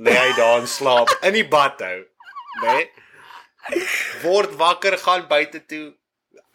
Nee, 0.00 0.16
hy 0.16 0.30
daar 0.32 0.62
in 0.62 0.68
slaap 0.68 1.10
in 1.28 1.34
die 1.36 1.44
bad 1.44 1.82
hou. 1.84 1.98
Nee. 2.62 2.84
Word 4.22 4.54
wakker 4.56 4.96
gaan 5.02 5.26
buite 5.28 5.60
toe. 5.68 5.90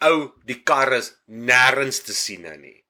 Ou, 0.02 0.32
die 0.50 0.56
kar 0.66 0.90
is 0.96 1.12
nêrens 1.30 2.02
te 2.02 2.10
sien 2.10 2.42
nou 2.42 2.56
nie. 2.58 2.82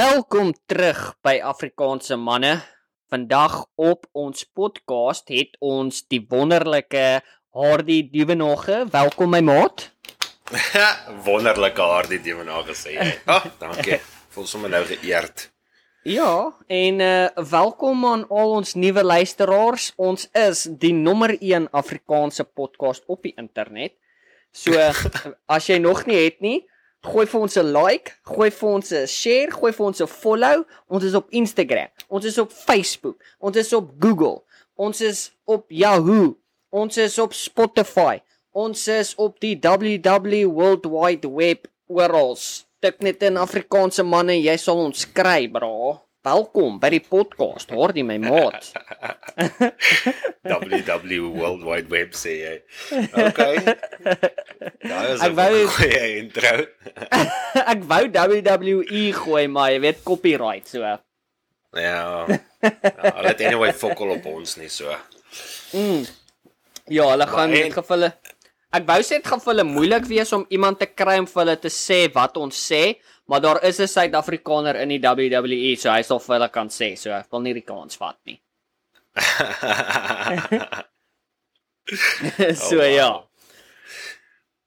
Welkom 0.00 0.56
terug 0.64 1.10
by 1.20 1.42
Afrikaanse 1.44 2.16
manne. 2.16 2.56
Vandag 3.10 3.66
op 3.74 4.04
ons 4.12 4.44
podcast 4.54 5.32
het 5.34 5.56
ons 5.58 5.96
die 6.06 6.20
wonderlike 6.30 7.24
Hardy 7.50 8.04
Dievenage. 8.06 8.84
Welkom 8.92 9.32
my 9.34 9.40
maat. 9.42 9.88
Wonderlike 11.26 11.88
ding 12.22 12.44
nou 12.46 12.60
gesê. 12.68 12.94
jy. 12.94 13.08
Ah, 13.26 13.48
dankie. 13.58 13.98
Voel 14.30 14.46
sommer 14.46 14.70
nou 14.70 14.84
geëerd. 14.86 15.48
Ja, 16.06 16.54
en 16.68 17.02
uh 17.02 17.26
welkom 17.50 18.06
aan 18.06 18.28
al 18.28 18.54
ons 18.60 18.76
nuwe 18.78 19.02
luisteraars. 19.02 19.90
Ons 19.96 20.28
is 20.30 20.68
die 20.70 20.94
nommer 20.94 21.34
1 21.34 21.66
Afrikaanse 21.74 22.44
podcast 22.44 23.02
op 23.10 23.26
die 23.26 23.34
internet. 23.34 23.98
So 24.54 24.78
as 25.56 25.66
jy 25.66 25.82
nog 25.82 26.06
nie 26.06 26.22
het 26.28 26.38
nie, 26.38 26.60
gooi 27.06 27.26
vir 27.26 27.40
ons 27.40 27.56
'n 27.56 27.72
like, 27.72 28.12
gooi 28.24 28.50
vir 28.50 28.68
ons 28.68 28.92
'n 28.92 29.06
share, 29.06 29.50
gooi 29.50 29.72
vir 29.72 29.86
ons 29.86 30.00
'n 30.00 30.06
follow. 30.06 30.64
Ons 30.88 31.04
is 31.04 31.14
op 31.14 31.26
Instagram, 31.30 31.88
ons 32.08 32.24
is 32.24 32.38
op 32.38 32.52
Facebook, 32.52 33.16
ons 33.38 33.56
is 33.56 33.72
op 33.72 33.90
Google, 33.98 34.42
ons 34.76 35.00
is 35.00 35.32
op 35.46 35.64
Yahoo, 35.68 36.36
ons 36.70 36.96
is 36.96 37.18
op 37.18 37.32
Spotify, 37.32 38.20
ons 38.52 38.88
is 38.88 39.14
op 39.16 39.40
die 39.40 39.56
WW 39.56 40.44
World 40.52 40.86
Wide 40.86 41.28
Web 41.28 41.66
oral. 41.86 42.36
Tik 42.80 43.00
net 43.00 43.22
in 43.22 43.36
Afrikaanse 43.36 44.02
manne, 44.02 44.42
jy 44.42 44.56
sal 44.56 44.78
ons 44.78 45.04
kry, 45.12 45.48
bra. 45.48 46.00
Welkom 46.20 46.74
by 46.76 46.90
die 46.92 47.00
podcast, 47.00 47.70
hoor 47.72 47.94
jy 47.96 48.02
my 48.04 48.18
maat. 48.20 48.66
WW 50.44 51.30
World 51.32 51.62
Wide 51.64 51.88
Web 51.88 52.12
sê 52.12 52.34
jy. 52.42 52.50
Okay. 53.08 53.56
Daai 54.84 55.14
is 55.14 55.24
'n 55.24 55.70
goeie 55.78 56.02
intro. 56.18 56.52
Ek 57.64 57.86
wou 57.88 58.02
WWE 58.12 59.04
gooi, 59.16 59.46
maar 59.48 59.72
jy 59.72 59.80
weet 59.80 60.04
copyright 60.04 60.68
so. 60.68 60.84
Ja. 60.84 61.00
ja 61.72 62.28
hulle 62.28 63.32
het 63.32 63.40
anyway 63.40 63.72
fokol 63.72 64.12
op 64.18 64.28
ons 64.28 64.58
nie 64.60 64.68
so. 64.68 64.92
Ja, 66.84 67.08
hulle 67.14 67.30
gaan 67.32 67.56
dit 67.56 67.72
gaan 67.72 67.88
vir 67.88 67.96
hulle 67.96 68.12
Ek 68.70 68.84
wou 68.86 69.00
sê 69.02 69.16
dit 69.18 69.26
gaan 69.26 69.40
vir 69.42 69.50
hulle 69.50 69.64
moeilik 69.66 70.04
wees 70.06 70.30
om 70.36 70.44
iemand 70.54 70.78
te 70.78 70.86
kry 70.86 71.16
om 71.18 71.26
vir 71.26 71.40
hulle 71.42 71.56
te 71.58 71.72
sê 71.74 72.04
wat 72.14 72.36
ons 72.38 72.54
sê, 72.54 73.00
maar 73.30 73.40
daar 73.40 73.62
is 73.64 73.78
'n 73.78 73.86
Suid-Afrikaner 73.86 74.76
in 74.82 74.88
die 74.90 75.00
WWE, 75.00 75.76
so 75.78 75.90
hy 75.94 76.02
sal 76.02 76.18
vir 76.18 76.34
hulle 76.36 76.48
kan 76.50 76.68
sê, 76.68 76.96
so 76.98 77.10
ek 77.14 77.30
wil 77.30 77.40
nie 77.46 77.54
die 77.54 77.66
kans 77.66 77.96
vat 77.96 78.18
nie. 78.26 78.40
so 82.68 82.76
Oh, 82.76 82.82
wow. 82.82 82.94
ja. 82.94 83.10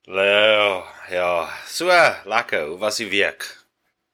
Ja, 0.06 0.84
ja. 1.08 1.48
So, 1.66 1.88
lekker. 2.28 2.66
Hoe 2.68 2.78
was 2.78 2.96
die 3.00 3.08
week? 3.08 3.46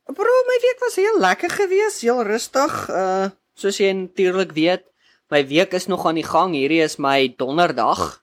Bro, 0.07 0.35
my 0.47 0.59
week 0.63 0.79
was 0.83 0.97
heel 0.99 1.19
lekker 1.19 1.51
geweest, 1.51 2.03
heel 2.07 2.23
rustig. 2.23 2.89
Uh 2.91 3.31
soos 3.61 3.77
jy 3.77 3.91
natuurlik 3.93 4.55
weet, 4.57 4.87
my 5.29 5.43
week 5.47 5.75
is 5.77 5.87
nog 5.91 6.07
aan 6.09 6.17
die 6.17 6.25
gang. 6.25 6.55
Hierdie 6.57 6.81
is 6.81 6.97
my 6.97 7.35
donderdag. 7.37 8.23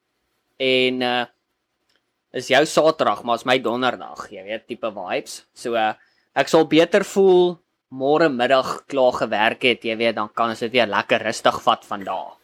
En 0.58 1.02
uh 1.02 1.26
is 2.32 2.50
jou 2.52 2.64
Saterdag, 2.66 3.24
maar 3.24 3.40
is 3.40 3.46
my 3.48 3.60
donderdag, 3.60 4.28
jy 4.32 4.44
weet, 4.44 4.68
tipe 4.68 4.92
vibes. 4.92 5.42
So 5.54 5.76
uh 5.76 5.94
ek 6.38 6.52
sal 6.52 6.68
beter 6.70 7.04
voel 7.04 7.58
môre 7.90 8.28
middag 8.30 8.84
klaar 8.92 9.16
gewerk 9.16 9.64
het, 9.64 9.86
jy 9.88 9.96
weet, 9.98 10.18
dan 10.18 10.30
kan 10.30 10.52
ons 10.54 10.60
dit 10.66 10.74
weer 10.74 10.90
lekker 10.90 11.24
rustig 11.24 11.62
vat 11.64 11.86
van 11.88 12.04
daar. 12.04 12.36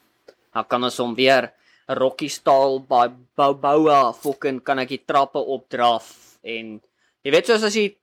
Dan 0.54 0.66
kan 0.70 0.84
ons 0.84 0.98
hom 1.04 1.16
weer 1.16 1.52
'n 1.90 1.98
rokkie 2.00 2.30
staal 2.30 2.80
by 2.80 3.08
bou 3.36 3.54
boue 3.54 4.14
fucking 4.14 4.64
kan 4.64 4.80
ek 4.80 4.90
die 4.90 5.04
trappe 5.06 5.40
opdraf 5.40 6.38
en 6.44 6.80
jy 7.24 7.32
weet 7.32 7.48
soos 7.48 7.64
as 7.64 7.76
jy 7.76 7.96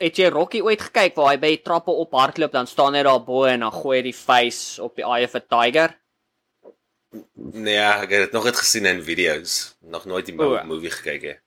het 0.00 0.18
jy 0.18 0.30
Rocky 0.30 0.60
ooit 0.62 0.80
gekyk 0.80 1.16
waar 1.18 1.32
hy 1.32 1.38
by 1.42 1.50
die 1.56 1.62
trappe 1.62 1.90
op 1.90 2.14
hardloop 2.14 2.52
dan 2.54 2.66
staan 2.66 2.94
hy 2.94 3.02
daar 3.02 3.22
bo 3.26 3.44
en 3.50 3.60
dan 3.66 3.74
gooi 3.74 3.98
hy 3.98 4.04
die 4.10 4.16
face 4.16 4.82
op 4.82 4.94
die 4.96 5.06
eye 5.06 5.26
of 5.26 5.34
'n 5.34 5.46
tiger. 5.48 5.94
Nee, 7.34 7.78
ek 7.78 8.10
het 8.10 8.22
dit 8.26 8.32
nog 8.32 8.44
net 8.44 8.56
gesien 8.56 8.86
in 8.86 9.02
video's. 9.02 9.76
Nog 9.80 10.04
nooit 10.06 10.26
die 10.26 10.34
O. 10.38 10.50
mo 10.50 10.64
movie 10.64 10.90
gekyk 10.90 11.22
nie. 11.22 11.38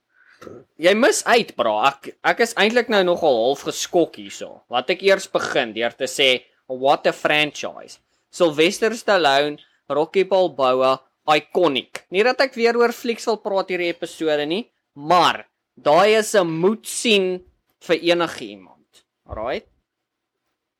Jy 0.78 0.94
mis 0.94 1.24
uit, 1.26 1.54
bra. 1.58 1.74
Ek 1.90 2.12
ek 2.32 2.44
is 2.46 2.54
eintlik 2.60 2.90
nou 2.92 3.02
nogal 3.06 3.40
half 3.42 3.64
geskok 3.66 4.18
hierso. 4.20 4.60
Laat 4.70 4.90
ek 4.94 5.02
eers 5.06 5.26
begin 5.32 5.74
deur 5.74 5.96
te 5.98 6.06
sê 6.10 6.28
what 6.68 7.06
a 7.06 7.12
franchise. 7.12 7.98
Sylvester 8.30 8.94
Stallone, 8.94 9.58
Rocky 9.88 10.24
Balboa, 10.28 10.98
iconic. 11.28 12.04
Nie 12.14 12.24
dat 12.26 12.40
ek 12.44 12.56
weer 12.58 12.76
oor 12.78 12.94
flieks 12.94 13.26
wil 13.28 13.40
praat 13.42 13.72
hierdie 13.72 13.90
episode 13.90 14.44
nie, 14.48 14.66
maar 14.94 15.46
daai 15.74 16.18
is 16.18 16.34
'n 16.34 16.46
moet 16.46 16.86
sien 16.86 17.42
vir 17.80 17.96
enige 17.96 18.44
iemand. 18.44 19.04
Alraai. 19.26 19.62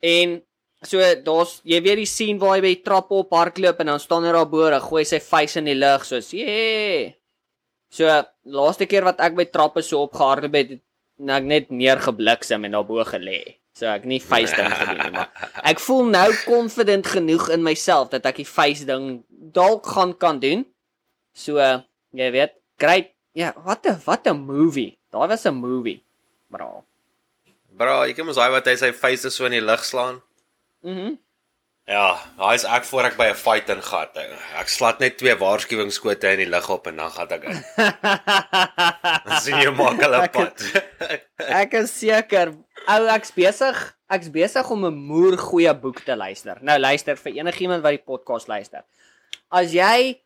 En 0.02 0.42
so 0.82 0.98
daar's 0.98 1.60
jy 1.64 1.80
weet 1.82 1.98
die 2.04 2.06
scene 2.06 2.38
waar 2.38 2.56
hy 2.56 2.60
by 2.60 2.74
die 2.74 2.84
trappe 2.84 3.14
op 3.14 3.30
hardloop 3.34 3.80
en 3.80 3.86
dan 3.86 4.00
staan 4.00 4.24
hy 4.24 4.32
daar 4.32 4.46
bo, 4.46 4.66
en 4.66 4.80
gooi 4.80 5.04
sy 5.04 5.18
face 5.18 5.58
in 5.58 5.64
die 5.64 5.74
lug 5.74 6.04
soos, 6.04 6.30
"Yeah." 6.32 7.17
So 7.90 8.04
laaste 8.44 8.86
keer 8.86 9.06
wat 9.06 9.20
ek 9.24 9.36
by 9.38 9.46
trappe 9.48 9.82
so 9.82 10.04
opgehardloop 10.06 10.56
het, 10.58 10.74
het 10.76 11.30
ek 11.38 11.44
net 11.48 11.70
neergebliksem 11.74 12.64
en 12.68 12.76
daarbo 12.76 13.02
gelê. 13.08 13.56
So 13.78 13.86
ek 13.86 14.04
nie 14.10 14.18
face 14.20 14.56
ding 14.58 14.70
gedoen 14.74 14.98
nie, 15.04 15.12
maar 15.14 15.30
ek 15.70 15.80
voel 15.80 16.10
nou 16.10 16.28
confident 16.44 17.06
genoeg 17.06 17.48
in 17.54 17.62
myself 17.62 18.10
dat 18.14 18.26
ek 18.26 18.42
die 18.42 18.48
face 18.48 18.86
ding 18.88 19.22
dalk 19.30 19.86
gaan 19.86 20.12
kan 20.18 20.40
doen. 20.42 20.66
So 21.32 21.62
jy 22.16 22.30
weet, 22.34 22.56
great. 22.80 23.14
Ja, 23.38 23.52
wat 23.64 23.86
'n 23.86 24.00
wat 24.04 24.26
'n 24.26 24.36
movie. 24.36 24.98
Daai 25.12 25.28
was 25.28 25.46
'n 25.46 25.54
movie. 25.54 26.02
Bra. 26.50 26.82
Bro, 27.78 28.04
jy 28.08 28.14
kan 28.16 28.26
mos 28.26 28.36
daai 28.36 28.50
wat 28.50 28.66
hy 28.66 28.74
sy 28.76 28.92
face 28.92 29.30
so 29.30 29.46
in 29.46 29.52
die 29.52 29.62
lug 29.64 29.84
slaan. 29.84 30.20
Mhm. 30.82 31.18
Ja, 31.88 32.18
daai 32.36 32.54
is 32.58 32.66
ek 32.68 32.84
voor 32.84 33.06
ek 33.08 33.14
by 33.16 33.26
'n 33.32 33.34
fight 33.38 33.68
ingaan. 33.72 34.08
Ek 34.60 34.68
slat 34.68 34.98
net 35.00 35.16
twee 35.16 35.32
waarskuwingsskote 35.34 36.32
in 36.34 36.42
die 36.42 36.48
lug 36.50 36.68
op 36.68 36.86
en 36.86 36.96
dan 37.00 37.10
gaan 37.10 37.30
ek 37.32 37.44
in. 37.48 37.62
Dan 39.28 39.40
sien 39.40 39.56
jy 39.62 39.70
maak 39.72 39.96
hulle 40.04 40.20
Ek 40.26 40.32
pad. 40.32 40.64
ek 41.62 41.72
is 41.80 41.94
seker. 41.98 42.52
Ou, 42.88 43.06
ek's 43.14 43.32
besig. 43.32 43.80
Ek's 44.12 44.28
besig 44.32 44.68
om 44.70 44.84
'n 44.84 44.94
moer 44.94 45.38
goeie 45.40 45.72
boek 45.74 46.04
te 46.04 46.16
luister. 46.16 46.58
Nou 46.60 46.78
luister 46.78 47.16
vir 47.16 47.32
enigiemand 47.40 47.82
wat 47.82 47.96
die 47.96 48.04
podcast 48.04 48.48
luister. 48.48 48.84
As 49.50 49.72
jy 49.72 50.20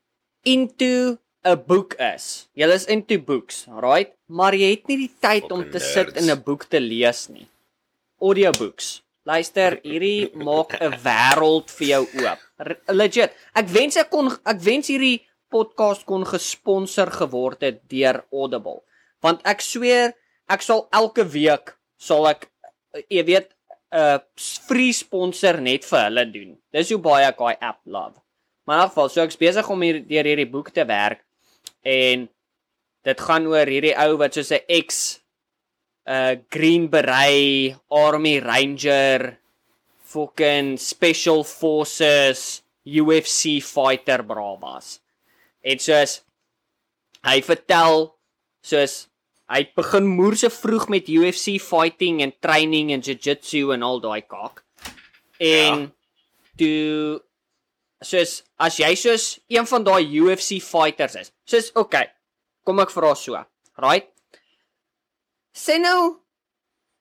into 0.45 1.19
'n 1.47 1.63
boek 1.67 1.95
is, 1.95 2.49
jy 2.55 2.67
is 2.75 2.87
into 2.87 3.19
books, 3.19 3.67
right? 3.71 4.11
Maar 4.27 4.55
jy 4.55 4.71
het 4.75 4.89
nie 4.89 4.97
die 5.07 5.15
tyd 5.21 5.47
om 5.53 5.63
Fucking 5.63 5.73
te 5.73 5.79
sit 5.79 6.07
nerds. 6.11 6.23
in 6.23 6.31
'n 6.31 6.43
boek 6.43 6.65
te 6.65 6.81
lees 6.81 7.29
nie. 7.29 7.47
Audiobooks. 8.21 9.03
Luister, 9.23 9.77
hierdie 9.87 10.33
maak 10.35 10.75
'n 10.81 10.97
wêreld 11.05 11.71
vir 11.71 11.87
jou 11.87 12.03
oop. 12.23 12.41
Legit. 12.91 13.31
Ek 13.55 13.69
wens 13.71 13.97
ek 13.97 14.11
kon 14.11 14.33
ek 14.45 14.59
wens 14.59 14.89
hierdie 14.91 15.23
podcast 15.49 16.05
kon 16.07 16.25
gesponsor 16.27 17.07
geword 17.07 17.63
het 17.63 17.89
deur 17.89 18.25
Audible. 18.33 18.83
Want 19.23 19.41
ek 19.47 19.61
sweer, 19.61 20.15
ek 20.51 20.63
sal 20.63 20.89
elke 20.91 21.23
week 21.23 21.77
sal 21.97 22.27
ek 22.27 22.51
eh, 22.95 23.03
jy 23.09 23.23
weet 23.25 23.55
'n 23.93 23.99
uh, 23.99 24.19
free 24.67 24.93
sponsor 24.93 25.61
net 25.61 25.85
vir 25.85 26.03
hulle 26.09 26.25
doen. 26.33 26.59
Dis 26.73 26.91
hoe 26.91 26.99
baie 26.99 27.27
ek 27.27 27.39
daai 27.39 27.57
app 27.61 27.81
love. 27.85 28.19
Maar 28.67 28.77
in 28.77 28.83
elk 28.83 28.91
geval, 28.91 29.09
so 29.09 29.23
ek's 29.23 29.37
besig 29.37 29.71
om 29.71 29.83
hier 29.83 30.01
deur 30.01 30.25
hierdie 30.25 30.51
boek 30.51 30.71
te 30.71 30.85
werk 30.85 31.23
en 31.85 32.29
dit 33.05 33.21
gaan 33.21 33.47
oor 33.47 33.67
hierdie 33.67 33.95
ou 33.95 34.17
wat 34.17 34.35
soos 34.35 34.51
'n 34.51 34.67
ex 34.69 35.22
uh 36.07 36.35
Green 36.51 36.89
Beret, 36.89 37.79
Army 37.91 38.41
Ranger, 38.41 39.39
fucking 40.03 40.77
Special 40.79 41.45
Forces, 41.45 42.63
UFC 42.85 43.63
fighter 43.63 44.23
bravas. 44.23 44.99
En 45.63 45.79
soos 45.79 46.21
hy 47.23 47.39
vertel 47.47 48.09
soos 48.67 49.07
hy 49.53 49.65
begin 49.77 50.09
moerse 50.09 50.51
vroeg 50.51 50.89
met 50.91 51.11
UFC 51.11 51.59
fighting 51.63 52.23
en 52.25 52.33
training 52.43 52.93
en 52.95 53.03
jiu-jitsu 53.05 53.73
en 53.75 53.85
al 53.87 54.01
daai 54.03 54.23
kak. 54.27 54.65
En 55.39 55.87
ja. 55.87 55.91
toe 56.59 57.21
soos 58.03 58.41
as 58.59 58.79
jy 58.81 58.93
soos 58.99 59.27
een 59.53 59.69
van 59.69 59.87
daai 59.87 60.03
UFC 60.03 60.59
fighters 60.63 61.19
is. 61.21 61.33
Soos 61.47 61.71
okay, 61.79 62.09
kom 62.67 62.83
ek 62.83 62.95
vra 62.95 63.15
so. 63.19 63.39
Right? 63.81 64.12
Sê 65.55 65.79
nou 65.79 66.21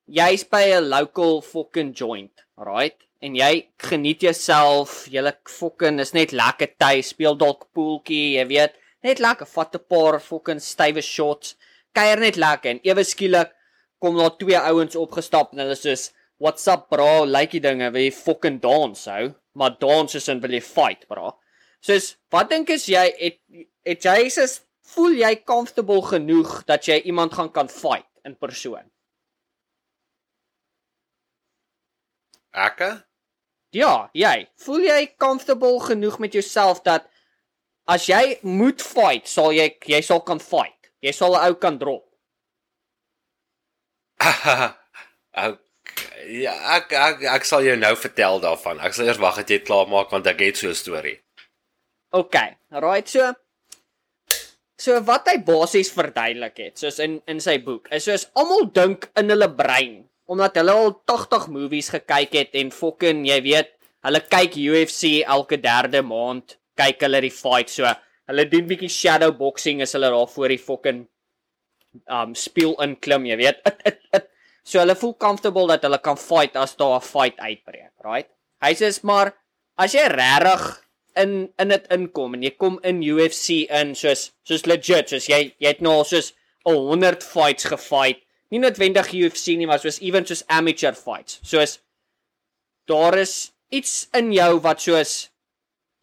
jy's 0.08 0.44
by 0.44 0.64
'n 0.76 0.90
local 0.90 1.42
fucking 1.42 1.94
joint, 1.94 2.46
right? 2.58 3.00
en 3.22 3.36
jy 3.38 3.52
geniet 3.82 4.24
jouself, 4.26 5.06
jy 5.14 5.22
fucking 5.50 6.02
is 6.02 6.14
net 6.18 6.34
lekker 6.34 6.74
tuis, 6.82 7.12
speel 7.14 7.38
dalk 7.38 7.68
pooltjie, 7.76 8.38
jy 8.40 8.46
weet, 8.50 8.78
net 9.06 9.22
lekker 9.22 9.48
vat 9.48 9.76
'n 9.76 9.86
paar 9.90 10.20
fucking 10.20 10.60
stywe 10.60 11.02
shots, 11.02 11.56
kuier 11.94 12.20
net 12.20 12.38
lekker 12.38 12.72
en 12.72 12.80
ewe 12.84 13.04
skielik 13.04 13.52
kom 14.02 14.18
daar 14.18 14.38
twee 14.38 14.58
ouens 14.58 14.96
opgestap 14.96 15.54
en 15.54 15.60
hulle 15.60 15.76
sê 15.76 16.12
What's 16.42 16.68
up 16.68 16.90
bro? 16.90 17.24
Like 17.24 17.52
die 17.52 17.60
dinge, 17.60 17.92
wil 17.92 18.02
jy 18.02 18.12
fucking 18.12 18.62
dans 18.62 19.06
hou? 19.06 19.36
Maar 19.54 19.78
dans 19.80 20.16
is 20.16 20.28
in 20.28 20.40
wil 20.42 20.50
jy 20.50 20.60
fight, 20.60 21.08
bro. 21.08 21.36
Soos 21.82 22.16
wat 22.32 22.50
dink 22.50 22.70
is 22.70 22.88
jy 22.88 23.14
het 23.20 23.38
het 23.86 24.02
jy 24.04 24.26
is 24.26 24.62
voel 24.82 25.14
jy 25.14 25.36
comfortable 25.46 26.02
genoeg 26.02 26.66
dat 26.66 26.88
jy 26.88 26.98
iemand 27.06 27.34
gaan 27.34 27.52
kan 27.52 27.70
fight 27.70 28.11
in 28.24 28.36
persoon? 28.38 28.92
Ekke? 32.52 32.92
Ja, 33.72 34.10
jy. 34.14 34.48
Voel 34.60 34.84
jy 34.90 35.00
comfortable 35.22 35.80
genoeg 35.80 36.20
met 36.20 36.34
jouself 36.36 36.82
dat 36.84 37.08
as 37.88 38.06
jy 38.10 38.38
moet 38.44 38.84
fight, 38.84 39.28
sal 39.32 39.54
jy 39.56 39.70
jy 39.88 40.02
sal 40.04 40.22
kan 40.28 40.40
fight. 40.44 40.92
Jy 41.02 41.14
sal 41.16 41.36
'n 41.36 41.48
ou 41.48 41.56
kan 41.56 41.78
drop. 41.80 42.06
Ou 45.42 45.58
ja, 46.28 46.54
ek, 46.78 46.92
ek 46.94 47.24
ek 47.36 47.46
sal 47.48 47.64
jou 47.66 47.76
nou 47.80 47.96
vertel 47.98 48.40
daarvan. 48.44 48.80
Ek 48.84 48.94
sal 48.94 49.08
eers 49.08 49.22
wag 49.22 49.40
dat 49.42 49.50
jy 49.50 49.62
klaar 49.66 49.88
maak 49.90 50.12
want 50.14 50.28
ek 50.28 50.44
het 50.44 50.58
so 50.60 50.68
'n 50.70 50.76
storie. 50.76 51.18
OK. 52.12 52.36
Right 52.70 53.08
so. 53.08 53.34
So 54.82 54.98
wat 55.06 55.28
hy 55.30 55.38
basies 55.46 55.92
verduidelik 55.94 56.58
het, 56.58 56.80
soos 56.82 56.98
in 57.04 57.20
in 57.30 57.42
sy 57.44 57.60
boek, 57.62 57.92
is 57.94 58.08
soos 58.08 58.26
almal 58.40 58.66
dink 58.74 59.12
in 59.20 59.30
hulle 59.34 59.50
brein 59.54 60.00
omdat 60.32 60.56
hulle 60.62 60.74
al 60.80 60.94
80 61.12 61.50
movies 61.52 61.90
gekyk 61.92 62.36
het 62.38 62.54
en 62.56 62.70
fucking 62.72 63.26
jy 63.28 63.36
weet, 63.44 63.74
hulle 64.08 64.22
kyk 64.32 64.56
UFC 64.62 65.26
elke 65.36 65.58
derde 65.60 66.00
maand, 66.08 66.56
kyk 66.80 67.04
hulle 67.04 67.20
die 67.26 67.34
fight 67.36 67.74
so. 67.74 67.90
Hulle 68.32 68.46
doen 68.48 68.70
bietjie 68.70 68.90
shadow 68.90 69.34
boxing 69.36 69.84
as 69.84 69.92
hulle 69.98 70.08
daar 70.14 70.30
voor 70.32 70.54
die 70.54 70.62
fucking 70.62 71.02
um 72.08 72.32
speel 72.38 72.78
in 72.86 72.96
klim, 73.04 73.28
jy 73.28 73.38
weet. 73.42 73.60
It, 73.68 73.84
it, 73.92 74.00
it. 74.16 74.30
So 74.64 74.80
hulle 74.80 74.96
voel 74.96 75.18
comfortable 75.20 75.68
dat 75.74 75.84
hulle 75.84 76.00
kan 76.06 76.18
fight 76.22 76.56
as 76.56 76.78
daar 76.80 76.96
'n 77.02 77.06
fight 77.06 77.44
uitbreek, 77.44 77.92
right? 78.08 78.30
Hy 78.64 78.72
sê 78.80 78.90
maar 79.04 79.34
as 79.78 79.94
jy 79.94 80.08
regtig 80.08 80.64
in 81.20 81.50
in 81.60 81.74
dit 81.74 81.88
inkom 81.94 82.36
en 82.38 82.44
jy 82.44 82.52
kom 82.58 82.80
in 82.88 83.02
UFC 83.04 83.66
in 83.70 83.96
soos 83.96 84.32
soos 84.48 84.68
legit, 84.70 85.10
soos 85.10 85.30
jy 85.30 85.44
jy 85.58 85.68
het 85.74 85.82
nou 85.82 86.02
soos 86.08 86.34
100 86.68 87.24
fights 87.26 87.66
gefight 87.72 88.22
nie 88.52 88.60
noodwendig 88.60 89.14
UFC 89.16 89.56
nie, 89.56 89.68
maar 89.68 89.80
soos 89.80 90.02
even 90.04 90.28
soos 90.28 90.44
amateur 90.52 90.96
fights. 90.98 91.40
Soos 91.48 91.80
daar 92.90 93.16
is 93.20 93.54
iets 93.72 94.10
in 94.18 94.34
jou 94.36 94.60
wat 94.66 94.84
soos 94.84 95.14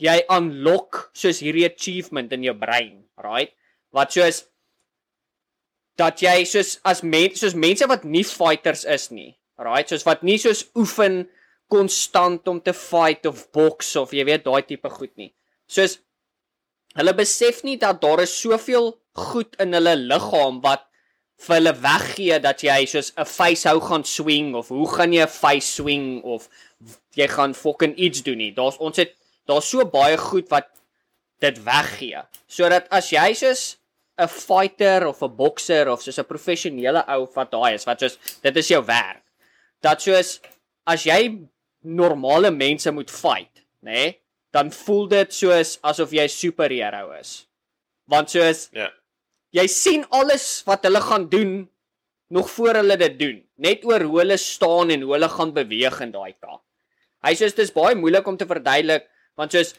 jy 0.00 0.16
unlock 0.32 1.08
soos 1.16 1.42
hierdie 1.44 1.66
achievement 1.68 2.32
in 2.32 2.46
jou 2.46 2.54
brein, 2.56 3.02
right? 3.20 3.52
Wat 3.92 4.14
soos 4.14 4.46
dat 6.00 6.22
jy 6.22 6.40
soos 6.48 6.78
as 6.88 7.02
mense 7.02 7.42
soos 7.42 7.58
mense 7.58 7.88
wat 7.90 8.06
nie 8.08 8.24
fighters 8.24 8.86
is 8.88 9.10
nie, 9.12 9.34
right? 9.60 9.90
Soos 9.90 10.06
wat 10.08 10.24
nie 10.24 10.38
soos 10.40 10.64
oefen 10.78 11.26
konstant 11.68 12.48
om 12.48 12.60
te 12.60 12.72
fight 12.72 13.26
of 13.26 13.46
boks 13.52 13.94
of 13.96 14.12
jy 14.16 14.24
weet 14.24 14.44
daai 14.44 14.62
tipe 14.66 14.90
goed 14.90 15.12
nie. 15.20 15.32
Soos 15.68 15.98
hulle 16.98 17.14
besef 17.14 17.62
nie 17.64 17.76
dat 17.80 18.00
daar 18.02 18.24
is 18.24 18.34
soveel 18.34 18.94
goed 19.18 19.58
in 19.62 19.76
hulle 19.76 19.94
liggaam 19.96 20.62
wat 20.64 20.86
vir 21.38 21.58
hulle 21.58 21.74
weggee 21.82 22.38
dat 22.42 22.62
jy 22.66 22.80
soos 22.90 23.12
'n 23.16 23.24
face 23.24 23.68
hou 23.68 23.80
gaan 23.80 24.04
swing 24.04 24.54
of 24.54 24.68
hoe 24.68 24.88
gaan 24.96 25.12
jy 25.12 25.22
'n 25.22 25.28
face 25.28 25.74
swing 25.78 26.22
of 26.24 26.48
jy 27.14 27.28
gaan 27.28 27.54
fucking 27.54 27.94
iets 27.96 28.22
doen 28.22 28.38
nie. 28.38 28.52
Daar's 28.52 28.78
ons 28.78 28.96
het 28.96 29.14
daar's 29.46 29.68
so 29.68 29.84
baie 29.84 30.16
goed 30.16 30.48
wat 30.50 30.68
dit 31.40 31.64
weggee. 31.64 32.22
Sodat 32.48 32.88
as 32.90 33.10
jy 33.10 33.34
soos 33.34 33.76
'n 34.18 34.28
fighter 34.28 35.06
of 35.06 35.22
'n 35.22 35.36
bokser 35.36 35.88
of 35.88 36.02
soos 36.02 36.18
'n 36.18 36.24
professionele 36.24 37.04
ou 37.06 37.28
wat 37.34 37.50
daai 37.50 37.74
is 37.74 37.86
wat 37.86 38.00
soos 38.00 38.18
dit 38.42 38.56
is 38.56 38.68
jou 38.68 38.84
werk. 38.84 39.22
Dat 39.80 40.02
soos 40.02 40.40
as 40.86 41.04
jy 41.04 41.48
normale 41.82 42.50
mense 42.50 42.90
moet 42.90 43.10
fight, 43.10 43.64
nê? 43.82 43.92
Nee, 43.92 44.16
dan 44.50 44.70
voel 44.72 45.08
dit 45.08 45.32
soos 45.34 45.78
asof 45.82 46.12
jy 46.12 46.24
'n 46.24 46.28
superheld 46.28 47.20
is. 47.20 47.46
Want 48.06 48.30
soos 48.30 48.68
Ja. 48.72 48.90
jy 49.52 49.66
sien 49.66 50.04
alles 50.10 50.62
wat 50.66 50.82
hulle 50.84 51.00
gaan 51.00 51.28
doen 51.28 51.68
nog 52.28 52.50
voor 52.50 52.74
hulle 52.74 52.96
dit 52.96 53.18
doen 53.18 53.38
net 53.56 53.84
oor 53.84 54.00
hoe 54.04 54.18
hulle 54.20 54.36
staan 54.36 54.90
en 54.90 55.02
hoe 55.02 55.12
hulle 55.12 55.28
gaan 55.28 55.52
beweeg 55.52 56.00
in 56.00 56.12
daai 56.12 56.34
taak 56.40 56.60
hy 57.24 57.32
sê 57.34 57.48
dit 57.48 57.58
is 57.64 57.72
baie 57.72 57.94
moeilik 57.94 58.26
om 58.26 58.36
te 58.36 58.46
verduidelik 58.46 59.08
want 59.36 59.52
soos 59.52 59.74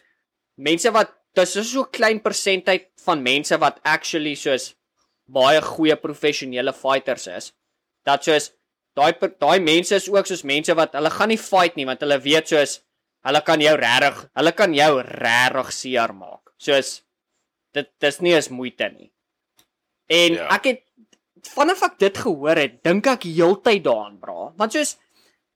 mense 0.58 0.92
wat 0.92 1.14
dis 1.38 1.56
is 1.62 1.72
so 1.72 1.86
klein 1.86 2.20
persentheid 2.20 2.90
van 3.06 3.22
mense 3.22 3.58
wat 3.62 3.80
actually 3.84 4.36
soos 4.36 4.74
baie 5.30 5.62
goeie 5.62 5.96
professionele 5.96 6.74
fighters 6.74 7.28
is 7.28 7.54
dat 8.06 8.24
soos 8.24 8.52
daai 9.00 9.14
daai 9.42 9.60
mense 9.64 9.96
is 9.96 10.10
ook 10.12 10.28
soos 10.30 10.46
mense 10.54 10.76
wat 10.78 10.98
hulle 11.00 11.14
gaan 11.18 11.32
nie 11.34 11.42
fight 11.42 11.80
nie 11.80 11.88
want 11.90 12.04
hulle 12.06 12.20
weet 12.26 12.52
soos 12.52 12.80
hulle 13.28 13.44
kan 13.48 13.62
jou 13.64 13.78
regtig 13.80 14.26
hulle 14.42 14.56
kan 14.64 14.76
jou 14.82 14.92
regtig 15.12 15.72
seer 15.82 16.16
maak 16.24 16.52
soos 16.58 17.00
dit 17.76 17.90
dis 18.04 18.22
nie 18.26 18.36
eens 18.36 18.52
moeite 18.52 18.92
nie 18.98 19.10
En 20.10 20.40
ja. 20.40 20.48
ek 20.58 20.72
het 20.72 20.82
vanaf 21.54 21.84
ek 21.86 22.00
dit 22.02 22.18
gehoor 22.26 22.60
het, 22.60 22.80
dink 22.86 23.08
ek 23.08 23.28
heeltyd 23.30 23.86
daaraan, 23.86 24.18
bra. 24.22 24.50
Want 24.60 24.76
soos 24.76 24.96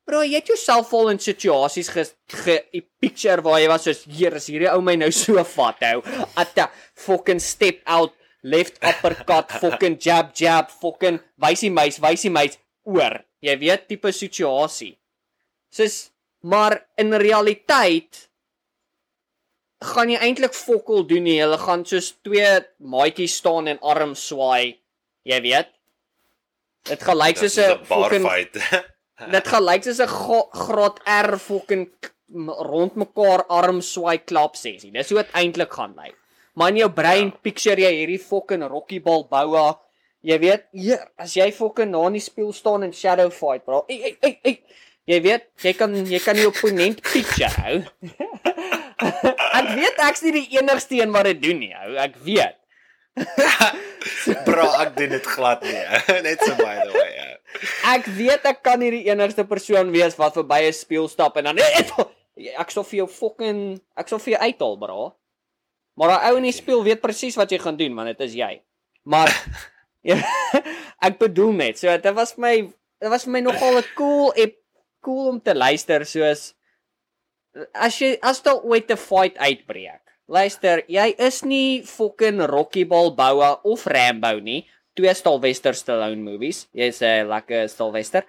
bra, 0.07 0.21
jy 0.21 0.37
het 0.37 0.51
jouself 0.51 0.91
al 0.93 1.13
in 1.13 1.21
situasies 1.21 1.89
ge, 1.93 2.05
ge 2.29 2.57
picture 3.01 3.41
waar 3.43 3.61
jy 3.61 3.69
was 3.71 3.87
soos 3.87 4.03
hier 4.05 4.35
is 4.37 4.49
hierdie 4.51 4.69
ou 4.71 4.83
my 4.85 4.95
nou 4.99 5.09
so 5.15 5.41
vat 5.55 5.81
hou. 5.89 6.03
Atta 6.39 6.69
fucking 7.05 7.41
step 7.43 7.81
out, 7.89 8.13
left 8.43 8.77
uppercut, 8.83 9.51
fucking 9.63 9.97
jab 10.03 10.35
jab, 10.37 10.69
fucking 10.83 11.17
wysie 11.41 11.71
meis, 11.73 11.97
wysie 12.03 12.31
meis 12.33 12.59
oor. 12.83 13.19
Jy 13.43 13.55
weet 13.59 13.87
tipe 13.87 14.11
situasie. 14.11 14.93
Soos 15.73 16.13
maar 16.43 16.75
in 16.99 17.15
realiteit 17.15 18.27
gaan 19.83 20.11
jy 20.11 20.19
eintlik 20.23 20.55
fokol 20.55 21.05
doen 21.07 21.25
nie. 21.27 21.39
Hulle 21.41 21.59
gaan 21.59 21.85
soos 21.87 22.13
twee 22.23 22.49
maatjies 22.79 23.37
staan 23.41 23.69
en 23.71 23.81
arm 23.81 24.15
swaai. 24.15 24.79
Jy 25.27 25.39
weet. 25.43 25.71
Dit 26.87 27.03
gaan 27.03 27.19
lyk 27.19 27.39
soos 27.39 27.57
'n 27.57 27.85
fucking 27.87 28.27
dit 29.35 29.47
gaan 29.47 29.63
lyk 29.63 29.83
soos 29.83 30.01
'n 30.03 30.11
graad 30.63 30.99
R 31.07 31.37
fucking 31.39 31.87
rond 32.71 32.95
mekaar 32.95 33.45
arm 33.47 33.81
swaai 33.81 34.17
klap 34.25 34.55
sessie. 34.55 34.91
Dis 34.91 35.09
hoe 35.09 35.23
dit 35.23 35.35
eintlik 35.39 35.71
gaan 35.71 35.95
lyk. 35.95 36.17
Maar 36.55 36.69
in 36.69 36.83
jou 36.83 36.91
brein 36.91 37.31
ja. 37.31 37.37
picture 37.41 37.81
jy 37.81 37.91
hierdie 37.91 38.19
fucking 38.21 38.67
Rocky 38.67 38.99
Balboa. 38.99 39.79
Jy 40.23 40.37
weet, 40.39 40.65
hier, 40.71 41.01
as 41.19 41.35
jy 41.35 41.49
fucking 41.51 41.91
na 41.91 42.05
in 42.07 42.15
die 42.15 42.23
spieël 42.23 42.53
staan 42.55 42.85
en 42.85 42.93
shadow 42.95 43.27
fight, 43.33 43.65
bro. 43.67 43.83
Ey, 43.91 43.99
ey, 44.07 44.17
ey, 44.23 44.35
ey. 44.43 44.81
Jy 45.11 45.17
weet, 45.19 45.49
jy 45.59 45.73
kan 45.75 45.95
jy 46.07 46.19
kan 46.23 46.37
jou 46.39 46.47
opponent 46.47 47.01
picture 47.03 47.49
hou. 47.59 47.81
ek 49.59 49.71
weet 49.75 49.99
ek's 50.05 50.23
nie 50.23 50.31
die 50.37 50.45
enigste 50.61 51.01
een 51.01 51.11
wat 51.11 51.27
dit 51.27 51.41
doen 51.43 51.59
nie, 51.59 51.73
ou. 51.75 51.97
Ek 51.99 52.15
weet. 52.23 52.55
Bro, 54.47 54.63
ek 54.81 54.95
doen 54.97 55.11
dit 55.13 55.27
glad 55.35 55.61
nie. 55.67 55.81
Net 56.25 56.39
so 56.41 56.55
by 56.57 56.77
the 56.81 56.93
way. 56.95 57.09
Ja. 57.13 57.27
Ek 57.93 58.07
weet 58.15 58.47
ek 58.49 58.63
kan 58.65 58.79
nie 58.81 58.93
die 58.95 59.03
enigste 59.11 59.45
persoon 59.47 59.91
wees 59.93 60.15
wat 60.17 60.39
verby 60.39 60.63
'n 60.69 60.73
spieël 60.73 61.09
stap 61.11 61.37
en 61.37 61.51
dan 61.51 61.59
ek 61.61 62.71
sou 62.73 62.83
vir 62.87 63.03
jou 63.03 63.09
fucking 63.11 63.59
ek 63.99 64.09
sou 64.09 64.17
vir 64.23 64.37
jou 64.37 64.41
uithaal, 64.41 64.79
bro. 64.79 65.11
Maar 65.99 66.15
daai 66.15 66.31
ou 66.31 66.39
in 66.39 66.47
die 66.49 66.55
spieël 66.55 66.81
weet 66.87 67.03
presies 67.03 67.37
wat 67.37 67.51
jy 67.53 67.59
gaan 67.61 67.77
doen, 67.77 67.93
want 67.93 68.09
dit 68.15 68.25
is 68.25 68.39
jy. 68.39 68.53
Maar 69.05 69.29
ja, 70.03 70.19
ek 71.07 71.19
bedoel 71.19 71.53
net, 71.53 71.79
so 71.79 71.87
dit 71.87 72.15
was 72.15 72.35
vir 72.35 72.45
my 72.45 72.55
dit 73.03 73.11
was 73.11 73.25
vir 73.27 73.35
my 73.35 73.41
nogal 73.41 73.79
'n 73.79 73.87
cool 73.95 74.33
ep 74.35 74.59
cool 75.03 75.33
om 75.33 75.39
te 75.41 75.53
luister 75.55 76.05
soos 76.07 76.53
as 77.75 77.99
jy 77.99 78.15
as 78.21 78.41
daar 78.41 78.63
ooit 78.63 78.89
'n 78.91 78.97
fight 78.97 79.37
uitbreek. 79.37 80.01
Luister, 80.27 80.83
jy 80.87 81.13
is 81.19 81.43
nie 81.43 81.83
fucking 81.83 82.39
Rocky 82.47 82.85
Balboa 82.87 83.59
of 83.63 83.85
Rambo 83.85 84.39
nie. 84.39 84.63
Twee 84.95 85.13
Sylvester 85.13 85.73
Stallone 85.75 86.23
movies. 86.23 86.67
Jy's 86.73 87.01
'n 87.01 87.27
lekker 87.27 87.69
Sylvester. 87.69 88.23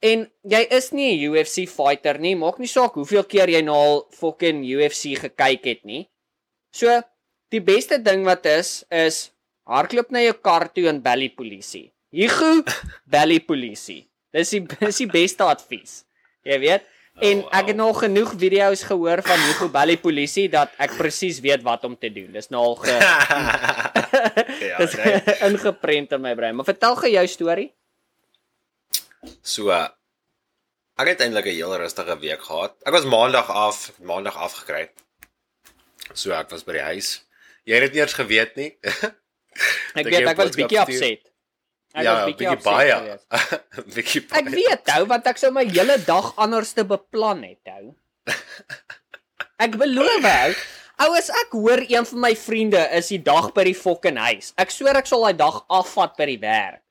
En 0.00 0.30
jy 0.42 0.66
is 0.70 0.92
nie 0.92 1.16
'n 1.16 1.32
UFC 1.32 1.66
fighter 1.66 2.18
nie. 2.18 2.34
Maak 2.36 2.58
nie 2.58 2.68
saak 2.68 2.94
hoeveel 2.94 3.24
keer 3.24 3.48
jy 3.48 3.62
nou 3.62 3.74
al 3.76 4.06
fucking 4.10 4.64
UFC 4.64 5.16
gekyk 5.18 5.64
het 5.64 5.84
nie. 5.84 6.08
So, 6.72 7.02
die 7.50 7.60
beste 7.60 7.98
ding 7.98 8.24
wat 8.24 8.46
is 8.46 8.84
is 8.90 9.32
hardloop 9.70 10.10
na 10.14 10.22
jou 10.24 10.36
kar 10.42 10.68
toe 10.74 10.88
en 10.90 11.00
bel 11.02 11.26
die 11.26 11.34
polisie. 11.34 11.88
Higu, 12.10 12.62
bel 13.06 13.36
die 13.36 13.42
polisie. 13.44 14.02
Dis 14.34 14.50
die 14.54 14.64
dis 14.66 15.02
die 15.04 15.10
beste 15.10 15.46
advies. 15.46 16.02
Jy 16.46 16.58
weet? 16.62 16.88
En 17.20 17.42
ek 17.52 17.72
het 17.72 17.76
nog 17.76 17.98
genoeg 18.00 18.32
video's 18.38 18.82
gehoor 18.88 19.20
van 19.26 19.42
Hugo 19.44 19.68
Belly 19.68 19.98
polisie 20.00 20.46
dat 20.48 20.72
ek 20.80 20.94
presies 20.96 21.40
weet 21.44 21.64
wat 21.66 21.84
om 21.84 21.96
te 21.98 22.08
doen. 22.12 22.30
Dis 22.32 22.48
nou 22.54 22.62
al 22.70 22.76
ge 22.80 22.94
ja, 24.70 24.78
dis 24.78 24.96
nee. 24.96 25.18
ingeprent 25.50 26.14
in 26.16 26.22
my 26.24 26.32
brein. 26.38 26.56
Maar 26.56 26.70
vertel 26.70 26.96
gou 26.96 27.10
jou 27.12 27.26
storie. 27.28 27.68
So 29.42 29.74
Ek 31.00 31.08
het 31.08 31.22
eintlik 31.24 31.46
'n 31.48 31.56
heel 31.56 31.76
rustige 31.76 32.18
week 32.20 32.42
gehad. 32.44 32.74
Ek 32.84 32.92
was 32.92 33.04
maandag 33.04 33.48
af, 33.48 33.92
maandag 34.04 34.36
afgekry. 34.36 34.90
So 36.12 36.32
ek 36.32 36.50
was 36.50 36.64
by 36.64 36.72
die 36.72 36.88
huis. 36.92 37.24
Jy 37.64 37.74
het 37.74 37.82
dit 37.88 37.92
nie 37.92 38.02
eens 38.02 38.16
geweet 38.18 38.56
nie. 38.56 38.76
Ek 39.98 40.06
weet 40.06 40.28
ek 40.30 40.38
was 40.38 40.56
bietjie 40.56 40.80
upset. 40.82 41.22
Ek 41.90 42.04
ja, 42.06 42.12
was 42.14 42.26
bietjie 42.30 42.56
baie. 42.64 42.98
bietjie 43.96 44.22
baie. 44.26 44.42
Ek 44.42 44.50
weet 44.54 44.92
ou 44.96 45.08
want 45.10 45.30
ek 45.32 45.40
sou 45.42 45.50
my 45.54 45.64
hele 45.68 45.96
dag 46.06 46.32
anders 46.40 46.74
te 46.76 46.84
beplan 46.86 47.42
het 47.46 47.72
ou. 47.78 47.94
Ek 49.60 49.74
beloof 49.80 50.28
ou. 50.34 50.52
Ou 51.00 51.16
as 51.16 51.30
ek 51.32 51.54
hoor 51.56 51.80
een 51.88 52.04
van 52.04 52.20
my 52.26 52.34
vriende 52.36 52.80
is 52.96 53.08
die 53.08 53.22
dag 53.24 53.50
by 53.56 53.64
die 53.70 53.76
fucking 53.76 54.20
huis. 54.20 54.52
Ek 54.60 54.72
sweer 54.72 55.00
ek 55.00 55.08
sal 55.08 55.24
daai 55.24 55.38
dag 55.38 55.62
afvat 55.72 56.12
by 56.18 56.28
die 56.28 56.40
werk. 56.42 56.82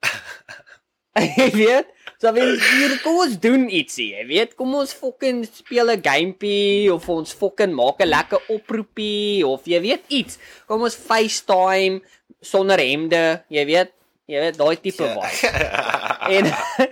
Jy 1.38 1.48
weet, 1.54 1.88
so 2.20 2.32
wil 2.36 2.50
hier 2.60 2.98
kom 3.02 3.16
ons 3.24 3.36
doen 3.40 3.68
ietsie, 3.68 4.10
jy 4.18 4.26
weet, 4.28 4.54
kom 4.58 4.74
ons 4.74 4.92
fucking 4.92 5.44
speel 5.48 5.90
'n 5.90 6.02
gamepie 6.04 6.92
of 6.92 7.08
ons 7.08 7.32
fucking 7.32 7.72
maak 7.74 8.00
'n 8.00 8.08
lekker 8.08 8.40
oproepie 8.48 9.44
of 9.46 9.64
jy 9.64 9.80
weet 9.80 10.04
iets. 10.08 10.38
Kom 10.68 10.82
ons 10.82 10.94
FaceTime 10.96 12.00
sonder 12.42 12.78
hemde, 12.78 13.42
jy 13.48 13.64
weet, 13.66 13.92
jy 14.28 14.38
weet 14.40 14.56
daai 14.58 14.76
tipe 14.80 15.02
Ja. 15.04 15.14
vibe. 15.16 15.98
En 16.30 16.46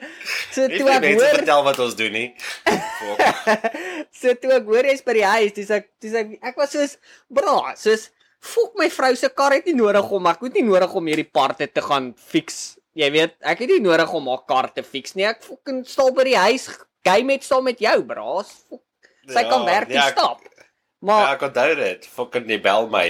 so 0.54 0.62
Jy 0.66 0.78
toe 0.78 0.86
moet 0.88 1.04
ek 1.04 1.14
hoor 1.14 1.34
vertel 1.36 1.62
wat 1.64 1.78
ons 1.78 1.94
doen 1.94 2.12
nie. 2.12 2.34
So 4.18 4.34
toe 4.34 4.52
ek 4.56 4.64
hoor 4.66 4.84
jy's 4.88 5.02
by 5.04 5.12
die 5.14 5.24
huis, 5.28 5.52
dis 5.54 5.70
ek 5.70 5.88
dis 6.00 6.14
ek 6.14 6.38
ek 6.42 6.56
was 6.56 6.72
soos 6.74 6.96
bra, 7.30 7.74
soos 7.76 8.08
fok 8.40 8.74
my 8.78 8.88
vrou 8.90 9.14
se 9.18 9.28
kar 9.28 9.52
het 9.52 9.66
nie 9.66 9.74
nodig 9.74 10.10
om 10.10 10.26
ek 10.30 10.40
het 10.42 10.54
nie 10.54 10.62
nodig 10.66 10.94
om 10.94 11.06
hierdie 11.06 11.28
parte 11.30 11.66
te 11.70 11.82
gaan 11.82 12.14
fix. 12.16 12.77
Jy 12.98 13.08
weet, 13.14 13.36
ek 13.46 13.60
het 13.62 13.70
nie 13.70 13.80
nodig 13.84 14.10
om 14.18 14.26
haar 14.32 14.42
kar 14.50 14.68
te 14.74 14.82
fix 14.82 15.14
nie. 15.14 15.26
Ek 15.28 15.44
fucking 15.46 15.84
staan 15.86 16.14
by 16.16 16.24
die 16.26 16.38
huis, 16.38 16.66
game 17.06 17.28
met 17.30 17.44
saam 17.46 17.62
met 17.68 17.78
jou, 17.82 17.94
bra. 18.08 18.40
Fok. 18.42 18.82
Sy 19.28 19.42
kan 19.46 19.66
werk 19.68 19.90
toe 19.90 19.98
ja, 20.00 20.06
ek- 20.08 20.16
stap. 20.18 20.40
Ja, 20.42 20.66
Maar 21.06 21.28
ek 21.36 21.42
onthou 21.46 21.74
dit. 21.78 22.06
Fucking 22.10 22.48
jy 22.50 22.56
bel 22.64 22.88
my. 22.90 23.04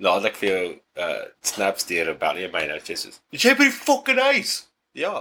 Laat 0.00 0.24
ek 0.30 0.38
vir 0.40 0.48
jou 0.48 0.62
uh 1.00 1.24
snap 1.44 1.78
stuur 1.82 2.14
bel 2.20 2.38
jy 2.40 2.48
my 2.52 2.62
nou 2.70 2.78
Jesus. 2.80 3.20
Jy 3.36 3.52
by 3.58 3.66
die 3.68 3.74
fucking 3.76 4.20
huis. 4.30 4.54
Ja. 4.96 5.12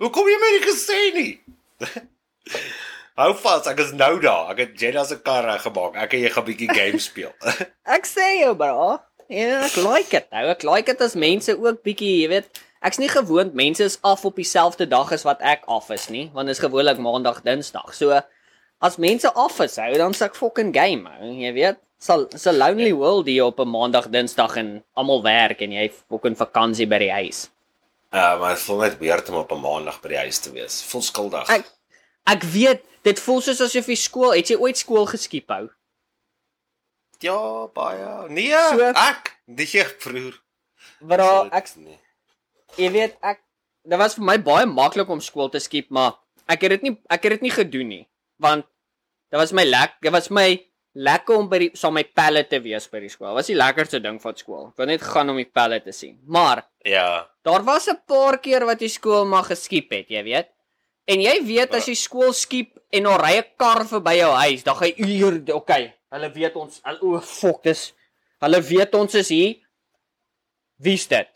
Hoe 0.00 0.10
kom 0.10 0.26
jy 0.26 0.38
my 0.42 0.50
nie 0.56 0.64
gesê 0.66 0.98
nie? 1.14 1.30
Hou 3.14 3.30
vas, 3.38 3.66
ek 3.70 3.78
is 3.84 3.92
nou 3.94 4.16
daar. 4.22 4.48
Ek 4.50 4.64
het 4.64 4.72
Jenna 4.80 5.04
se 5.06 5.20
kar 5.22 5.46
reggemaak. 5.46 5.94
Ek 6.02 6.16
en 6.18 6.24
jy 6.24 6.30
gaan 6.34 6.46
bietjie 6.48 6.70
game 6.74 6.98
speel. 7.02 7.30
ek 7.96 8.08
sê 8.10 8.40
jou, 8.40 8.54
bra. 8.58 8.96
Ja, 9.30 9.60
ek 9.68 9.76
like 9.86 10.10
dit. 10.10 10.26
Nou, 10.34 10.42
ek 10.50 10.64
like 10.66 10.90
dit 10.90 11.04
as 11.06 11.14
mense 11.14 11.54
ook 11.54 11.78
bietjie, 11.86 12.10
jy 12.24 12.32
weet, 12.34 12.62
ek's 12.84 13.00
nie 13.00 13.08
gewoond 13.08 13.54
mense 13.56 13.84
is 13.88 13.98
af 14.04 14.24
op 14.28 14.36
dieselfde 14.36 14.86
dag 14.88 15.12
as 15.16 15.24
wat 15.24 15.40
ek 15.40 15.64
af 15.72 15.90
is 15.94 16.08
nie, 16.12 16.26
want 16.34 16.50
dit 16.50 16.56
is 16.56 16.62
gewoonlik 16.62 17.00
maandag, 17.02 17.40
dinsdag. 17.46 17.94
So 17.96 18.20
as 18.84 18.98
mense 19.00 19.30
af 19.34 19.60
is, 19.64 19.78
hou, 19.80 19.92
dan 19.96 20.12
sê 20.16 20.28
ek 20.28 20.36
fucking 20.38 20.74
game, 20.76 21.08
hou, 21.08 21.32
jy 21.32 21.52
weet. 21.56 21.80
Sal 22.04 22.26
so 22.36 22.52
lonely 22.52 22.92
world 22.92 23.26
hier 23.30 23.46
op 23.48 23.60
'n 23.60 23.70
maandag, 23.70 24.10
dinsdag 24.12 24.56
en 24.60 24.84
almal 24.94 25.22
werk 25.22 25.62
en 25.62 25.72
jy 25.72 25.90
fucking 26.08 26.36
vakansie 26.36 26.86
by 26.86 26.98
die 26.98 27.12
huis. 27.12 27.48
Ja, 28.12 28.34
uh, 28.34 28.40
maar 28.40 28.56
voel 28.56 28.78
net 28.78 28.98
weird 28.98 29.28
om 29.28 29.36
op 29.36 29.52
'n 29.52 29.60
maandag 29.60 30.00
by 30.00 30.08
die 30.08 30.18
huis 30.18 30.38
te 30.38 30.52
wees. 30.52 30.82
Voel 30.84 31.02
skuldig. 31.02 31.48
Ek 31.48 31.64
ek 32.26 32.42
weet, 32.42 32.82
dit 33.02 33.20
voel 33.20 33.40
soos 33.40 33.60
asof 33.60 33.86
jy 33.86 33.94
skool, 33.96 34.32
het 34.32 34.48
jy 34.48 34.56
ooit 34.56 34.76
skool 34.76 35.06
geskiep 35.06 35.48
hou? 35.48 35.70
Ja, 37.18 37.66
baie. 37.72 38.28
Nee, 38.28 38.50
So- 38.50 38.92
ek. 38.92 39.36
Nee, 39.46 39.84
broer. 39.98 40.40
Bra, 41.00 41.48
ek 41.52 41.68
nee. 41.76 41.98
Jy 42.78 42.90
weet 42.90 43.16
ek 43.22 43.40
dit 43.84 43.98
was 44.00 44.14
vir 44.16 44.24
my 44.24 44.36
baie 44.40 44.66
maklik 44.66 45.08
om 45.12 45.20
skool 45.20 45.50
te 45.52 45.60
skiep, 45.60 45.90
maar 45.90 46.14
ek 46.48 46.62
het 46.64 46.70
dit 46.70 46.82
nie 46.88 46.94
ek 47.12 47.22
het 47.26 47.36
dit 47.36 47.42
nie 47.42 47.52
gedoen 47.54 47.88
nie, 47.88 48.04
want 48.40 48.64
dit 49.30 49.38
was 49.40 49.52
my 49.52 49.64
lek, 49.64 49.98
dit 50.02 50.12
was 50.14 50.30
my 50.30 50.48
lekker 50.94 51.36
om 51.36 51.48
by 51.50 51.58
die 51.58 51.70
saam 51.74 51.96
met 51.98 52.12
pelle 52.14 52.44
te 52.46 52.60
wees 52.62 52.86
by 52.88 53.00
die 53.02 53.08
skool. 53.10 53.32
Was 53.34 53.48
die 53.50 53.56
lekkerste 53.58 53.98
ding 54.00 54.20
van 54.22 54.36
skool. 54.38 54.68
Ek 54.70 54.78
wou 54.78 54.86
net 54.86 55.02
gaan 55.02 55.30
om 55.32 55.36
die 55.40 55.48
pelle 55.50 55.80
te 55.82 55.92
sien. 55.92 56.20
Maar 56.26 56.62
Ja. 56.84 57.26
daar 57.42 57.64
was 57.64 57.88
'n 57.88 57.98
paar 58.06 58.38
keer 58.38 58.64
wat 58.64 58.80
jy 58.80 58.88
skool 58.88 59.24
maar 59.26 59.42
geskiep 59.44 59.90
het, 59.90 60.08
jy 60.08 60.22
weet. 60.22 60.48
En 61.06 61.20
jy 61.20 61.42
weet 61.44 61.74
as 61.74 61.86
jy 61.86 61.94
skool 61.94 62.32
skiep 62.32 62.78
en 62.92 63.02
daar 63.02 63.20
ry 63.20 63.38
'n 63.38 63.44
kar 63.58 63.84
verby 63.84 64.16
jou 64.18 64.32
huis, 64.32 64.62
dan 64.62 64.76
gaan 64.76 64.88
jy 64.88 65.20
uur, 65.20 65.54
okay. 65.54 65.94
Hulle 66.10 66.30
weet 66.32 66.54
ons, 66.56 66.80
o 67.02 67.20
fok, 67.20 67.62
dis 67.64 67.92
hulle 68.40 68.60
weet 68.62 68.94
ons 68.94 69.14
is 69.14 69.28
hier. 69.28 69.56
Wie's 70.78 71.06
dit? 71.08 71.28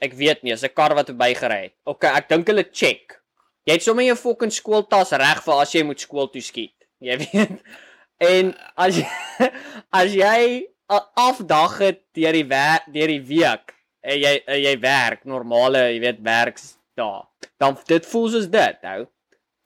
Ek 0.00 0.14
weet 0.16 0.42
nie, 0.42 0.52
is 0.52 0.64
'n 0.64 0.72
kar 0.74 0.94
wat 0.94 1.10
verbygery 1.12 1.62
het. 1.62 1.74
Okay, 1.84 2.10
ek 2.16 2.28
dink 2.28 2.46
hulle 2.46 2.64
check. 2.72 3.20
Jy 3.66 3.72
het 3.76 3.82
sommer 3.82 4.04
jou 4.04 4.16
fucking 4.16 4.52
skooltas 4.52 5.12
reg 5.12 5.42
vir 5.44 5.54
as 5.60 5.72
jy 5.74 5.82
moet 5.84 6.00
skool 6.00 6.28
toe 6.32 6.42
skiet. 6.42 6.76
Jy 7.00 7.16
weet. 7.16 7.60
En 8.20 8.50
as 8.76 8.98
jy 9.00 9.06
as 10.00 10.12
jy 10.12 10.68
'n 10.92 11.04
afdag 11.16 11.78
het 11.78 12.00
deur 12.12 12.36
die 12.36 12.44
deur 12.44 13.08
die 13.08 13.22
week 13.24 13.72
en 14.04 14.18
jy 14.18 14.42
en 14.46 14.60
jy 14.60 14.74
werk 14.80 15.24
normale, 15.24 15.86
jy 15.94 16.00
weet, 16.00 16.20
werks 16.20 16.76
daar. 16.94 17.24
Dan 17.56 17.78
dit 17.86 18.06
voel 18.06 18.28
soos 18.28 18.48
dit, 18.50 18.84
ou. 18.84 19.06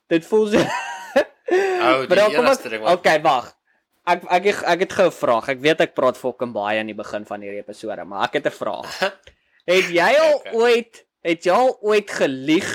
Dit 0.07 0.27
voel 0.27 0.47
so 0.53 0.63
Ou, 1.55 2.07
die 2.09 2.21
enigste 2.21 2.71
ding 2.71 2.83
wat 2.83 2.99
Okay, 2.99 3.21
wag. 3.23 3.51
Ek 4.07 4.23
ek 4.29 4.47
ek, 4.53 4.63
ek 4.75 4.85
het 4.87 4.93
gou 4.93 5.09
'n 5.09 5.19
vraag. 5.19 5.49
Ek 5.49 5.61
weet 5.61 5.81
ek 5.81 5.95
praat 5.95 6.19
fucking 6.21 6.53
baie 6.53 6.79
aan 6.79 6.91
die 6.93 6.99
begin 6.99 7.25
van 7.25 7.41
hierdie 7.41 7.63
episode, 7.65 8.05
maar 8.05 8.29
ek 8.29 8.39
het 8.39 8.47
'n 8.53 8.59
vraag. 8.63 9.03
Het 9.69 9.91
jy 9.97 10.11
al 10.21 10.35
Okay. 10.41 10.53
ooit 10.55 11.01
het 11.25 11.47
jy 11.47 11.53
al 11.57 11.73
ooit 11.81 12.11
gelieg 12.11 12.69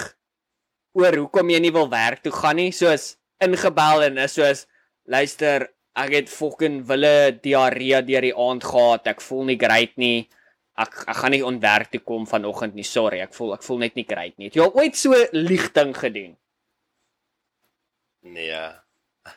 oor 0.97 1.15
hoekom 1.21 1.49
jy 1.53 1.59
nie 1.61 1.71
wil 1.71 1.89
werk 1.89 2.23
toe 2.25 2.31
gaan 2.33 2.57
nie, 2.57 2.71
soos 2.73 3.11
ingebel 3.39 4.01
en 4.07 4.17
is 4.17 4.33
soos 4.33 4.63
luister, 5.05 5.67
ek 5.95 6.11
het 6.15 6.29
fucking 6.33 6.81
wille 6.89 7.37
diarree 7.43 8.01
deur 8.07 8.25
die 8.25 8.33
aand 8.35 8.63
gehad. 8.63 9.07
Ek 9.07 9.21
voel 9.21 9.45
nie 9.51 9.57
great 9.61 9.93
nie. 10.01 10.27
Ek 10.79 10.95
ek 11.07 11.15
gaan 11.21 11.31
nie 11.35 11.43
on 11.45 11.59
werk 11.61 11.91
toe 11.91 12.01
kom 12.01 12.25
vanoggend 12.29 12.73
nie. 12.75 12.83
Sorry, 12.87 13.19
ek 13.21 13.33
voel 13.37 13.53
ek 13.57 13.63
voel 13.67 13.81
net 13.85 13.95
nie 13.99 14.05
great 14.09 14.37
nie. 14.37 14.47
Het 14.49 14.55
jy 14.59 14.65
al 14.65 14.75
ooit 14.79 14.95
so 14.97 15.13
liegting 15.33 15.93
gedoen? 15.97 16.37
Nee. 18.23 18.63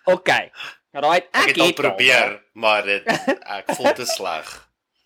Okay. 0.08 0.50
Right, 0.92 1.24
Ek, 1.32 1.36
ek, 1.40 1.46
het 1.48 1.58
al 1.58 1.70
het 1.70 1.76
probeer, 1.78 2.32
maar 2.52 2.84
dit 2.84 3.06
ek 3.56 3.70
voel 3.78 3.94
te 3.96 4.04
sleg. 4.04 4.50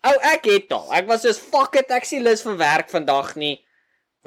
Ou 0.07 0.17
ek 0.33 0.49
het 0.51 0.75
al. 0.75 0.91
Ek 0.99 1.07
was 1.09 1.23
soos 1.25 1.39
fuck 1.41 1.75
it, 1.79 1.91
ek 1.91 2.07
sien 2.07 2.23
lus 2.25 2.43
vir 2.45 2.57
werk 2.59 2.91
vandag 2.93 3.35
nie. 3.39 3.57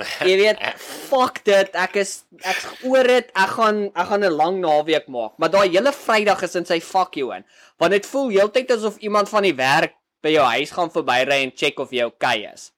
Jy 0.29 0.37
weet, 0.41 0.61
fuck 1.09 1.43
dit. 1.45 1.75
Ek 1.77 1.97
is 2.01 2.23
ek 2.41 2.61
oor 2.89 3.09
dit. 3.09 3.31
Ek 3.37 3.55
gaan 3.57 3.83
ek 3.91 4.11
gaan 4.13 4.25
'n 4.25 4.33
lang 4.33 4.61
naweek 4.63 5.09
maak. 5.13 5.37
Maar 5.39 5.53
daai 5.53 5.69
hele 5.69 5.93
Vrydag 5.93 6.43
is 6.47 6.57
in 6.57 6.69
sy 6.69 6.81
fuck 6.81 7.17
you 7.17 7.35
in. 7.37 7.45
Want 7.79 7.93
dit 7.97 8.07
voel 8.07 8.33
heeltyd 8.37 8.73
asof 8.77 9.01
iemand 9.05 9.29
van 9.29 9.45
die 9.45 9.57
werk 9.57 9.97
by 10.25 10.35
jou 10.37 10.45
huis 10.57 10.73
gaan 10.77 10.93
verbyry 10.93 11.43
en 11.45 11.53
check 11.57 11.79
of 11.81 11.93
jy 11.93 12.05
okay 12.09 12.49
is. 12.53 12.73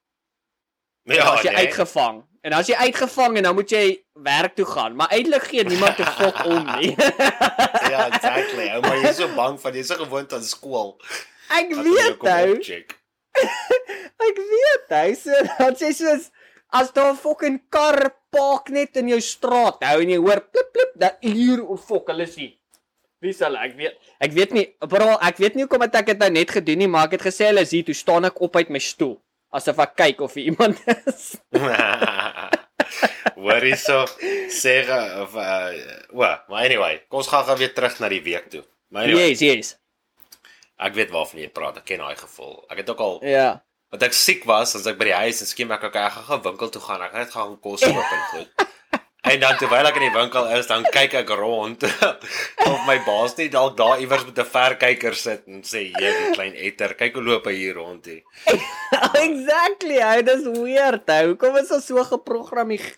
Ja, 1.10 1.34
as 1.34 1.42
jy 1.42 1.50
nee. 1.50 1.66
uitgevang. 1.66 2.22
En 2.42 2.54
as 2.58 2.66
jy 2.70 2.74
uitgevang 2.74 3.36
en 3.38 3.46
dan 3.46 3.54
moet 3.54 3.70
jy 3.70 3.86
werk 4.22 4.54
toe 4.58 4.66
gaan, 4.66 4.96
maar 4.98 5.10
eintlik 5.14 5.46
gee 5.50 5.64
niemand 5.64 5.98
'n 5.98 6.06
fuck 6.18 6.44
om 6.46 6.66
nie. 6.78 6.94
Ja, 7.90 8.10
exactly. 8.10 8.66
Ou, 8.74 8.80
maar 8.82 8.98
jy 8.98 9.10
is 9.10 9.16
so 9.16 9.28
bang 9.34 9.60
van 9.60 9.72
jy 9.72 9.78
is 9.78 9.90
so 9.90 9.98
gewoond 10.02 10.32
aan 10.32 10.42
skool. 10.42 10.98
Ek 11.58 11.70
Dat 11.70 11.78
hulle 11.78 11.92
jou 11.96 12.08
weet 12.08 12.22
nou. 12.22 12.46
Ek 14.22 14.40
weet 14.52 14.96
hy 14.96 15.12
so 15.18 15.44
dan 15.58 15.76
sê 15.80 15.92
soos 15.96 16.30
as 16.72 16.92
daar 16.96 17.12
'n 17.12 17.20
fucking 17.20 17.58
kar 17.70 18.12
park 18.32 18.70
net 18.70 18.96
in 18.96 19.08
jou 19.12 19.20
straat 19.20 19.82
hou 19.84 19.98
en 20.02 20.10
jy 20.14 20.18
hoor 20.20 20.40
plip 20.52 20.72
plip 20.72 20.92
dat 20.96 21.16
hier 21.20 21.64
of 21.64 21.84
fok 21.86 22.08
hulle 22.12 22.26
sien. 22.26 22.52
Wie 23.22 23.32
sal 23.32 23.56
ek 23.56 23.76
weet 23.76 23.98
ek 24.20 24.32
weet 24.32 24.52
nie 24.52 24.66
bro 24.80 25.16
ek 25.20 25.36
weet 25.38 25.54
nie 25.54 25.64
hoekom 25.64 25.82
ek 25.86 26.06
dit 26.06 26.18
nou 26.18 26.30
net 26.30 26.50
gedoen 26.50 26.78
nie 26.78 26.88
maar 26.88 27.06
ek 27.06 27.12
het 27.20 27.26
gesê 27.28 27.46
hulle 27.50 27.60
is 27.62 27.70
hier 27.70 27.84
toe 27.84 27.94
staan 27.94 28.24
ek 28.24 28.40
op 28.40 28.56
uit 28.56 28.70
my 28.70 28.78
stoel 28.80 29.20
asof 29.52 29.78
ek 29.84 29.94
kyk 29.96 30.20
of 30.24 30.34
hier 30.34 30.48
iemand 30.52 30.80
is. 31.06 31.36
Hoor 33.42 33.62
hierso 33.64 34.04
sê 34.52 34.74
of 35.20 35.34
uh 35.36 35.72
well, 36.12 36.38
maar 36.48 36.64
anyway, 36.64 37.02
kom 37.08 37.20
ons 37.22 37.28
gaan 37.30 37.44
gou 37.44 37.56
weer 37.60 37.72
terug 37.74 37.98
na 38.00 38.08
die 38.12 38.22
week 38.24 38.48
toe. 38.52 38.64
Maar 38.92 39.08
anyway, 39.08 39.28
Yes, 39.32 39.40
yes. 39.40 39.70
Ek 40.78 40.94
weet 40.94 41.10
waarvan 41.10 41.40
jy 41.40 41.48
praat. 41.48 41.76
Ek 41.76 41.84
ken 41.84 41.98
daai 41.98 42.16
gevoel. 42.16 42.64
Ek 42.70 42.76
het 42.78 42.90
ook 42.90 43.00
al 43.00 43.20
Ja. 43.24 43.62
want 43.90 44.02
ek 44.02 44.12
siek 44.12 44.44
was, 44.44 44.74
as 44.74 44.86
ek 44.86 44.98
by 44.98 45.04
die 45.04 45.12
huis 45.14 45.40
en 45.40 45.46
skiem 45.46 45.70
ek 45.72 45.82
okay, 45.84 46.06
ek 46.06 46.12
gaan 46.12 46.24
gou 46.24 46.40
winkel 46.50 46.68
toe 46.70 46.82
gaan. 46.82 47.02
Ek 47.02 47.10
gaan 47.12 47.20
net 47.20 47.30
gaan 47.30 47.60
kos 47.60 47.80
koop 47.80 47.96
en 48.12 48.22
goed. 48.30 48.48
En 49.22 49.38
dan 49.38 49.54
terwyl 49.56 49.86
ek 49.86 49.94
in 49.96 50.02
die 50.10 50.18
winkel 50.18 50.48
is, 50.58 50.66
dan 50.66 50.82
kyk 50.92 51.14
ek 51.14 51.28
rond 51.38 51.84
of 52.66 52.78
my 52.88 52.98
baas 53.06 53.36
nie 53.38 53.46
dalk 53.48 53.76
daar 53.78 54.00
iewers 54.02 54.24
met 54.26 54.38
'n 54.38 54.44
verkyker 54.44 55.14
sit 55.14 55.46
en 55.46 55.62
sê, 55.62 55.92
"Jy 55.94 56.32
klein 56.34 56.54
etter, 56.58 56.94
kyk 56.94 57.14
hoe 57.14 57.22
loop 57.22 57.44
hy 57.46 57.52
hier 57.54 57.74
rond 57.78 58.04
hier." 58.04 58.22
exactly. 59.26 60.00
Hy 60.02 60.22
dis 60.26 60.42
weird. 60.58 61.06
Ou. 61.08 61.26
Hoekom 61.32 61.56
is 61.62 61.70
ons 61.70 61.86
so 61.86 62.02
geprogrammeer? 62.04 62.96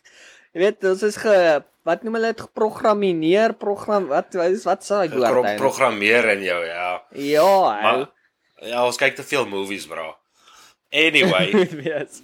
Jy 0.54 0.60
weet, 0.64 0.84
ons 0.84 1.02
is 1.02 1.16
ge 1.20 1.62
wat 1.84 2.02
noem 2.04 2.16
hulle 2.18 2.32
dit 2.32 2.40
geprogrammeer 2.46 3.54
program 3.60 4.08
wat 4.08 4.34
wat 4.38 4.50
is 4.56 4.64
wat 4.68 4.84
sê 4.86 5.02
ek 5.04 5.14
woord 5.16 5.28
eintlik? 5.44 5.58
programmeer 5.60 6.30
in 6.34 6.42
jou, 6.46 6.60
ja. 6.66 6.90
Ja. 7.12 7.50
Maar 7.84 8.06
ja, 8.64 8.84
ons 8.86 8.96
kyk 9.00 9.16
te 9.18 9.26
veel 9.26 9.44
movies, 9.46 9.86
bro. 9.90 10.14
Anyway, 10.94 11.50
Yes. 11.90 12.22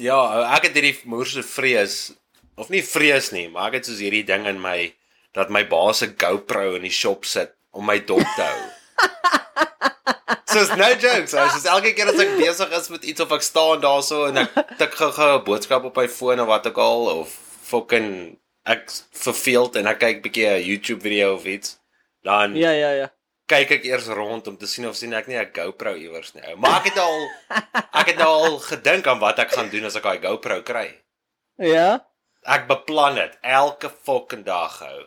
ja, 0.00 0.18
ek 0.56 0.70
het 0.70 0.76
hierdie 0.78 0.96
moerse 1.04 1.42
vrees 1.44 2.12
of 2.56 2.68
nie 2.72 2.82
vrees 2.84 3.30
nie, 3.34 3.48
maar 3.52 3.70
ek 3.70 3.80
het 3.80 3.88
soos 3.90 4.00
hierdie 4.00 4.24
ding 4.28 4.46
in 4.48 4.60
my 4.62 4.92
dat 5.36 5.50
my 5.52 5.64
baas 5.68 6.02
se 6.02 6.10
GoPro 6.12 6.74
in 6.76 6.84
die 6.84 6.92
shop 6.92 7.24
sit 7.24 7.54
om 7.72 7.86
my 7.88 7.98
dop 8.04 8.24
te 8.36 8.44
hou. 8.44 8.62
Soos 10.52 10.68
no 10.76 10.84
jokes, 11.00 11.32
so, 11.32 11.40
soos 11.48 11.64
elke 11.72 11.94
keer 11.96 12.10
as 12.12 12.18
ek 12.20 12.34
besig 12.36 12.72
is 12.76 12.90
met 12.92 13.06
iets 13.08 13.22
of 13.24 13.30
ek 13.32 13.44
staan 13.46 13.80
daarso 13.80 14.26
en 14.28 14.42
ek 14.42 14.58
tik 14.76 14.92
gou-gou 15.00 15.38
'n 15.38 15.44
boodskap 15.46 15.86
op 15.88 15.96
my 15.96 16.04
foon 16.12 16.42
of 16.44 16.48
wat 16.50 16.66
ook 16.68 16.76
al 16.76 17.08
of 17.24 17.32
fucking 17.64 18.36
ek 18.64 18.90
verveeld 19.12 19.76
en 19.76 19.86
ek 19.86 19.98
kyk 19.98 20.22
bietjie 20.22 20.46
'n 20.48 20.62
YouTube 20.62 21.00
video 21.02 21.34
of 21.34 21.44
iets, 21.44 21.78
dan 22.22 22.54
Ja, 22.56 22.70
ja, 22.70 22.90
ja. 22.92 23.08
kyk 23.48 23.70
ek 23.70 23.84
eers 23.84 24.06
rond 24.06 24.46
om 24.48 24.56
te 24.56 24.66
sien 24.66 24.86
of 24.86 24.96
sien 24.96 25.12
ek 25.14 25.26
nie 25.28 25.36
'n 25.36 25.50
GoPro 25.52 25.94
iewers 25.94 26.34
nie. 26.34 26.42
ou. 26.46 26.56
Maar 26.56 26.80
ek 26.80 26.84
het 26.92 26.98
al 26.98 27.28
ek 28.00 28.06
het 28.06 28.16
nou 28.18 28.28
al 28.28 28.58
gedink 28.58 29.06
aan 29.06 29.18
wat 29.18 29.38
ek 29.38 29.50
gaan 29.52 29.68
doen 29.70 29.84
as 29.84 29.96
ek 29.96 30.02
daai 30.02 30.18
GoPro 30.22 30.62
kry. 30.62 31.02
Ja. 31.58 32.06
Ek 32.44 32.66
beplan 32.66 33.14
dit 33.14 33.38
elke 33.42 33.90
fucking 34.04 34.44
dag 34.44 34.78
hou. 34.78 35.06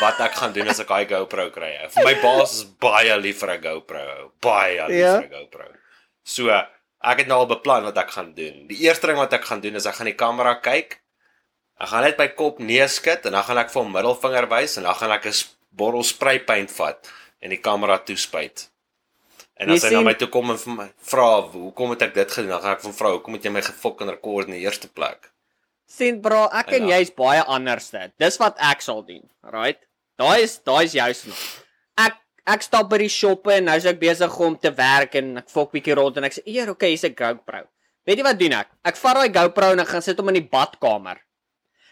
Wat 0.00 0.18
ek 0.20 0.32
gaan 0.34 0.52
doen 0.52 0.68
as 0.68 0.80
ek 0.80 0.88
daai 0.88 1.04
GoPro 1.06 1.50
kry. 1.50 1.78
ou. 1.84 1.88
Vir 1.88 2.04
my 2.04 2.14
baas 2.22 2.52
is 2.54 2.64
baie 2.64 3.16
lief 3.18 3.38
vir 3.40 3.50
'n 3.56 3.60
GoPro. 3.62 4.00
ou. 4.22 4.32
Baie 4.40 4.80
lief 4.88 4.96
Ja. 4.98 5.20
vir 5.20 5.28
'n 5.28 5.30
GoPro. 5.30 5.66
So, 6.24 6.48
ek 6.50 7.18
het 7.18 7.26
nou 7.28 7.38
al 7.40 7.46
beplan 7.46 7.84
wat 7.84 7.98
ek 7.98 8.10
gaan 8.10 8.34
doen. 8.34 8.66
Die 8.68 8.80
eerste 8.86 9.06
ding 9.06 9.16
wat 9.18 9.32
ek 9.32 9.44
gaan 9.44 9.60
doen 9.60 9.74
is 9.76 9.86
ek 9.86 9.94
gaan 9.94 10.06
die 10.06 10.14
kamera 10.16 10.54
kyk. 10.60 11.00
Ek 11.80 11.88
gaan 11.90 12.04
net 12.06 12.18
my 12.18 12.28
kop 12.38 12.58
neerskud 12.62 13.26
en 13.26 13.32
dan 13.32 13.42
gaan 13.42 13.58
ek 13.58 13.70
vir 13.72 13.82
hom 13.82 13.92
middelvinger 13.92 14.46
wys 14.50 14.76
en 14.78 14.86
dan 14.86 14.94
gaan 14.94 15.10
ek 15.16 15.26
'n 15.26 15.34
bottel 15.74 16.02
spraypaint 16.06 16.70
vat 16.70 17.10
en 17.42 17.50
die 17.50 17.58
kamera 17.60 17.98
toespuit. 17.98 18.68
En 19.56 19.68
Jy 19.68 19.74
as 19.74 19.84
hy 19.84 19.90
na 19.94 20.00
my 20.02 20.14
toe 20.14 20.28
kom 20.28 20.50
en 20.50 20.58
vir 20.58 20.74
my 20.74 20.88
vra 20.98 21.42
hoekom 21.42 21.90
het 21.90 22.02
ek 22.02 22.14
dit 22.14 22.30
gedoen, 22.30 22.50
dan 22.50 22.60
gaan 22.62 22.72
ek 22.76 22.82
van 22.82 22.92
vra 22.92 23.10
hoekom 23.10 23.34
het 23.34 23.44
jy 23.44 23.50
my 23.50 23.62
gefucking 23.62 24.10
rekord 24.10 24.46
in 24.48 24.54
die 24.54 24.64
eerste 24.66 24.88
plek? 24.88 25.30
Sien 25.86 26.20
bro, 26.22 26.48
ek 26.52 26.72
en 26.72 26.88
Ja. 26.88 26.96
jy's 26.98 27.10
baie 27.14 27.42
anderste. 27.42 28.12
Dis 28.18 28.38
wat 28.38 28.56
ek 28.58 28.80
sal 28.82 29.02
doen, 29.06 29.22
right? 29.42 29.78
Daai 30.18 30.42
is 30.42 30.58
daai 30.58 30.84
is 30.84 30.92
jou 30.94 31.12
snaak. 31.14 31.64
Ek 31.98 32.14
ek 32.46 32.62
stap 32.62 32.88
by 32.90 32.98
die 32.98 33.08
shoppe 33.08 33.52
en 33.52 33.64
nou 33.64 33.76
is 33.76 33.86
ek 33.86 33.98
besig 34.00 34.40
om 34.40 34.56
te 34.56 34.70
werk 34.70 35.14
en 35.14 35.38
ek 35.38 35.48
fok 35.48 35.72
bietjie 35.72 35.94
rond 35.94 36.16
en 36.16 36.24
ek 36.24 36.32
sê, 36.34 36.42
"Eer, 36.46 36.70
okay, 36.70 36.88
hier's 36.90 37.04
'n 37.04 37.14
GoPro." 37.14 37.66
Weet 38.06 38.18
jy 38.18 38.22
wat 38.24 38.38
doen 38.38 38.52
ek? 38.52 38.68
Ek 38.84 38.96
vat 38.96 39.14
daai 39.14 39.28
GoPro 39.32 39.72
en 39.72 39.80
ek 39.80 39.88
gaan 39.88 40.02
sit 40.02 40.16
hom 40.18 40.28
in 40.28 40.34
die 40.34 40.48
badkamer. 40.50 41.18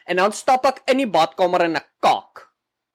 En 0.06 0.16
dan 0.16 0.32
stap 0.32 0.66
ek 0.66 0.82
in 0.90 1.02
die 1.02 1.10
badkamer 1.10 1.66
en 1.68 1.76
ek 1.76 1.88
kak. 2.02 2.48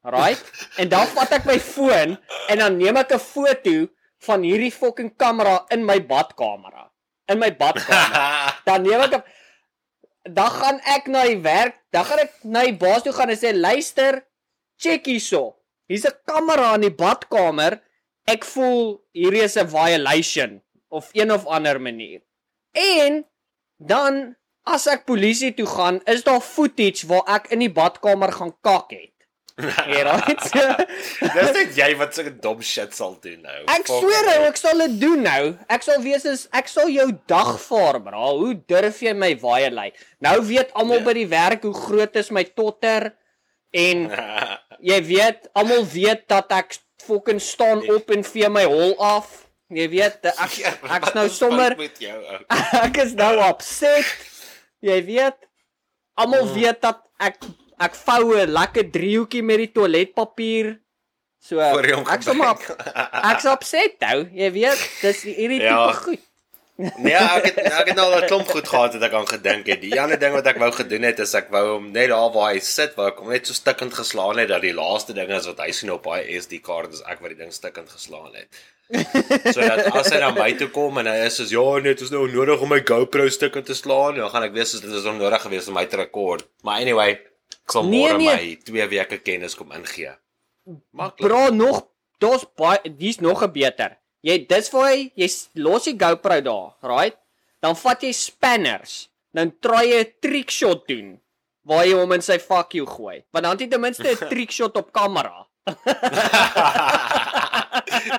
Right? 0.08 0.40
En 0.80 0.90
dan 0.90 1.08
vat 1.12 1.32
ek 1.36 1.46
my 1.46 1.60
foon 1.60 2.16
en 2.50 2.62
dan 2.62 2.78
neem 2.78 2.98
ek 2.98 3.12
'n 3.12 3.20
foto 3.20 3.88
van 4.24 4.42
hierdie 4.42 4.72
fucking 4.72 5.16
kamera 5.16 5.66
in 5.70 5.86
my 5.86 6.00
badkamer. 6.00 6.88
In 7.28 7.40
my 7.40 7.52
badkamer. 7.52 8.56
dan 8.68 8.82
neem 8.84 9.02
ek 9.02 9.20
'n 9.20 9.24
dan 10.28 10.52
gaan 10.52 10.80
ek 10.84 11.08
na 11.08 11.24
die 11.24 11.40
werk, 11.40 11.80
dan 11.92 12.06
gaan 12.06 12.20
ek 12.20 12.34
na 12.44 12.64
die 12.68 12.76
baas 12.76 13.04
toe 13.04 13.16
gaan 13.16 13.32
en 13.32 13.40
sê 13.40 13.54
luister, 13.56 14.22
check 14.80 15.08
hierso. 15.08 15.56
Hier's 15.88 16.06
'n 16.06 16.20
kamera 16.28 16.76
in 16.76 16.88
die 16.88 16.96
badkamer. 17.04 17.80
Ek 18.28 18.44
voel 18.44 19.00
hierdie 19.16 19.44
is 19.44 19.56
'n 19.56 19.68
violation 19.68 20.62
of 20.90 21.10
een 21.14 21.32
of 21.32 21.48
ander 21.48 21.80
manier. 21.80 22.22
En 22.76 23.26
dan 23.78 24.36
as 24.74 24.88
ek 24.92 25.06
polisie 25.08 25.54
toe 25.56 25.66
gaan, 25.70 26.02
is 26.06 26.24
daar 26.28 26.42
footage 26.44 27.08
waar 27.08 27.24
ek 27.38 27.52
in 27.56 27.60
die 27.64 27.72
badkamer 27.72 28.32
gaan 28.36 28.54
kak 28.64 28.92
het. 28.92 29.14
Ja, 29.90 30.04
right. 30.06 30.44
Dis 31.34 31.52
net 31.56 31.72
jy 31.80 31.88
wat 31.98 32.14
so 32.14 32.22
'n 32.22 32.36
dom 32.44 32.60
shit 32.62 32.94
sal 32.94 33.16
doen 33.24 33.42
nou. 33.42 33.56
Ek 33.74 33.88
Fuck 33.88 34.04
sweer 34.04 34.28
ou, 34.36 34.44
ek 34.52 34.58
sal 34.62 34.78
dit 34.84 35.00
doen 35.02 35.24
nou. 35.26 35.56
Ek 35.68 35.82
sal 35.82 35.98
wees 36.04 36.26
as 36.30 36.44
ek 36.54 36.68
sal 36.70 36.92
jou 36.94 37.08
dag 37.26 37.56
vaar, 37.64 37.98
bra. 38.06 38.28
Hoe 38.38 38.54
durf 38.70 39.02
jy 39.02 39.14
my 39.18 39.32
waai 39.42 39.72
lei? 39.74 39.88
Nou 40.22 40.36
weet 40.46 40.70
almal 40.78 41.00
Ja. 41.02 41.06
by 41.10 41.14
die 41.18 41.26
werk 41.32 41.64
hoe 41.66 41.74
groot 41.74 42.16
is 42.22 42.30
my 42.30 42.44
totter 42.44 43.14
en 43.74 44.06
jy 44.92 45.00
weet, 45.10 45.50
almal 45.58 45.82
weet 45.90 46.28
dat 46.30 46.52
ek 46.54 46.78
fucking 47.08 47.42
staan 47.42 47.80
Nee. 47.82 47.96
op 47.98 48.12
en 48.14 48.24
vee 48.24 48.50
my 48.50 48.64
hol 48.70 48.94
af. 49.02 49.48
Jy 49.74 49.90
weet, 49.90 50.22
ek 50.24 50.54
ek's 51.02 51.14
nou 51.18 51.26
is 51.26 51.38
sommer 51.38 51.74
ek 52.86 52.98
is 53.04 53.14
nou 53.18 53.34
upset. 53.50 54.06
Jy 54.86 55.00
weet, 55.06 55.38
almal 56.16 56.46
Mm. 56.46 56.54
weet 56.54 56.82
dat 56.82 57.00
ek 57.20 57.38
ek 57.80 57.96
vou 57.96 58.36
'n 58.38 58.50
lekker 58.52 58.90
driehoekie 58.92 59.44
met 59.44 59.58
die 59.58 59.72
toiletpapier. 59.72 60.80
So 61.40 61.60
ek 61.60 62.22
sommer 62.24 62.56
gebruik. 62.56 63.34
Ek's 63.34 63.46
upset 63.46 64.00
nou. 64.00 64.30
Jy 64.34 64.52
weet, 64.52 64.80
dis 65.02 65.22
hierdie 65.24 65.62
Ja. 65.62 65.88
tipe 65.88 65.98
goed. 66.04 66.20
Nee, 66.78 67.14
ek 67.16 67.46
het 67.46 67.58
ek 67.58 67.88
het 67.88 67.98
al 68.00 68.22
'n 68.22 68.28
klomp 68.28 68.48
goed 68.50 68.68
gehad 68.68 68.94
wat 68.94 69.02
ek 69.04 69.14
aan 69.14 69.28
gedink 69.28 69.66
het. 69.68 69.82
Die 69.82 70.00
ander 70.02 70.20
ding 70.20 70.34
wat 70.34 70.46
ek 70.46 70.58
wou 70.58 70.72
gedoen 70.72 71.02
het 71.04 71.20
is 71.20 71.34
ek 71.34 71.50
wou 71.50 71.74
hom 71.74 71.92
net 71.92 72.10
daar 72.10 72.32
waar 72.32 72.54
hy 72.54 72.60
sit, 72.60 72.94
waar 72.96 73.08
ek 73.12 73.18
hom 73.18 73.30
net 73.30 73.48
so 73.48 73.54
stikkend 73.54 73.94
geslaan 73.94 74.38
het 74.38 74.48
dat 74.50 74.62
die 74.62 74.74
laaste 74.74 75.14
ding 75.14 75.30
is 75.30 75.46
wat 75.48 75.58
hy 75.60 75.72
sien 75.72 75.90
op 75.92 76.04
daai 76.04 76.38
SD 76.40 76.60
kaart 76.62 76.94
is 76.94 77.02
ek 77.02 77.20
wat 77.20 77.30
die 77.30 77.38
ding 77.38 77.52
stikkend 77.52 77.90
geslaan 77.90 78.34
het. 78.36 78.48
Sodat 78.88 79.90
as 79.92 80.08
hy 80.14 80.20
na 80.22 80.30
my 80.32 80.54
toe 80.56 80.70
kom 80.72 80.96
en 81.02 81.08
hy 81.12 81.18
is 81.28 81.36
soos 81.42 81.50
ja, 81.52 81.64
nee, 81.84 81.92
dit 81.94 82.02
is 82.06 82.12
nou 82.14 82.22
nodig 82.32 82.62
om 82.64 82.70
my 82.72 82.80
GoPro 82.88 83.26
stikkend 83.30 83.66
te 83.68 83.76
slaan, 83.76 84.16
dan 84.16 84.30
gaan 84.32 84.44
ek 84.48 84.54
weet 84.56 84.68
soos 84.72 84.82
dit 84.86 84.94
is 84.96 85.06
onnodig 85.12 85.42
geweest 85.44 85.68
om 85.68 85.76
my 85.76 85.84
te 85.92 85.98
rekord. 86.00 86.46
Maar 86.64 86.80
anyway, 86.86 87.18
ek 87.66 87.72
sal 87.76 87.84
Nee, 87.84 88.08
môre 88.08 88.18
nee. 88.18 88.32
my 88.32 88.56
2 88.64 88.88
weke 88.96 89.18
kennis 89.26 89.56
kom 89.60 89.72
ingee. 89.76 90.14
Maklik. 90.96 91.28
Bra 91.28 91.50
nog 91.52 91.84
daar's 92.20 92.46
baie 92.58 92.80
dis 92.98 93.20
nog 93.20 93.44
'n 93.44 93.52
beter. 93.52 93.98
Jy 94.24 94.48
dis 94.48 94.70
vir 94.70 94.82
hy 94.88 95.12
jy 95.16 95.28
los 95.56 95.84
die 95.84 95.98
GoPro 95.98 96.42
daar, 96.42 96.74
right? 96.82 97.18
Dan 97.62 97.76
vat 97.76 98.02
jy 98.04 98.12
spanners. 98.14 99.10
Dan 99.34 99.52
try 99.62 99.84
jy 99.86 100.00
'n 100.04 100.14
trick 100.22 100.50
shot 100.50 100.88
doen 100.88 101.20
waar 101.68 101.86
jy 101.86 101.94
hom 102.00 102.12
in 102.14 102.22
sy 102.22 102.38
fuck 102.40 102.74
you 102.74 102.86
gooi. 102.88 103.24
Want 103.34 103.44
dan 103.44 103.52
het 103.52 103.60
jy 103.62 103.68
ten 103.68 103.82
minste 103.82 104.08
'n 104.16 104.30
trick 104.30 104.52
shot 104.52 104.78
op 104.78 104.92
kamera. 104.94 105.46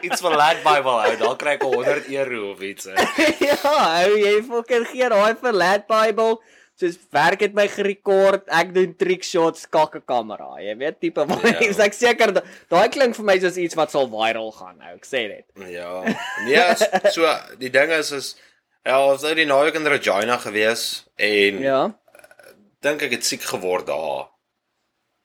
iets 0.02 0.20
van 0.24 0.36
Lad 0.38 0.62
Bible 0.64 0.94
hou, 1.02 1.16
dan 1.20 1.36
kry 1.40 1.56
ek 1.58 1.64
100 1.66 2.08
euro 2.14 2.52
of 2.52 2.60
iets. 2.64 2.88
ja, 3.48 3.58
ou 4.04 4.14
jy 4.20 4.36
fucking 4.46 4.86
gee 4.92 5.08
daai 5.12 5.34
vir 5.40 5.52
Lad 5.64 5.86
Bible. 5.90 6.38
Soos 6.78 6.94
werk 7.10 7.40
het 7.42 7.56
my 7.58 7.64
gerekord, 7.66 8.44
ek 8.54 8.68
doen 8.74 8.92
trick 8.94 9.24
shots, 9.26 9.64
kakke 9.66 9.98
kamera. 10.06 10.46
Jy 10.62 10.76
weet 10.78 11.00
tipe 11.02 11.24
van 11.26 11.40
Ja. 11.42 11.56
ja. 11.58 11.70
ek 11.88 11.96
seker 11.96 12.30
da- 12.36 12.44
daai 12.70 12.86
klink 12.94 13.16
vir 13.18 13.26
my 13.26 13.34
soos 13.42 13.56
iets 13.58 13.74
wat 13.74 13.90
sal 13.90 14.06
viral 14.12 14.52
gaan 14.54 14.76
nou, 14.78 14.92
ek 14.94 15.08
sê 15.08 15.24
dit. 15.32 15.46
Ja. 15.74 16.04
Nee, 16.46 17.10
so 17.10 17.26
die 17.58 17.72
ding 17.74 17.90
is 17.98 18.12
is 18.14 18.28
ja, 18.86 18.94
ons 19.02 19.24
het 19.26 19.32
nou 19.32 19.34
die 19.40 19.48
naweek 19.50 19.74
in 19.80 19.90
Regina 19.90 20.38
gewees 20.38 20.84
en 21.18 21.58
ja. 21.66 21.80
Dink 22.80 23.02
ek 23.02 23.16
het 23.16 23.26
siek 23.26 23.42
geword 23.42 23.88
daar. 23.90 24.28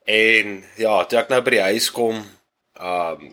En 0.10 0.64
ja, 0.82 0.96
toe 1.06 1.20
ek 1.22 1.30
nou 1.30 1.38
by 1.46 1.52
die 1.54 1.66
huis 1.70 1.92
kom, 1.94 2.24
um 2.82 3.28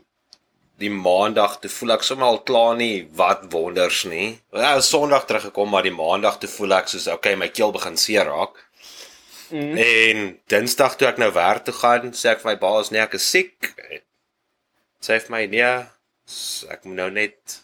die 0.81 0.91
maandag 0.93 1.59
toe 1.61 1.71
voel 1.73 1.95
ek 1.99 2.05
sommer 2.07 2.31
al 2.31 2.41
klaar 2.49 2.77
nie 2.79 3.05
wat 3.19 3.45
wonders 3.53 4.05
nie. 4.09 4.33
Ja, 4.57 4.73
Sondag 4.85 5.27
teruggekom 5.29 5.71
maar 5.73 5.85
die 5.85 5.95
maandag 5.95 6.41
toe 6.41 6.51
voel 6.51 6.79
ek 6.79 6.89
soos 6.93 7.09
okay, 7.13 7.37
my 7.37 7.51
keel 7.53 7.73
begin 7.77 7.99
seer 8.01 8.29
raak. 8.31 8.57
Mm. 9.51 9.75
En 9.83 10.23
Dinsdag 10.49 10.97
toe 10.97 11.09
ek 11.11 11.19
nou 11.21 11.31
werk 11.37 11.67
toe 11.67 11.75
gaan, 11.77 12.15
sê 12.17 12.33
ek 12.33 12.45
vir 12.45 12.53
my 12.53 12.59
baas 12.63 12.93
nee, 12.95 13.03
ek 13.03 13.19
is 13.19 13.27
siek. 13.29 13.73
Sê 15.05 15.19
vir 15.21 15.35
my 15.35 15.43
nee, 15.53 15.73
ek 16.71 16.87
moet 16.87 16.99
nou 17.03 17.11
net 17.13 17.59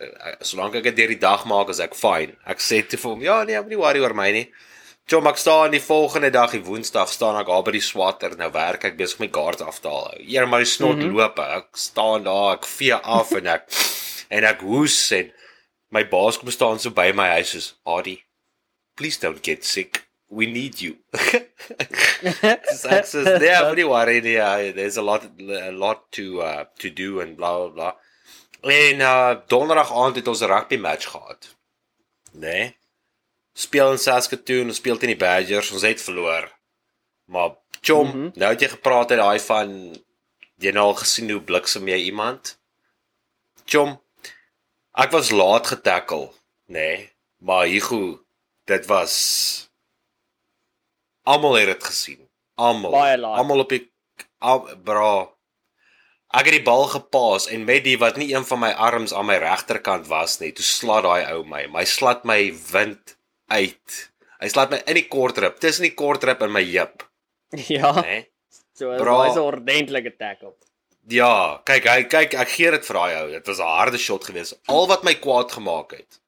eh, 0.00 0.38
solank 0.46 0.78
ek 0.78 0.88
dit 0.90 1.00
deur 1.02 1.14
die 1.14 1.20
dag 1.20 1.44
maak 1.50 1.74
as 1.74 1.82
ek 1.84 1.98
fyn. 1.98 2.36
Ek 2.48 2.62
sê 2.64 2.80
toe 2.86 3.00
vir 3.02 3.12
hom, 3.12 3.24
ja 3.26 3.42
nee, 3.48 3.60
moenie 3.60 3.82
worry 3.82 4.04
oor 4.04 4.16
my 4.16 4.30
nie. 4.36 4.46
Jom 5.08 5.24
ek 5.24 5.38
staan 5.40 5.72
die 5.72 5.80
volgende 5.80 6.28
dag, 6.28 6.50
die 6.52 6.60
Woensdag 6.60 7.08
staan 7.08 7.38
ek 7.40 7.48
daar 7.48 7.62
by 7.64 7.72
die 7.72 7.84
swatter. 7.84 8.34
Nou 8.36 8.50
werk 8.52 8.82
ek 8.84 8.98
besig 8.98 9.16
om 9.16 9.24
my 9.24 9.28
kaart 9.32 9.62
af 9.64 9.78
te 9.80 9.88
haal. 9.88 10.18
Eer 10.20 10.48
maar 10.48 10.60
die 10.60 10.68
snot 10.68 10.98
mm 10.98 11.06
-hmm. 11.06 11.14
loop. 11.16 11.38
Ek 11.40 11.78
staan 11.80 12.26
daar, 12.26 12.58
ek 12.58 12.66
vee 12.68 12.94
af 12.94 13.32
en 13.32 13.46
ek 13.46 13.64
en 14.28 14.44
ek 14.44 14.60
hoes 14.60 14.98
en 15.16 15.32
my 15.88 16.04
baas 16.08 16.36
kom 16.38 16.50
staan 16.52 16.78
so 16.78 16.90
by 16.90 17.12
my 17.14 17.28
huis 17.40 17.50
soos, 17.50 17.80
"Adi, 17.84 18.20
please 18.94 19.18
don't 19.20 19.40
get 19.42 19.64
sick. 19.64 20.04
We 20.28 20.44
need 20.44 20.80
you." 20.80 20.96
Dis 22.68 22.84
ek 22.84 23.06
sê, 23.08 23.38
"Nee, 23.40 23.64
moenie 23.68 23.88
worry 23.88 24.20
nie. 24.20 24.36
uh, 24.36 24.74
There's 24.76 24.98
a 24.98 25.02
lot 25.02 25.24
a 25.48 25.72
lot 25.72 26.12
to 26.12 26.42
uh 26.42 26.64
to 26.78 26.92
do 26.92 27.20
and 27.20 27.36
bla 27.36 27.56
bla 27.56 27.68
bla." 27.68 27.96
En 28.60 29.00
uh 29.00 29.40
donderdag 29.46 29.92
aand 29.92 30.16
het 30.16 30.28
ons 30.28 30.40
'n 30.40 30.52
rugby 30.52 30.76
match 30.76 31.08
gehad. 31.08 31.56
Nee. 32.32 32.76
Speel 33.58 33.90
in 33.96 33.98
Saskatoon, 33.98 34.70
ons 34.70 34.78
speel 34.78 35.00
teen 35.00 35.16
die 35.16 35.18
Badgers, 35.18 35.72
ons 35.74 35.86
het 35.86 36.02
verloor. 36.02 36.46
Maar 37.26 37.56
chom, 37.80 38.06
mm 38.06 38.12
-hmm. 38.12 38.30
nou 38.34 38.50
het 38.52 38.60
jy 38.62 38.68
gepraat 38.68 39.10
uit 39.10 39.20
daai 39.20 39.40
van 39.40 39.72
jy 40.62 40.70
nou 40.72 40.84
al 40.90 40.94
gesien 40.94 41.30
hoe 41.30 41.42
bliksem 41.42 41.88
jy 41.88 41.98
iemand? 42.10 42.58
Chom, 43.64 43.98
ek 44.94 45.10
was 45.10 45.30
laat 45.30 45.66
getackle, 45.66 46.30
nê? 46.66 46.78
Nee, 46.78 47.10
maar 47.38 47.66
Hugo, 47.66 48.22
dit 48.64 48.86
was 48.86 49.14
almal 51.22 51.54
het 51.54 51.66
dit 51.66 51.84
gesien. 51.84 52.28
Almal. 52.54 52.94
Almal 53.24 53.58
op 53.58 53.68
die 53.68 53.92
al, 54.38 54.64
bra. 54.84 55.28
Ek 56.28 56.44
het 56.44 56.54
die 56.58 56.62
bal 56.62 56.86
gepaas 56.92 57.46
en 57.48 57.64
met 57.64 57.84
die 57.84 57.98
wat 57.98 58.16
nie 58.16 58.34
een 58.34 58.44
van 58.44 58.58
my 58.58 58.70
arms 58.70 59.14
aan 59.14 59.26
my 59.26 59.36
regterkant 59.42 60.06
was 60.06 60.38
nie, 60.38 60.52
toe 60.52 60.64
slat 60.64 61.02
daai 61.02 61.26
ou 61.32 61.44
my. 61.44 61.66
My 61.66 61.84
slat 61.84 62.24
my 62.24 62.52
wind 62.72 63.17
uit. 63.48 64.10
Hy 64.40 64.48
slaat 64.48 64.70
my 64.70 64.82
in 64.86 64.94
die 64.94 65.08
kortrip, 65.10 65.58
tussen 65.60 65.82
die 65.88 65.94
kortrip 65.98 66.42
en 66.42 66.52
my 66.52 66.62
heup, 66.64 67.02
Ja. 67.68 67.92
né? 68.02 68.26
So 68.78 68.92
is 68.92 69.00
daai 69.02 69.30
'n 69.34 69.38
ordentlike 69.42 70.16
tackle. 70.18 70.54
Ja, 71.08 71.58
kyk, 71.64 71.84
hy 71.88 72.02
kyk, 72.04 72.34
ek 72.34 72.48
gee 72.48 72.70
dit 72.70 72.84
vir 72.86 72.94
daai 72.94 73.14
ou. 73.22 73.28
Dit 73.32 73.46
was 73.46 73.58
'n 73.58 73.66
harde 73.66 73.98
shot 73.98 74.24
geweest. 74.24 74.58
Al 74.68 74.86
wat 74.86 75.02
my 75.04 75.14
kwaad 75.14 75.50
gemaak 75.52 75.90
het, 75.96 76.20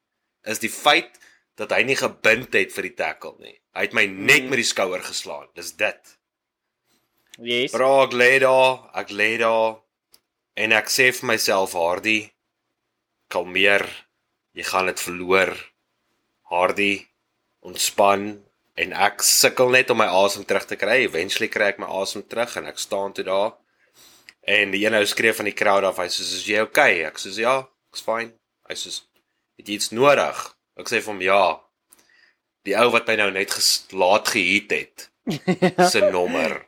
is 0.45 0.59
die 0.59 0.71
feit 0.71 1.19
dat 1.57 1.71
hy 1.71 1.83
nie 1.85 1.97
gebind 1.97 2.53
het 2.55 2.73
vir 2.73 2.83
die 2.83 2.95
tackle 2.97 3.35
nie. 3.39 3.61
Hy 3.75 3.81
het 3.83 3.93
my 3.93 4.07
net 4.07 4.43
Mm. 4.43 4.49
met 4.51 4.57
die 4.57 4.65
skouer 4.65 5.01
geslaan. 5.03 5.47
Dis 5.55 5.73
dit. 5.73 6.17
Yes. 7.39 7.71
Bra, 7.73 8.03
ek 8.05 8.13
lê 8.13 8.39
daar, 8.41 8.91
ek 8.95 9.11
lê 9.11 9.39
daar 9.39 9.77
en 10.57 10.73
ek 10.73 10.87
sê 10.89 11.13
vir 11.13 11.27
myself, 11.27 11.73
Hardy, 11.73 12.33
kalmeer. 13.29 13.87
Jy 14.55 14.63
gaan 14.65 14.87
dit 14.87 14.99
verloor. 15.01 15.55
Hardy, 16.51 17.07
ontspan 17.67 18.45
en 18.81 18.93
ek 18.97 19.23
sukkel 19.27 19.71
net 19.75 19.91
om 19.93 19.99
my 20.01 20.07
asem 20.07 20.45
terug 20.49 20.65
te 20.67 20.77
kry. 20.81 21.03
Eventually 21.05 21.49
kry 21.53 21.69
ek 21.75 21.79
my 21.83 21.87
asem 22.01 22.23
terug 22.27 22.57
en 22.57 22.67
ek 22.71 22.79
staan 22.79 23.13
toe 23.13 23.25
daar. 23.25 23.53
En 24.49 24.71
die 24.73 24.87
een 24.87 24.95
ou 24.97 25.05
skree 25.07 25.33
van 25.37 25.45
die 25.51 25.55
crowd 25.55 25.85
af, 25.85 25.99
hy 26.01 26.07
sê, 26.09 26.21
"Is 26.25 26.47
jy 26.47 26.61
okay?" 26.61 27.03
Ek 27.05 27.19
sê, 27.19 27.29
"Ja, 27.39 27.67
ek's 27.93 28.01
fine." 28.01 28.33
Hy 28.69 28.75
sê, 28.75 29.01
"Het 29.59 29.67
jy 29.69 29.75
iets 29.75 29.91
nodig?" 29.91 30.57
Ek 30.79 30.87
sê 30.89 31.01
vir 31.03 31.13
hom, 31.13 31.21
"Ja." 31.23 31.61
Die 32.65 32.77
ou 32.77 32.91
wat 32.91 33.07
my 33.07 33.17
nou 33.17 33.31
net 33.31 33.53
laat 33.93 34.29
gehiet 34.29 34.71
het, 34.71 35.11
se 35.93 36.01
nommer. 36.11 36.67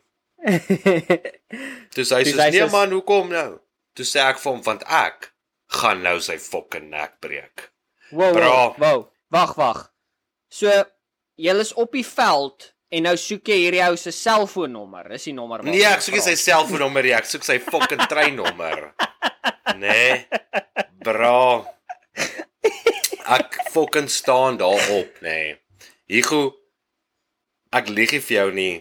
Toe 1.93 2.05
sê 2.05 2.17
hy 2.17 2.25
Dis 2.25 2.35
sê, 2.35 2.51
"Nee 2.51 2.61
soos- 2.61 2.73
man, 2.73 2.91
hoekom 2.91 3.29
nou?" 3.29 3.61
Toe 3.95 4.05
sê 4.05 4.21
ek 4.21 4.39
vir 4.39 4.53
hom, 4.53 4.63
"Want 4.63 4.83
ek 4.89 5.33
gaan 5.69 6.03
nou 6.03 6.21
sy 6.21 6.39
fucking 6.39 6.91
nek 6.91 7.21
breek." 7.21 7.71
Wow, 8.11 8.33
Bra. 8.33 8.49
wow, 8.49 8.75
wow. 8.79 9.09
Wag, 9.31 9.55
wag. 9.57 9.92
So 10.53 10.69
jy 11.41 11.55
is 11.65 11.73
op 11.81 11.95
die 11.97 12.05
veld 12.05 12.69
en 12.93 13.07
nou 13.07 13.15
soek 13.17 13.49
jy 13.49 13.57
hierdie 13.63 13.85
ou 13.87 13.97
se 13.97 14.13
selfoonnommer. 14.13 15.09
Dis 15.15 15.31
die 15.31 15.37
nommer 15.37 15.65
Nee, 15.65 15.85
ek 15.89 16.05
soek 16.05 16.19
nie 16.19 16.25
sy 16.27 16.37
selfoonnommer 16.37 17.09
nie, 17.09 17.15
ek 17.17 17.29
soek 17.31 17.47
sy 17.47 17.57
fucking 17.65 18.05
treinnommer. 18.11 18.91
Nee. 19.81 20.27
Bra. 21.07 21.63
Ek 23.33 23.57
fucking 23.73 24.11
staan 24.13 24.61
daarop. 24.61 25.17
Nee. 25.25 25.57
Higo 26.13 26.43
ek 27.73 27.89
lieg 27.89 28.13
nie 28.13 28.21
vir 28.21 28.37
jou 28.43 28.49
nie. 28.59 28.75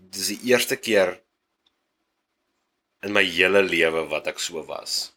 Dis 0.00 0.32
die 0.32 0.54
eerste 0.54 0.80
keer 0.80 1.18
in 3.04 3.12
my 3.12 3.26
hele 3.26 3.60
lewe 3.66 4.06
wat 4.08 4.32
ek 4.32 4.40
so 4.40 4.64
was. 4.64 5.12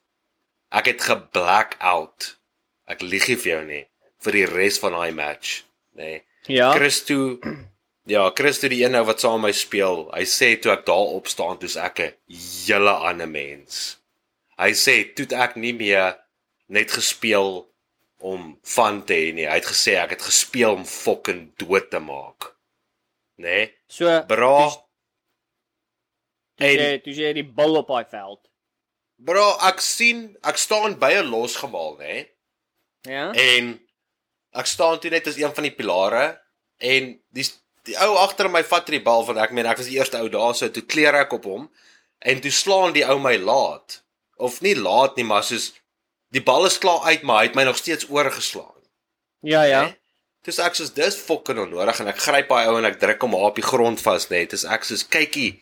Ek 0.76 0.92
het 0.92 1.08
geblack 1.08 1.80
out. 1.80 2.34
Ek 2.92 3.06
lieg 3.06 3.30
nie 3.32 3.40
vir 3.40 3.54
jou 3.56 3.66
nie 3.72 3.84
vir 4.24 4.32
die 4.32 4.46
res 4.46 4.80
van 4.80 4.92
daai 4.92 5.12
match, 5.12 5.64
nê. 5.96 6.04
Nee. 6.04 6.24
Ja. 6.48 6.72
Christo 6.74 7.40
Ja, 8.08 8.30
Christo 8.38 8.68
die 8.70 8.84
een 8.86 8.94
ou 8.96 9.02
wat 9.08 9.20
saam 9.20 9.42
met 9.42 9.48
my 9.50 9.52
speel. 9.58 10.04
Hy 10.14 10.22
sê 10.30 10.52
toe 10.62 10.72
ek 10.76 10.84
daar 10.86 11.08
op 11.18 11.26
staan, 11.28 11.58
toe's 11.58 11.76
ek 11.76 12.00
'n 12.00 12.14
hele 12.68 12.92
ander 12.92 13.28
mens. 13.28 13.98
Hy 14.62 14.72
sê 14.78 15.14
toe 15.16 15.26
ek 15.34 15.56
nie 15.58 15.74
meer 15.74 16.14
net 16.70 16.92
gespeel 16.92 17.66
om 18.20 18.60
van 18.64 19.02
te 19.06 19.14
hê 19.14 19.34
nie. 19.34 19.48
Hy 19.50 19.58
het 19.58 19.66
gesê 19.66 19.96
ek 19.98 20.10
het 20.10 20.22
gespeel 20.22 20.74
om 20.78 20.86
fucking 20.86 21.56
dood 21.58 21.90
te 21.90 22.00
maak. 22.00 22.54
Né? 23.38 23.44
Nee? 23.50 23.74
So 23.88 24.22
Bra. 24.28 24.70
Dis- 24.70 24.78
En 26.58 26.78
jy 26.80 27.02
jy 27.04 27.14
jy 27.26 27.34
die 27.34 27.44
bal 27.44 27.76
op 27.76 27.88
daai 27.88 28.06
veld. 28.06 28.40
bra, 29.18 29.58
ek 29.68 29.82
sien 29.82 30.38
ek 30.44 30.58
staan 30.58 31.00
by 31.00 31.12
'n 31.14 31.30
losgemaal, 31.32 31.98
né? 31.98 32.06
Nee? 32.06 32.30
Ja. 33.02 33.32
En 33.34 33.80
ek 34.56 34.70
staan 34.72 35.00
toe 35.00 35.12
net 35.14 35.28
as 35.28 35.40
een 35.40 35.54
van 35.56 35.68
die 35.68 35.76
pilare 35.76 36.26
en 36.80 37.16
die 37.36 37.48
die 37.86 37.98
ou 38.02 38.16
agter 38.18 38.50
my 38.50 38.64
vat 38.66 38.88
die 38.90 39.04
bal 39.04 39.26
want 39.28 39.42
ek 39.42 39.54
meen 39.54 39.68
ek 39.70 39.82
was 39.82 39.90
die 39.92 40.00
eerste 40.00 40.18
ou 40.22 40.30
daar 40.34 40.56
so 40.58 40.70
toe 40.74 40.86
kleer 40.94 41.18
ek 41.20 41.36
op 41.38 41.46
hom 41.50 41.68
en 42.26 42.42
toe 42.42 42.52
slaan 42.52 42.96
die 42.96 43.06
ou 43.06 43.20
my 43.22 43.36
laat 43.38 44.02
of 44.42 44.62
nie 44.66 44.76
laat 44.78 45.20
nie 45.20 45.28
maar 45.28 45.46
soos 45.46 45.72
die 46.36 46.44
bal 46.44 46.66
is 46.68 46.80
klaar 46.82 47.06
uit 47.12 47.24
maar 47.24 47.44
hy 47.44 47.50
het 47.50 47.60
my 47.60 47.64
nog 47.68 47.78
steeds 47.80 48.10
oorgeslaan. 48.10 48.74
Ja, 49.46 49.64
ja. 49.64 49.84
né? 49.86 49.96
Dis 50.46 50.60
ek 50.62 50.78
soos 50.78 50.92
dis 50.94 51.18
fucking 51.18 51.62
onnodig 51.64 52.02
en 52.02 52.12
ek 52.12 52.22
gryp 52.22 52.52
daai 52.52 52.68
ou 52.70 52.76
en 52.80 52.88
ek 52.90 53.00
druk 53.02 53.24
hom 53.26 53.38
daar 53.38 53.50
op 53.50 53.60
die 53.60 53.66
grond 53.66 54.02
vas 54.02 54.28
net. 54.30 54.52
Dis 54.54 54.66
ek 54.66 54.86
soos 54.86 55.06
kykie. 55.10 55.56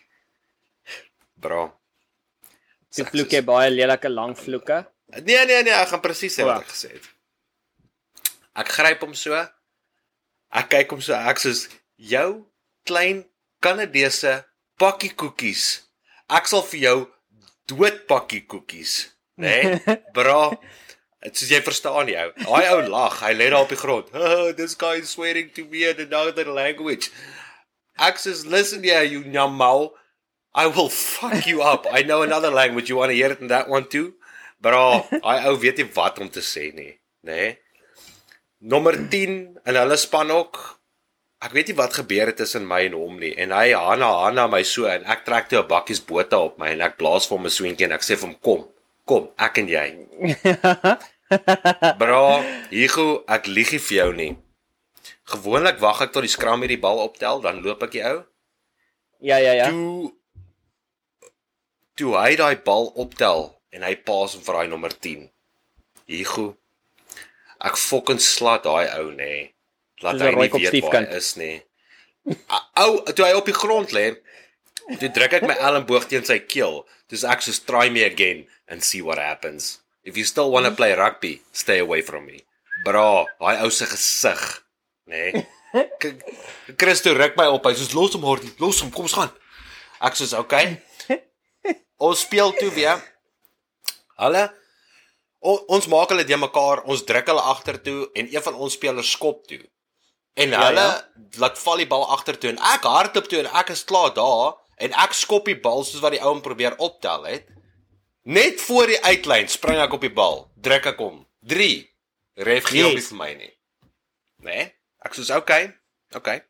Bra. 1.44 1.68
Jy 2.94 3.06
vloek 3.10 3.36
jy 3.38 3.42
baie 3.48 3.72
lelike 3.72 4.12
lang 4.12 4.36
vloeke. 4.38 4.84
Nee 5.22 5.46
nee 5.50 5.62
nee, 5.66 5.76
ek 5.76 5.94
gaan 5.94 6.04
presies 6.04 6.36
sê 6.36 6.48
wat 6.48 6.66
ek 6.66 6.74
gesê 6.74 6.94
het. 6.96 7.13
Ek 8.54 8.70
gryp 8.70 9.02
hom 9.02 9.14
so. 9.18 9.38
Ek 10.54 10.70
kyk 10.70 10.94
hom 10.94 11.02
so 11.02 11.18
ek 11.18 11.42
soos 11.42 11.66
jou 11.98 12.46
klein 12.86 13.24
Kanadese 13.64 14.44
pakkie 14.78 15.14
koekies. 15.18 15.84
Ek 16.30 16.50
sal 16.52 16.66
vir 16.68 16.82
jou 16.84 16.98
dood 17.72 18.04
pakkie 18.10 18.44
koekies, 18.50 19.14
né? 19.40 19.80
Nee? 19.80 19.98
Bra. 20.18 20.52
Dit 21.24 21.40
soos 21.40 21.54
jy 21.54 21.62
verstaan 21.64 22.12
jou. 22.12 22.28
Daai 22.44 22.68
ou 22.76 22.84
lag, 22.92 23.16
hy 23.24 23.32
lê 23.38 23.48
daar 23.50 23.64
op 23.64 23.72
die 23.72 23.80
grond. 23.80 24.12
Oh, 24.12 24.52
this 24.52 24.76
guy 24.76 25.00
is 25.00 25.14
swearing 25.16 25.50
to 25.56 25.64
me 25.72 25.86
in 25.88 26.04
another 26.04 26.46
language. 26.52 27.10
Ek 27.96 28.20
sê, 28.20 28.36
listen 28.50 28.84
here, 28.84 29.06
you 29.08 29.24
nyamau. 29.24 29.94
I 30.54 30.68
will 30.68 30.90
fuck 30.90 31.48
you 31.48 31.64
up. 31.64 31.88
I 31.90 32.04
know 32.04 32.22
another 32.22 32.52
language. 32.52 32.90
You 32.90 32.98
want 32.98 33.10
to 33.10 33.16
hear 33.16 33.32
it 33.32 33.42
in 33.42 33.48
that 33.48 33.70
one 33.70 33.88
too? 33.90 34.14
Bra, 34.62 35.02
hy 35.10 35.38
ou 35.50 35.58
weet 35.60 35.80
nie 35.82 35.90
wat 35.96 36.20
om 36.22 36.30
te 36.32 36.44
sê 36.44 36.70
nie, 36.76 36.94
nê? 37.26 37.32
Nee? 37.32 37.52
Nommer 38.64 38.96
10 39.12 39.60
in 39.68 39.76
hulle 39.76 39.96
span 40.00 40.32
ook. 40.32 40.60
Ek 41.44 41.52
weet 41.52 41.72
nie 41.72 41.76
wat 41.76 41.98
gebeur 42.00 42.30
het 42.32 42.38
tussen 42.40 42.64
my 42.68 42.86
en 42.88 42.94
hom 42.96 43.18
nie 43.20 43.34
en 43.36 43.52
hy 43.52 43.74
Hanna 43.76 44.08
Hanna 44.22 44.46
my 44.48 44.62
so 44.64 44.88
en 44.88 45.04
ek 45.04 45.26
trek 45.28 45.50
toe 45.52 45.60
'n 45.60 45.68
bakkies 45.68 46.00
bota 46.00 46.40
op 46.40 46.56
my 46.62 46.70
en 46.72 46.82
ek 46.88 46.96
blaas 46.96 47.28
vir 47.28 47.38
hom 47.38 47.46
'n 47.46 47.56
swentjie 47.58 47.86
en 47.90 47.96
ek 47.98 48.06
sê 48.08 48.16
vir 48.16 48.30
hom 48.30 48.38
kom. 48.40 48.62
Kom, 49.06 49.28
ek 49.38 49.58
en 49.60 49.68
jy. 49.68 49.88
Bra, 52.00 52.24
Hugo, 52.72 53.24
ek 53.28 53.48
lieg 53.52 53.72
nie 53.76 53.84
vir 53.84 53.98
jou 53.98 54.14
nie. 54.16 54.38
Gewoonlik 55.28 55.80
wag 55.84 56.02
ek 56.08 56.14
tot 56.16 56.24
die 56.24 56.32
skram 56.32 56.64
hierdie 56.64 56.80
bal 56.80 57.04
optel, 57.04 57.42
dan 57.44 57.60
loop 57.66 57.84
ek 57.84 57.92
die 57.92 58.04
ou. 58.08 58.24
Ja, 59.20 59.38
ja, 59.44 59.54
ja. 59.60 59.68
Toe 59.68 60.14
toe 62.00 62.16
hy 62.18 62.36
daai 62.40 62.56
bal 62.64 62.88
optel 62.96 63.60
en 63.76 63.84
hy 63.84 63.96
paas 64.08 64.38
vir 64.40 64.56
daai 64.56 64.68
nommer 64.72 64.94
10. 64.96 65.28
Hugo, 66.08 66.56
ek 67.64 67.80
fucking 67.80 68.22
slat 68.22 68.66
daai 68.68 68.88
ou 69.00 69.12
nê. 69.12 69.18
Nee. 69.18 69.44
Laat 70.04 70.20
Soos 70.20 70.28
hy 70.28 70.34
nie 70.36 70.52
weet 70.52 70.84
waar 70.84 71.00
hy 71.00 71.20
is 71.20 71.30
nie. 71.40 71.56
Ou, 72.84 73.00
toe 73.16 73.26
hy 73.28 73.34
op 73.38 73.48
die 73.48 73.56
grond 73.56 73.94
lê, 73.96 74.10
toe 75.00 75.12
druk 75.16 75.38
ek 75.40 75.48
my 75.48 75.56
elmboog 75.70 76.08
teen 76.12 76.26
sy 76.28 76.40
keel. 76.44 76.84
Dis 77.12 77.26
ek 77.28 77.44
soos 77.46 77.62
try 77.64 77.90
me 77.94 78.04
again 78.04 78.46
and 78.68 78.84
see 78.84 79.04
what 79.04 79.22
happens. 79.22 79.80
If 80.04 80.20
you 80.20 80.28
still 80.28 80.52
want 80.52 80.68
to 80.68 80.76
play 80.76 80.92
rugby, 80.98 81.40
stay 81.56 81.80
away 81.80 82.02
from 82.04 82.28
me. 82.28 82.44
Bra, 82.84 83.24
daai 83.40 83.64
ou 83.64 83.72
se 83.72 83.88
gesig, 83.88 84.42
nê. 85.08 85.30
Nee. 85.32 85.48
Christo 86.78 87.14
ruk 87.16 87.38
my 87.40 87.48
op. 87.54 87.66
Hy 87.66 87.78
sê 87.80 87.88
los 87.96 88.18
hom 88.18 88.28
Hardy, 88.28 88.52
los 88.62 88.82
hom, 88.84 88.92
kom 88.94 89.08
ons 89.08 89.16
gaan. 89.18 89.32
Ek 90.04 90.20
sê 90.20 90.28
okay. 90.38 90.76
Ons 92.04 92.26
speel 92.26 92.52
toe 92.60 92.70
weer. 92.76 93.00
Hulle 94.20 94.44
o, 95.44 95.56
ons 95.76 95.88
maak 95.92 96.14
hulle 96.14 96.26
de 96.28 96.38
mekaar, 96.40 96.84
ons 96.90 97.04
druk 97.08 97.30
hulle 97.32 97.46
agtertoe 97.54 98.10
en 98.16 98.30
een 98.32 98.44
van 98.48 98.60
ons 98.66 98.74
spelers 98.74 99.12
skop 99.12 99.44
toe. 99.50 99.62
En 100.40 100.50
Ja, 100.50 100.66
hulle 100.68 100.86
ja. 100.88 101.02
laat 101.44 101.60
val 101.62 101.82
die 101.84 101.90
bal 101.90 102.06
agtertoe 102.16 102.54
en 102.54 102.62
ek 102.74 102.88
hardloop 102.90 103.28
toe 103.30 103.44
en 103.44 103.50
ek 103.62 103.74
is 103.76 103.84
klaar 103.90 104.14
daar 104.16 104.56
en 104.82 104.96
ek 105.06 105.14
skop 105.14 105.46
die 105.52 105.60
bal 105.60 105.84
soos 105.86 106.02
wat 106.02 106.16
die 106.16 106.22
ou 106.24 106.32
hom 106.32 106.42
probeer 106.46 106.78
optel 106.82 107.28
het. 107.30 107.50
Net 108.24 108.62
voor 108.64 108.88
die 108.88 109.02
uitlyn 109.04 109.52
spring 109.52 109.82
ek 109.84 109.94
op 109.94 110.06
die 110.06 110.14
bal, 110.14 110.48
druk 110.56 110.88
ek 110.94 111.02
hom. 111.04 111.26
3. 111.52 111.70
Ref 112.48 112.70
gee 112.72 112.86
hom 112.88 112.96
nie 112.98 113.06
vir 113.06 113.20
my 113.20 113.32
nie. 113.38 113.52
Né? 114.44 114.50
Nee? 114.50 114.70
Ek 115.04 115.16
soos 115.18 115.30
okay. 115.36 115.68
Okay. 116.16 116.42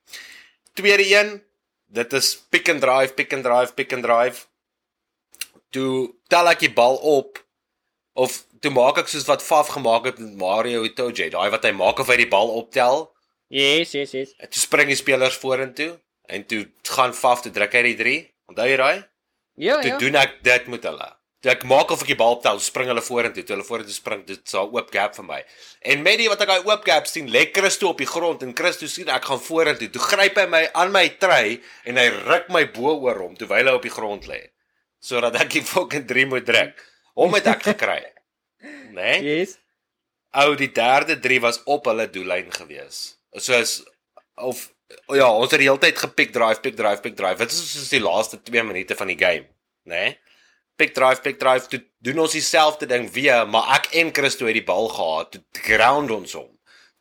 Tweede 0.77 1.05
een, 1.07 1.35
dit 1.93 2.13
is 2.13 2.35
pick 2.49 2.69
and 2.69 2.81
drive, 2.81 3.15
pick 3.17 3.33
and 3.33 3.43
drive, 3.43 3.73
pick 3.75 3.93
and 3.93 4.05
drive. 4.05 4.45
Toe 5.73 6.13
tel 6.29 6.51
ek 6.53 6.63
die 6.67 6.73
bal 6.73 6.99
op 7.01 7.42
of 8.13 8.43
toe 8.61 8.71
maak 8.71 8.97
ek 8.97 9.07
soos 9.11 9.25
wat 9.27 9.41
Faf 9.43 9.67
gemaak 9.73 10.05
het 10.05 10.19
met 10.19 10.35
Mario 10.37 10.83
Itoje, 10.83 11.29
daai 11.33 11.49
wat 11.49 11.63
hy 11.65 11.71
maak 11.71 11.99
of 11.99 12.07
hy 12.07 12.17
die 12.17 12.29
bal 12.29 12.49
optel, 12.59 13.09
Yes, 13.53 13.91
yes, 13.93 14.11
yes. 14.17 14.31
en 14.41 14.49
toe 14.49 14.61
spring 14.61 14.87
die 14.89 14.97
spelers 14.97 15.35
vorentoe 15.37 15.99
en 16.29 16.45
toe 16.49 16.65
gaan 16.95 17.13
Faf 17.13 17.41
toe 17.43 17.51
druk 17.51 17.73
hy 17.73 17.81
die 17.91 17.97
3. 17.99 18.13
Onthou 18.49 18.65
jy 18.67 18.77
daai? 18.77 19.03
Ja, 19.61 19.75
Toe 19.81 19.91
ja. 19.91 19.97
doen 20.01 20.15
ek 20.17 20.39
dit 20.43 20.67
met 20.73 20.83
hulle. 20.89 21.09
Toe 21.43 21.51
ek 21.51 21.63
maak 21.69 21.91
of 21.91 22.01
ek 22.01 22.07
die 22.07 22.15
bal 22.17 22.37
optel, 22.37 22.57
spring 22.63 22.87
hulle 22.89 23.01
vorentoe. 23.03 23.43
Toe 23.43 23.53
hulle 23.57 23.65
vorentoe 23.67 23.93
spring, 23.93 24.23
dit 24.25 24.39
is 24.39 24.53
'n 24.55 24.63
oop 24.73 24.89
gap 24.91 25.13
vir 25.15 25.25
my. 25.27 25.43
En 25.81 26.01
met 26.01 26.17
die 26.17 26.29
wat 26.29 26.41
ek 26.41 26.47
daai 26.47 26.63
oop 26.65 26.85
gap 26.85 27.05
sien, 27.05 27.27
lê 27.29 27.51
Christo 27.53 27.89
op 27.89 27.97
die 27.97 28.07
grond 28.07 28.41
en 28.41 28.55
Christo 28.55 28.87
sien 28.87 29.09
ek 29.09 29.25
gaan 29.25 29.39
vorentoe. 29.39 29.89
Toe 29.89 30.01
gryp 30.01 30.35
hy 30.37 30.45
my 30.47 30.69
aan 30.73 30.91
my 30.91 31.09
trui 31.19 31.61
en 31.85 31.97
hy 31.97 32.07
ruk 32.09 32.49
my 32.49 32.65
bo 32.71 32.95
oor 33.03 33.19
hom 33.19 33.35
terwyl 33.35 33.67
hy 33.67 33.73
op 33.73 33.81
die 33.83 33.91
grond 33.91 34.25
lê. 34.27 34.49
Sodat 35.01 35.35
ek 35.35 35.49
die 35.49 35.61
fucking 35.61 36.07
3 36.07 36.25
moet 36.25 36.45
druk. 36.45 36.73
Hom 37.19 37.33
het 37.37 37.49
ek 37.51 37.67
gekry. 37.71 37.99
Né? 38.63 38.93
Nee? 38.97 39.17
Yes. 39.25 39.57
Ou, 40.33 40.55
die 40.57 40.71
derde 40.73 41.19
3 41.21 41.39
was 41.43 41.59
op 41.69 41.85
hulle 41.89 42.07
doellyn 42.09 42.49
gewees. 42.53 43.19
Soos 43.37 43.81
of 44.41 44.69
ja, 45.13 45.27
ons 45.29 45.51
het 45.51 45.61
die 45.61 45.67
hele 45.67 45.81
tyd 45.81 45.97
gepick 45.97 46.33
drive, 46.33 46.61
pick 46.61 46.77
drive, 46.77 47.01
pick 47.01 47.17
drive. 47.17 47.39
Dit 47.41 47.53
is 47.53 47.61
soos 47.73 47.91
die 47.93 48.01
laaste 48.01 48.39
2 48.41 48.63
minute 48.65 48.97
van 48.97 49.09
die 49.11 49.17
game, 49.19 49.47
né? 49.89 50.05
Nee? 50.05 50.19
Pick 50.75 50.95
drive, 50.97 51.21
pick 51.21 51.37
drive, 51.37 51.69
toe 51.69 51.83
doen 52.01 52.23
ons 52.23 52.33
dieselfde 52.33 52.87
ding 52.89 53.05
weer, 53.13 53.43
maar 53.45 53.75
ek 53.75 53.91
en 54.01 54.09
Christo 54.13 54.47
het 54.49 54.57
die 54.57 54.65
bal 54.65 54.87
gehad, 54.89 55.35
toe 55.35 55.61
ground 55.67 56.09
ons 56.15 56.33
hom. 56.33 56.49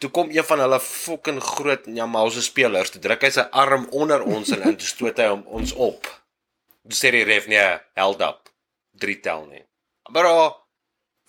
Toe 0.03 0.11
kom 0.12 0.29
een 0.35 0.44
van 0.44 0.61
hulle 0.61 0.81
fucking 0.83 1.40
groot 1.40 1.88
Jamause 1.88 2.42
spelers, 2.44 2.92
toe 2.92 3.01
druk 3.01 3.25
hy 3.25 3.31
sy 3.33 3.46
arm 3.62 3.87
onder 3.96 4.25
ons 4.29 4.53
en 4.53 4.66
in 4.68 4.77
toe 4.77 4.90
stoot 4.90 5.25
hy 5.25 5.31
hom 5.31 5.46
ons 5.57 5.72
op. 5.72 6.05
Toe 6.85 6.98
sê 6.98 7.14
die 7.16 7.25
ref 7.25 7.48
nee, 7.48 7.64
held 7.96 8.20
up. 8.27 8.53
3 9.01 9.16
tel 9.25 9.46
nie. 9.48 9.64
Bro, 10.12 10.35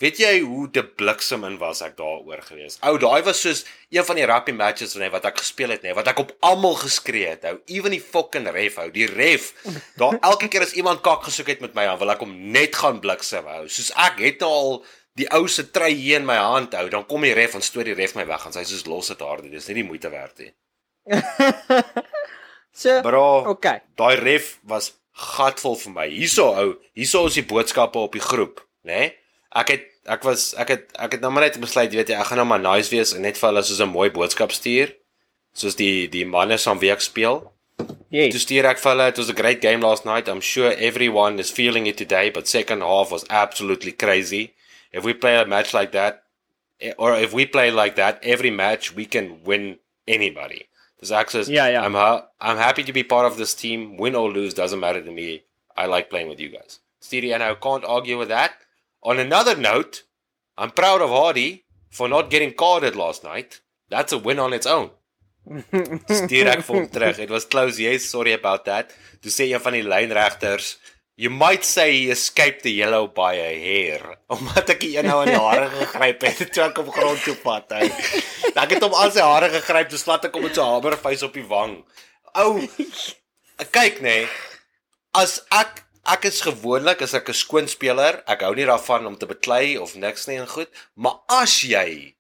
weet 0.04 0.18
jy 0.20 0.32
hoe 0.44 0.66
te 0.76 0.84
bliksem 0.84 1.46
in 1.48 1.56
was 1.62 1.82
ek 1.86 1.96
daaroor 2.00 2.42
gewees? 2.44 2.80
Ou, 2.84 2.98
daai 3.00 3.22
was 3.24 3.44
soos 3.46 3.64
een 3.94 4.04
van 4.08 4.20
die 4.20 4.26
rugby 4.28 4.56
matches 4.58 4.98
nê 5.00 5.08
wat 5.14 5.28
ek 5.30 5.40
gespeel 5.40 5.72
het 5.76 5.86
nê, 5.86 5.94
wat 5.96 6.10
ek 6.12 6.20
op 6.26 6.34
almal 6.44 6.76
geskree 6.82 7.30
het. 7.36 7.46
Ou, 7.48 7.62
even 7.72 7.96
die 7.96 8.02
fucking 8.04 8.50
ref, 8.52 8.82
ou, 8.84 8.90
die 8.92 9.08
ref. 9.08 9.54
Daar 10.00 10.20
elke 10.20 10.50
keer 10.52 10.68
as 10.68 10.76
iemand 10.76 11.04
kak 11.06 11.24
gesoek 11.30 11.54
het 11.56 11.64
met 11.64 11.78
my, 11.78 11.88
dan 11.88 12.02
wil 12.02 12.12
ek 12.16 12.26
hom 12.26 12.36
net 12.56 12.76
gaan 12.82 13.00
bliksem, 13.04 13.48
ou. 13.48 13.64
Soos 13.72 13.94
ek 14.04 14.20
het 14.24 14.44
nou 14.44 14.52
al 14.52 14.78
die 15.20 15.28
ou 15.34 15.46
se 15.48 15.66
trei 15.70 15.94
hier 15.94 16.20
in 16.22 16.28
my 16.28 16.40
hand 16.42 16.74
hou, 16.78 16.88
dan 16.90 17.06
kom 17.10 17.26
die 17.26 17.36
ref 17.38 17.56
en 17.58 17.64
stoot 17.66 17.86
die 17.86 17.98
ref 17.98 18.16
my 18.18 18.26
weg 18.30 18.48
en 18.48 18.56
sy 18.56 18.66
soos 18.68 18.88
los 18.90 19.12
dit 19.12 19.22
daar, 19.22 19.44
dit 19.46 19.54
is 19.60 19.70
nie 19.70 19.80
die 19.82 19.88
moeite 19.88 20.10
werd 20.14 20.42
nie. 20.42 20.52
so, 22.82 23.00
Bro, 23.06 23.26
okay. 23.54 23.84
daai 24.00 24.16
ref 24.18 24.56
was 24.70 24.94
gatvol 25.14 25.78
vir 25.78 25.94
my. 25.94 26.08
Hierso 26.10 26.50
ou, 26.58 26.70
hierso 26.98 27.28
is 27.30 27.38
die 27.38 27.46
boodskappe 27.46 28.02
op 28.02 28.18
die 28.18 28.24
groep, 28.24 28.64
né? 28.84 29.00
Nee? 29.00 29.14
Ek 29.54 29.70
het 29.70 29.90
ek 30.10 30.24
was 30.26 30.52
ek 30.58 30.70
het 30.74 30.86
ek 30.98 31.18
het 31.18 31.22
nou 31.22 31.32
maar 31.32 31.46
net 31.46 31.60
besluit, 31.62 31.92
jy 31.92 32.02
weet 32.02 32.10
jy, 32.10 32.18
ek 32.18 32.32
gaan 32.32 32.42
nou 32.42 32.48
maar 32.50 32.62
nice 32.62 32.90
wees 32.90 33.14
en 33.14 33.22
net 33.22 33.38
vir 33.38 33.52
hulle 33.52 33.64
soos 33.64 33.82
'n 33.82 33.90
mooi 33.90 34.10
boodskap 34.10 34.52
stuur. 34.52 34.96
Soos 35.54 35.76
die 35.76 36.08
die 36.08 36.26
manne 36.26 36.58
saam 36.58 36.80
wie 36.80 36.92
ek 36.92 37.02
speel. 37.02 37.54
Yes. 38.10 38.34
Toe 38.34 38.42
stuur 38.42 38.66
ek 38.66 38.80
vir 38.80 38.92
hulle, 38.92 39.08
it 39.08 39.18
was 39.18 39.30
a 39.30 39.34
great 39.34 39.62
game 39.62 39.82
last 39.82 40.06
night. 40.06 40.28
I'm 40.28 40.42
sure 40.42 40.74
everyone 40.78 41.40
is 41.40 41.52
feeling 41.52 41.88
it 41.88 41.98
today, 41.98 42.30
but 42.30 42.48
second 42.48 42.82
half 42.82 43.12
was 43.12 43.26
absolutely 43.30 43.92
crazy. 43.92 44.54
If 44.92 45.04
we 45.04 45.14
play 45.14 45.38
a 45.38 45.46
match 45.46 45.74
like 45.74 45.92
that 45.92 46.24
eh, 46.80 46.94
or 46.98 47.16
if 47.16 47.34
we 47.34 47.46
play 47.46 47.72
like 47.72 47.96
that 47.96 48.20
every 48.24 48.52
match, 48.52 48.96
we 48.96 49.06
can 49.06 49.44
win 49.44 49.80
anybody. 50.08 50.68
Dis 51.00 51.12
ek 51.12 51.30
sê 51.30 51.48
Ja, 51.50 51.68
ja. 51.68 51.84
I'm 51.86 51.94
ha 51.94 52.28
I'm 52.40 52.58
happy 52.58 52.84
to 52.84 52.94
be 52.94 53.04
part 53.04 53.26
of 53.26 53.38
this 53.38 53.54
team. 53.54 53.98
Win 53.98 54.16
or 54.16 54.32
lose 54.32 54.54
doesn't 54.54 54.80
matter 54.80 55.02
to 55.02 55.12
me. 55.12 55.44
I 55.76 55.86
like 55.86 56.10
playing 56.10 56.30
with 56.30 56.40
you 56.40 56.50
guys. 56.50 56.80
Steady 57.00 57.34
and 57.34 57.44
I 57.44 57.54
can't 57.56 57.86
argue 57.86 58.18
with 58.18 58.30
that. 58.30 58.54
On 59.04 59.20
another 59.20 59.56
note, 59.56 60.04
I'm 60.58 60.72
proud 60.72 61.02
of 61.02 61.10
Hardy 61.10 61.66
for 61.90 62.08
not 62.08 62.30
getting 62.30 62.54
carded 62.54 62.96
last 62.96 63.24
night. 63.24 63.60
That's 63.90 64.14
a 64.14 64.18
win 64.18 64.40
on 64.40 64.54
its 64.54 64.66
own. 64.66 64.92
Stuur 66.08 66.48
ek 66.48 66.64
vir 66.64 66.78
hom 66.78 66.88
terug. 66.88 67.20
It 67.20 67.32
was 67.34 67.46
close. 67.46 67.80
Yes, 67.80 68.06
sorry 68.08 68.32
about 68.32 68.64
that. 68.70 68.94
Toe 69.22 69.34
sê 69.34 69.50
een 69.52 69.60
van 69.60 69.76
die 69.76 69.84
lynregters, 69.84 70.78
"You 71.20 71.30
might 71.30 71.68
say 71.68 71.92
he 71.92 72.12
escaped 72.16 72.64
the 72.64 72.72
yellow 72.72 73.08
by 73.08 73.34
a 73.36 73.52
hair." 73.66 74.16
Omdat 74.36 74.72
ek 74.78 74.80
die 74.86 74.94
een 74.96 75.10
nou 75.12 75.20
in 75.26 75.34
die 75.34 75.42
hare 75.42 75.68
gegryp 75.74 76.24
het 76.30 76.40
toe 76.56 76.64
ek 76.70 76.80
op 76.80 76.94
grond 76.96 77.20
toe 77.28 77.36
vat 77.44 77.76
hy. 77.76 77.92
Ek 78.56 78.78
het 78.78 78.88
hom 78.88 78.96
aan 78.96 79.12
sy 79.12 79.28
hare 79.28 79.52
gegryp, 79.58 79.92
toe 79.92 80.00
slat 80.00 80.30
ek 80.30 80.40
hom 80.40 80.48
met 80.48 80.56
so 80.56 80.64
'n 80.64 80.80
hamervuis 80.80 81.28
op 81.28 81.36
die 81.36 81.48
wang. 81.52 81.76
Ou, 82.40 82.64
kyk 83.76 84.00
nê. 84.00 84.24
Nee, 84.24 84.28
as 85.14 85.42
ek 85.52 85.84
ek 86.04 86.28
is 86.28 86.42
gewoonlik 86.44 87.02
as 87.02 87.14
ek 87.14 87.30
'n 87.30 87.34
skoon 87.34 87.68
speler, 87.68 88.24
ek 88.28 88.42
hou 88.42 88.54
nie 88.56 88.66
daarvan 88.66 89.06
om 89.06 89.18
te 89.18 89.26
beklei 89.26 89.78
of 89.78 89.96
niks 89.96 90.28
nie 90.28 90.38
en 90.38 90.48
goed, 90.48 90.70
maar 90.96 91.20
as 91.28 91.62
jy 91.62 92.16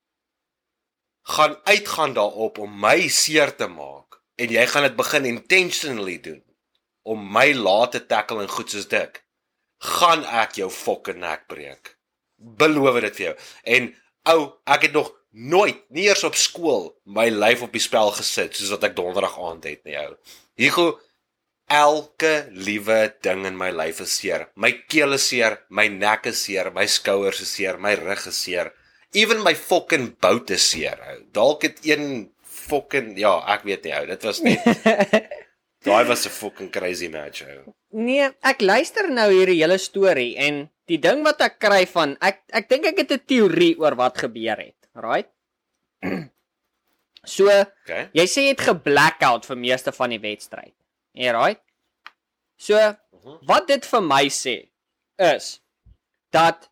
gaan 1.23 1.55
uitgaan 1.63 2.13
daarop 2.13 2.57
om 2.57 2.79
my 2.79 3.07
seer 3.07 3.55
te 3.55 3.67
maak 3.67 4.19
en 4.35 4.49
jy 4.49 4.65
gaan 4.67 4.83
dit 4.83 4.95
begin 4.95 5.25
intentionally 5.25 6.17
doen 6.19 6.43
om 7.03 7.19
my 7.31 7.53
laat 7.53 7.91
te 7.91 8.05
tackle 8.05 8.41
en 8.43 8.49
goed 8.49 8.69
soos 8.69 8.87
dit 8.87 9.19
gaan 9.83 10.23
ek 10.23 10.55
jou 10.61 10.69
fucking 10.71 11.19
nek 11.19 11.47
breek. 11.47 11.97
Beloof 12.37 13.01
dit 13.03 13.19
vir 13.19 13.25
jou. 13.25 13.35
En 13.63 13.89
ou 14.33 14.39
ek 14.75 14.87
het 14.87 14.93
nog 14.95 15.11
nooit 15.31 15.81
nie 15.89 16.07
eers 16.07 16.23
op 16.23 16.35
skool 16.39 16.93
my 17.03 17.27
lyf 17.29 17.63
op 17.65 17.73
die 17.73 17.83
spel 17.83 18.13
gesit 18.15 18.55
soos 18.55 18.71
wat 18.75 18.85
ek 18.89 18.95
donderdag 18.95 19.35
aand 19.39 19.67
het 19.67 19.83
nie 19.87 19.97
ou. 19.99 20.13
Hugo 20.59 20.99
elke 21.69 22.47
liewe 22.51 23.13
ding 23.21 23.45
in 23.45 23.57
my 23.57 23.71
lyf 23.71 24.01
is 24.01 24.15
seer 24.19 24.47
my 24.55 24.71
keel 24.87 25.13
is 25.13 25.27
seer 25.27 25.59
my 25.69 25.87
nek 25.87 26.27
is 26.31 26.43
seer 26.43 26.71
my 26.71 26.85
skouers 26.85 27.41
is 27.41 27.53
seer 27.55 27.77
my 27.77 27.95
rug 27.95 28.27
is 28.27 28.37
seer 28.37 28.73
even 29.13 29.43
my 29.43 29.53
fucking 29.53 30.15
bout 30.21 30.49
is 30.51 30.65
seer 30.69 30.99
dalk 31.31 31.63
het 31.63 31.79
een 31.85 32.29
fucking 32.41 33.15
ja 33.17 33.37
ek 33.55 33.63
weet 33.69 33.87
nie 33.87 33.95
ou 33.99 34.05
dit 34.11 34.27
was 34.29 34.43
net 34.43 34.67
daai 35.87 36.03
was 36.07 36.25
'n 36.27 36.35
fucking 36.41 36.71
crazy 36.71 37.07
match 37.07 37.43
ou 37.47 37.73
Nee, 37.93 38.25
ek 38.41 38.63
luister 38.65 39.05
nou 39.13 39.27
hierdie 39.29 39.59
hele 39.59 39.77
storie 39.77 40.33
en 40.41 40.63
die 40.89 40.97
ding 40.97 41.21
wat 41.25 41.43
ek 41.45 41.59
kry 41.61 41.83
van 41.91 42.15
ek 42.25 42.41
ek 42.49 42.65
dink 42.71 42.87
ek 42.89 43.03
het 43.03 43.11
'n 43.13 43.25
teorie 43.29 43.75
oor 43.77 43.93
wat 43.95 44.17
gebeur 44.17 44.57
het. 44.57 44.79
Right? 44.97 45.29
So, 47.23 47.47
okay 47.47 48.09
jy 48.11 48.25
sê 48.27 48.41
jy 48.43 48.51
het 48.51 48.65
geblackout 48.67 49.45
vir 49.47 49.55
meeste 49.55 49.93
van 49.95 50.09
die 50.11 50.19
wedstryd. 50.19 50.73
Ja, 51.13 51.33
right? 51.37 51.61
So, 52.57 52.77
wat 53.47 53.67
dit 53.69 53.85
vir 53.85 54.01
my 54.05 54.25
sê 54.33 54.55
is 55.21 55.59
dat 56.33 56.69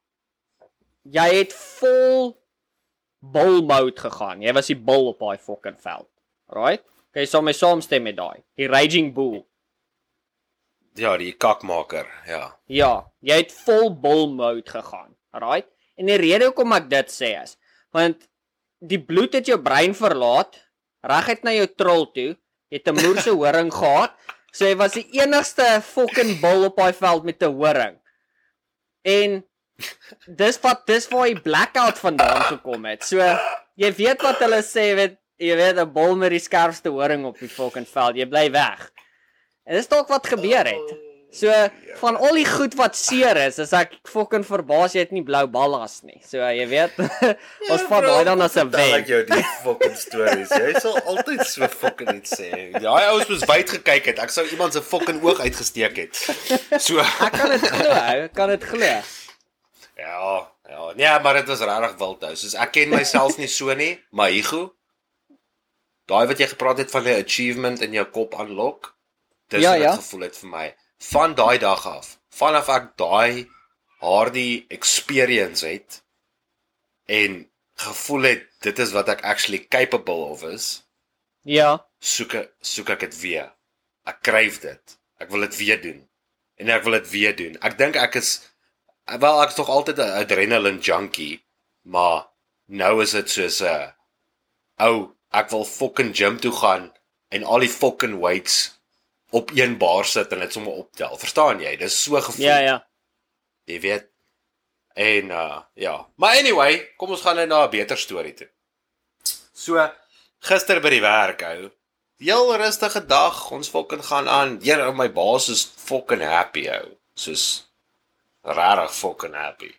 jy 1.06 1.27
het 1.41 1.54
vol 1.54 2.34
bull 3.21 3.62
mode 3.62 3.99
gegaan. 4.01 4.41
Jy 4.41 4.54
was 4.58 4.71
die 4.71 4.77
bull 4.80 5.12
op 5.12 5.21
daai 5.21 5.38
fucking 5.38 5.77
veld. 5.82 6.10
Right? 6.51 6.84
Kan 7.13 7.23
jy 7.23 7.30
saam 7.30 7.45
my 7.47 7.54
saamstem 7.56 8.04
met 8.08 8.17
daai? 8.17 8.41
Die 8.58 8.69
raging 8.71 9.13
bull. 9.15 9.43
ja 10.99 11.13
die 11.15 11.32
kakmaker 11.32 12.04
ja 12.27 12.49
Ja, 12.67 13.08
jy 13.23 13.38
het 13.39 13.51
vol 13.63 13.89
bull 13.95 14.27
mode 14.34 14.67
gegaan. 14.67 15.13
Right? 15.34 15.67
En 15.95 16.10
die 16.10 16.17
rede 16.19 16.49
hoekom 16.49 16.73
ek 16.75 16.89
dit 16.91 17.13
sê 17.13 17.36
is 17.43 17.58
want 17.91 18.25
die 18.80 18.99
bloed 19.04 19.34
het 19.36 19.47
jou 19.47 19.58
brein 19.62 19.93
verlaat 19.93 20.56
reguit 21.04 21.43
na 21.43 21.51
jou 21.51 21.67
trol 21.75 22.06
toe. 22.15 22.36
Het 22.71 22.88
'n 22.88 22.95
moerse 22.95 23.34
horing 23.36 23.71
gehad. 23.81 24.15
So 24.51 24.65
jy 24.65 24.75
was 24.75 24.95
die 24.95 25.07
enigste 25.19 25.65
fucking 25.84 26.39
bull 26.41 26.65
op 26.67 26.77
daai 26.79 26.93
veld 26.93 27.23
met 27.23 27.43
'n 27.43 27.53
horing. 27.55 27.99
En 29.01 29.43
dis 30.25 30.60
wat 30.62 30.86
dis 30.86 31.07
waar 31.07 31.27
die 31.27 31.41
blackout 31.41 31.99
vandaan 31.99 32.41
gekom 32.41 32.86
het. 32.86 33.03
So 33.03 33.17
jy 33.75 33.91
weet 33.95 34.21
wat 34.21 34.39
hulle 34.43 34.62
sê, 34.63 34.95
weet 34.95 35.17
jy 35.38 35.55
weet 35.55 35.79
'n 35.79 35.93
bull 35.93 36.15
met 36.15 36.29
die 36.29 36.39
skerpste 36.39 36.89
horing 36.89 37.25
op 37.25 37.39
die 37.39 37.49
fucking 37.49 37.88
veld. 37.88 38.15
Jy 38.15 38.27
bly 38.27 38.51
weg. 38.51 38.91
En 39.63 39.75
dis 39.75 39.88
dalk 39.88 40.07
wat 40.07 40.27
gebeur 40.27 40.65
het. 40.65 41.11
So 41.32 41.48
van 42.02 42.17
al 42.20 42.36
die 42.36 42.46
goed 42.46 42.74
wat 42.76 42.96
seer 43.00 43.38
is, 43.39 43.58
is 43.63 43.72
ek 43.72 43.94
fucking 44.10 44.44
verbaas 44.44 44.91
jy 44.98 45.06
het 45.06 45.13
nie 45.15 45.24
blou 45.24 45.46
ballas 45.48 46.02
nie. 46.04 46.17
So 46.28 46.44
jy 46.44 46.65
weet, 46.67 46.98
ons 47.72 47.86
vat 47.88 48.04
daai 48.04 48.26
dan 48.28 48.41
as 48.44 48.58
'n 48.60 48.67
wen. 48.74 48.96
ek 49.00 49.08
jou 49.08 49.22
die 49.30 49.44
fucking 49.63 49.96
stories. 49.96 50.52
Jy 50.52 50.74
sal 50.84 51.00
altyd 51.08 51.46
so 51.48 51.67
fucking 51.72 52.12
iets 52.20 52.36
sê. 52.36 52.50
Daai 52.76 53.06
ouens 53.13 53.30
moes 53.32 53.46
wyd 53.48 53.70
gekyk 53.78 54.06
het. 54.12 54.20
Ek 54.20 54.30
sou 54.36 54.44
iemand 54.52 54.74
se 54.76 54.82
fucking 54.84 55.24
oog 55.24 55.39
uitgesteek 55.39 55.96
het. 56.04 56.20
So 56.84 57.00
Ek 57.28 57.32
kan 57.32 57.50
dit 57.56 57.63
glo, 57.63 57.96
ek 58.28 58.34
kan 58.36 58.50
dit 58.50 58.63
glo. 58.63 58.91
ja, 59.96 60.52
ja. 60.67 60.91
Nee, 60.96 61.20
maar 61.24 61.34
dit 61.39 61.48
was 61.48 61.60
regtig 61.63 61.96
wild 62.00 62.24
ou. 62.28 62.36
Soos 62.36 62.56
ek 62.60 62.72
ken 62.76 62.89
myself 62.91 63.38
nie 63.39 63.48
so 63.48 63.72
nie, 63.74 63.96
maar 64.12 64.30
Hugo 64.36 64.74
Daai 66.12 66.28
wat 66.28 66.39
jy 66.44 66.48
gepraat 66.52 66.78
het 66.84 66.91
van 66.91 67.04
'n 67.08 67.24
achievement 67.24 67.80
in 67.82 67.94
jou 67.96 68.04
kop 68.06 68.34
unlock. 68.39 68.96
Dis 69.48 69.62
Ja, 69.63 69.72
wat 69.72 69.80
ja. 69.82 69.96
gevoel 69.96 70.22
het 70.28 70.36
vir 70.38 70.50
my. 70.50 70.67
Van 71.02 71.34
daai 71.36 71.58
dag 71.58 71.86
af, 71.90 72.20
vanaf 72.30 72.68
ek 72.70 72.92
daai 73.02 73.48
hardie 74.02 74.66
experience 74.70 75.66
het 75.66 76.02
en 77.10 77.40
gevoel 77.82 78.28
het 78.30 78.44
dit 78.62 78.80
is 78.80 78.94
wat 78.94 79.10
ek 79.10 79.24
actually 79.26 79.64
capable 79.74 80.28
of 80.36 80.44
is, 80.44 80.84
Ja. 81.44 81.80
soek 82.00 82.34
ek 82.38 82.52
soek 82.62 82.90
ek 82.94 83.00
dit 83.08 83.16
weer. 83.22 83.48
Ek 84.06 84.22
kryf 84.22 84.60
dit. 84.62 84.98
Ek 85.22 85.30
wil 85.34 85.42
dit 85.48 85.58
weer 85.58 85.82
doen. 85.82 86.04
En 86.62 86.70
ek 86.70 86.84
wil 86.86 86.94
dit 87.00 87.10
weer 87.10 87.36
doen. 87.36 87.58
Ek 87.62 87.78
dink 87.78 87.96
ek 87.98 88.16
is 88.16 88.30
wel 89.08 89.42
ek 89.42 89.50
is 89.50 89.56
tog 89.58 89.70
altyd 89.70 89.98
'n 89.98 90.18
adrenaline 90.22 90.80
junkie, 90.82 91.42
maar 91.82 92.28
nou 92.68 93.02
is 93.02 93.12
dit 93.18 93.30
soos 93.30 93.62
'n 93.62 93.94
ou, 94.78 95.16
ek 95.34 95.50
wil 95.50 95.66
fucking 95.66 96.14
gym 96.16 96.38
toe 96.40 96.52
gaan 96.52 96.94
en 97.32 97.44
al 97.44 97.60
die 97.60 97.70
fucking 97.70 98.20
weights 98.20 98.78
op 99.32 99.52
een 99.56 99.78
bar 99.78 100.06
sit 100.06 100.32
en 100.32 100.39
dit 100.39 100.54
sommer 100.54 100.74
optel. 100.74 101.17
Verstaan 101.17 101.60
jy? 101.63 101.76
Dis 101.80 102.04
so 102.04 102.22
gevoel. 102.22 102.46
Ja, 102.46 102.58
ja. 102.58 102.78
Jy 103.70 103.80
weet. 103.80 104.08
En 104.94 105.32
uh 105.32 105.60
ja. 105.74 106.08
Maar 106.15 106.38
anyway, 106.38 106.82
kom 106.98 107.13
ons 107.15 107.22
gaan 107.22 107.36
nou 107.36 107.48
na 107.48 107.65
'n 107.65 107.70
beter 107.70 107.98
storie 107.98 108.34
toe. 108.34 108.50
So 109.54 109.89
gister 110.39 110.82
by 110.82 110.89
die 110.89 111.02
werk 111.02 111.41
hou. 111.41 111.72
Heel 112.17 112.56
rustige 112.58 113.06
dag. 113.06 113.52
Ons 113.52 113.70
fucking 113.70 114.06
gaan 114.06 114.28
aan. 114.30 114.60
Here, 114.62 114.91
my 114.91 115.12
baas 115.12 115.50
is 115.50 115.63
fucking 115.76 116.22
happy 116.22 116.67
hou. 116.67 116.98
Soos 117.13 117.72
regtig 118.44 118.94
fucking 118.96 119.34
happy. 119.36 119.72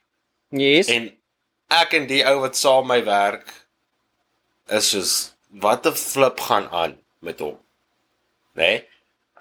Yes. 0.49 0.87
En 0.89 1.13
ek 1.69 1.93
en 1.93 2.07
die 2.07 2.25
ou 2.25 2.41
wat 2.41 2.57
saam 2.57 2.87
my 2.87 3.05
werk 3.05 3.53
is 4.69 4.91
soos 4.91 5.33
wat 5.49 5.87
'n 5.87 5.95
flip 5.95 6.41
gaan 6.41 6.69
aan. 6.71 7.03
met 7.23 7.39
hom. 7.39 7.59
Né? 8.53 8.63
Nee? 8.63 8.89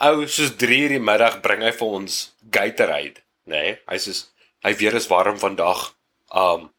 Ou 0.01 0.25
soos 0.25 0.55
3 0.57 0.77
uur 0.85 0.95
die 0.95 1.03
middag 1.03 1.41
bring 1.45 1.61
hy 1.65 1.71
vir 1.77 1.97
ons 1.99 2.19
Gatorade, 2.53 3.21
né? 3.45 3.61
Nee? 3.61 3.73
Hy 3.89 3.97
sê 4.01 4.15
hy 4.65 4.73
weer 4.79 4.97
is 4.97 5.09
warm 5.11 5.37
vandag. 5.41 5.91
Um 6.33 6.69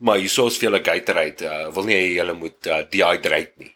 maar 0.00 0.16
hier 0.16 0.32
sou 0.32 0.46
ons 0.48 0.56
vir 0.56 0.70
julle 0.70 0.80
Gatorade, 0.84 1.44
uh, 1.44 1.68
wil 1.76 1.90
nie 1.90 1.98
hê 1.98 2.06
julle 2.16 2.34
moet 2.38 2.70
uh, 2.70 2.80
dehydrate 2.88 3.60
nie. 3.60 3.74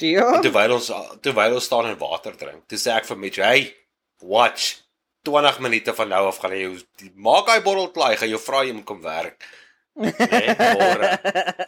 Ja. 0.00 0.38
Terwyl 0.44 0.76
ons 0.78 0.88
terwyl 1.24 1.58
ons 1.58 1.66
staan 1.68 1.90
en 1.90 1.98
water 2.00 2.36
drink. 2.38 2.64
Toe 2.70 2.78
sê 2.80 2.94
ek 2.94 3.08
vir 3.10 3.20
Mitch, 3.20 3.42
"Hey, 3.42 3.74
watch. 4.22 4.82
20 5.26 5.58
minute 5.60 5.92
van 5.92 6.08
nou 6.08 6.26
af 6.28 6.38
gaan 6.38 6.52
jy 6.54 6.70
maak 7.14 7.48
hy 7.50 7.60
bottel 7.60 7.90
klaar, 7.90 8.16
gaan 8.16 8.30
jou 8.30 8.38
vra 8.38 8.64
jy 8.64 8.72
moet 8.72 8.86
kom 8.86 9.02
werk." 9.02 9.42
Nee, 9.96 10.54
môre. 10.76 11.08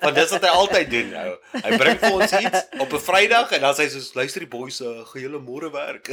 Want 0.03 0.15
dis 0.19 0.31
wat 0.35 0.43
hy 0.45 0.51
altyd 0.53 0.91
doen 0.93 1.07
nou. 1.15 1.31
Hy 1.65 1.71
bring 1.81 1.99
vir 2.03 2.13
ons 2.19 2.33
iets 2.37 2.67
op 2.85 2.93
'n 2.93 3.01
Vrydag 3.01 3.53
en 3.57 3.61
dan 3.65 3.75
sê 3.75 3.87
hy 3.87 3.89
soos, 3.95 4.11
"Luister 4.15 4.41
die 4.45 4.49
boys, 4.53 4.81
uh, 4.85 5.05
gaan 5.09 5.23
julle 5.23 5.41
môre 5.41 5.71
werk." 5.73 6.11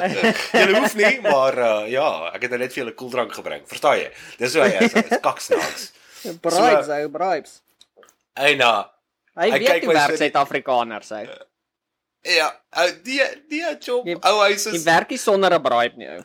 julle 0.60 0.78
hoef 0.78 0.94
nie, 0.94 1.20
maar 1.26 1.58
uh, 1.58 1.88
ja, 1.90 2.06
ek 2.34 2.42
het 2.46 2.50
nou 2.54 2.60
net 2.62 2.72
vir 2.72 2.84
julle 2.84 2.94
koeldrank 2.94 3.32
gebring. 3.34 3.64
Verstaan 3.66 3.98
jy? 3.98 4.10
Dis 4.38 4.54
hoe 4.54 4.62
hy 4.62 4.84
is. 4.86 4.92
Hy's 4.94 5.18
kaksnaaks. 5.20 5.88
Bribes, 6.46 6.88
ou 6.88 7.08
bribes. 7.08 7.60
En 8.36 8.60
uh, 8.60 8.84
Hy 9.36 9.50
Hy 9.50 9.58
weet 9.58 9.84
my 9.86 9.94
werk 9.94 10.10
so 10.14 10.16
Suid-Afrikaners 10.22 11.10
hy. 11.10 11.24
ja, 12.24 12.46
ou 12.78 12.86
die 13.04 13.20
die 13.50 13.64
job. 13.82 14.06
Jy- 14.06 14.16
Ou 14.22 14.38
hy's 14.46 14.64
Jy 14.64 14.72
soos 14.72 14.84
werk 14.86 15.10
nie 15.10 15.18
sonder 15.18 15.52
'n 15.58 15.62
bribe 15.62 15.96
nie 15.98 16.08
ou. 16.14 16.22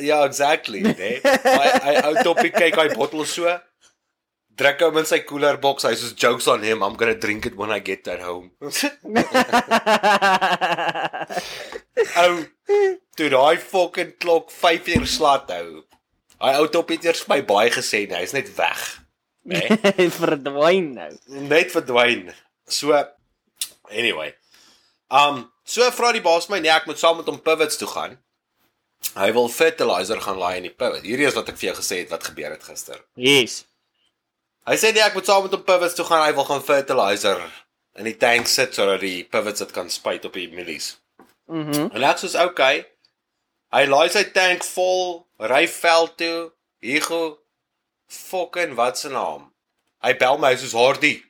Ja, 0.00 0.24
exactly, 0.24 0.80
né? 0.88 1.20
Hy 1.22 1.68
hy 1.84 1.94
ou 2.08 2.14
toppie 2.24 2.50
kyk 2.50 2.74
hy 2.80 2.88
bottel 2.96 3.24
so. 3.28 3.46
Druk 4.58 4.82
hom 4.84 4.98
in 5.00 5.06
sy 5.08 5.22
cooler 5.28 5.56
box. 5.60 5.86
Hy 5.88 5.94
soos 5.96 6.12
jokes 6.18 6.48
on 6.50 6.62
him. 6.66 6.82
I'm 6.82 6.96
going 7.00 7.12
to 7.12 7.18
drink 7.18 7.46
it 7.46 7.56
when 7.56 7.70
I 7.72 7.78
get 7.80 8.08
at 8.08 8.20
home. 8.20 8.50
ou 12.22 12.34
toe 13.16 13.28
daai 13.32 13.56
fucking 13.60 14.12
klok 14.22 14.50
5 14.52 14.90
uur 14.96 15.06
slat 15.08 15.50
hou. 15.54 15.82
Hy 16.42 16.52
ou 16.58 16.68
toppie 16.74 16.98
het 16.98 17.06
eers 17.10 17.22
vir 17.24 17.36
my 17.36 17.40
baie 17.46 17.70
gesê, 17.70 18.02
nee, 18.10 18.18
hy's 18.18 18.34
net 18.34 18.50
weg. 18.56 18.80
Né? 19.46 19.62
Hy 19.98 20.08
verdwyn 20.14 20.92
nou. 20.96 21.12
net 21.50 21.72
verdwyn. 21.74 22.30
So 22.70 22.94
anyway. 23.90 24.32
Um 25.10 25.46
so 25.64 25.86
vra 25.94 26.12
die 26.14 26.24
baas 26.24 26.48
my 26.50 26.60
nee, 26.62 26.72
ek 26.72 26.88
moet 26.90 27.00
saam 27.00 27.18
met 27.20 27.30
hom 27.30 27.40
pivots 27.42 27.78
toe 27.80 27.90
gaan. 27.90 28.18
Hy 29.16 29.28
wil 29.34 29.50
fertilizer 29.50 30.20
gaan 30.22 30.38
laai 30.38 30.56
in 30.60 30.68
die 30.68 30.74
pivot. 30.74 31.02
Hierdie 31.06 31.26
is 31.28 31.36
wat 31.38 31.50
ek 31.50 31.58
vir 31.58 31.72
jou 31.72 31.76
gesê 31.80 32.02
het 32.04 32.12
wat 32.14 32.26
gebeur 32.30 32.54
het 32.54 32.64
gister. 32.66 33.02
Yes. 33.18 33.62
Hy 34.66 34.76
sê 34.78 34.92
nee, 34.94 35.02
ek 35.02 35.14
moet 35.18 35.26
saam 35.26 35.42
met 35.46 35.54
hom 35.56 35.64
pivots 35.66 35.96
toe 35.98 36.04
gaan. 36.06 36.22
Hy 36.26 36.32
wil 36.36 36.46
gaan 36.46 36.62
fertilizer 36.62 37.40
in 37.98 38.06
die 38.08 38.16
tank 38.16 38.46
sit 38.48 38.74
sodat 38.76 39.02
die 39.02 39.24
pivots 39.28 39.60
dit 39.64 39.72
kan 39.74 39.90
spuit 39.90 40.24
op 40.24 40.36
die 40.38 40.48
mielies. 40.52 40.96
Mhm. 41.50 41.88
En 41.92 42.02
ek 42.06 42.18
soos 42.22 42.36
okay. 42.38 42.84
Hy 43.72 43.84
laai 43.88 44.08
sy 44.12 44.22
tank 44.36 44.62
vol, 44.74 45.26
ry 45.40 45.64
veld 45.66 46.16
toe. 46.20 46.52
Hugo 46.82 47.38
fucking 48.08 48.74
wat 48.78 48.98
se 48.98 49.08
naam? 49.10 49.50
Hy 50.02 50.12
bel 50.18 50.38
my 50.38 50.54
soos 50.56 50.74
Hardy. 50.76 51.22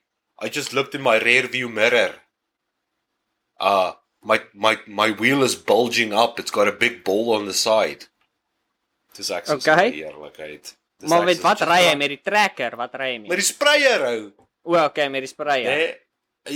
I 0.42 0.48
just 0.48 0.72
looked 0.72 0.94
in 0.94 1.02
my 1.02 1.18
rear 1.22 1.46
view 1.48 1.68
mirror. 1.68 2.14
Uh 3.60 3.92
my 4.22 4.40
my 4.54 4.76
my 4.86 5.10
wheel 5.10 5.42
is 5.42 5.54
bulging 5.56 6.12
up. 6.12 6.38
It's 6.38 6.50
got 6.50 6.68
a 6.68 6.72
big 6.72 7.02
ball 7.04 7.34
on 7.34 7.46
the 7.46 7.52
side. 7.54 8.06
Dis 9.16 9.30
ek 9.30 9.46
soos 9.46 9.66
Okay. 9.66 9.90
eerlikheid. 10.02 10.74
Dis 11.02 11.10
Maar 11.10 11.24
met 11.26 11.40
wat 11.42 11.60
ry 11.66 11.80
hy 11.88 11.94
met 11.98 12.12
die 12.14 12.20
trekker? 12.22 12.76
Wat 12.78 12.94
ry 12.94 13.08
hy 13.14 13.18
Met 13.24 13.28
met? 13.34 13.40
die 13.42 13.46
sprayer 13.48 14.04
ou. 14.06 14.20
O, 14.62 14.76
okay, 14.84 15.08
met 15.10 15.24
die 15.26 15.30
sprayer. 15.32 15.76
Nee. 15.76 15.94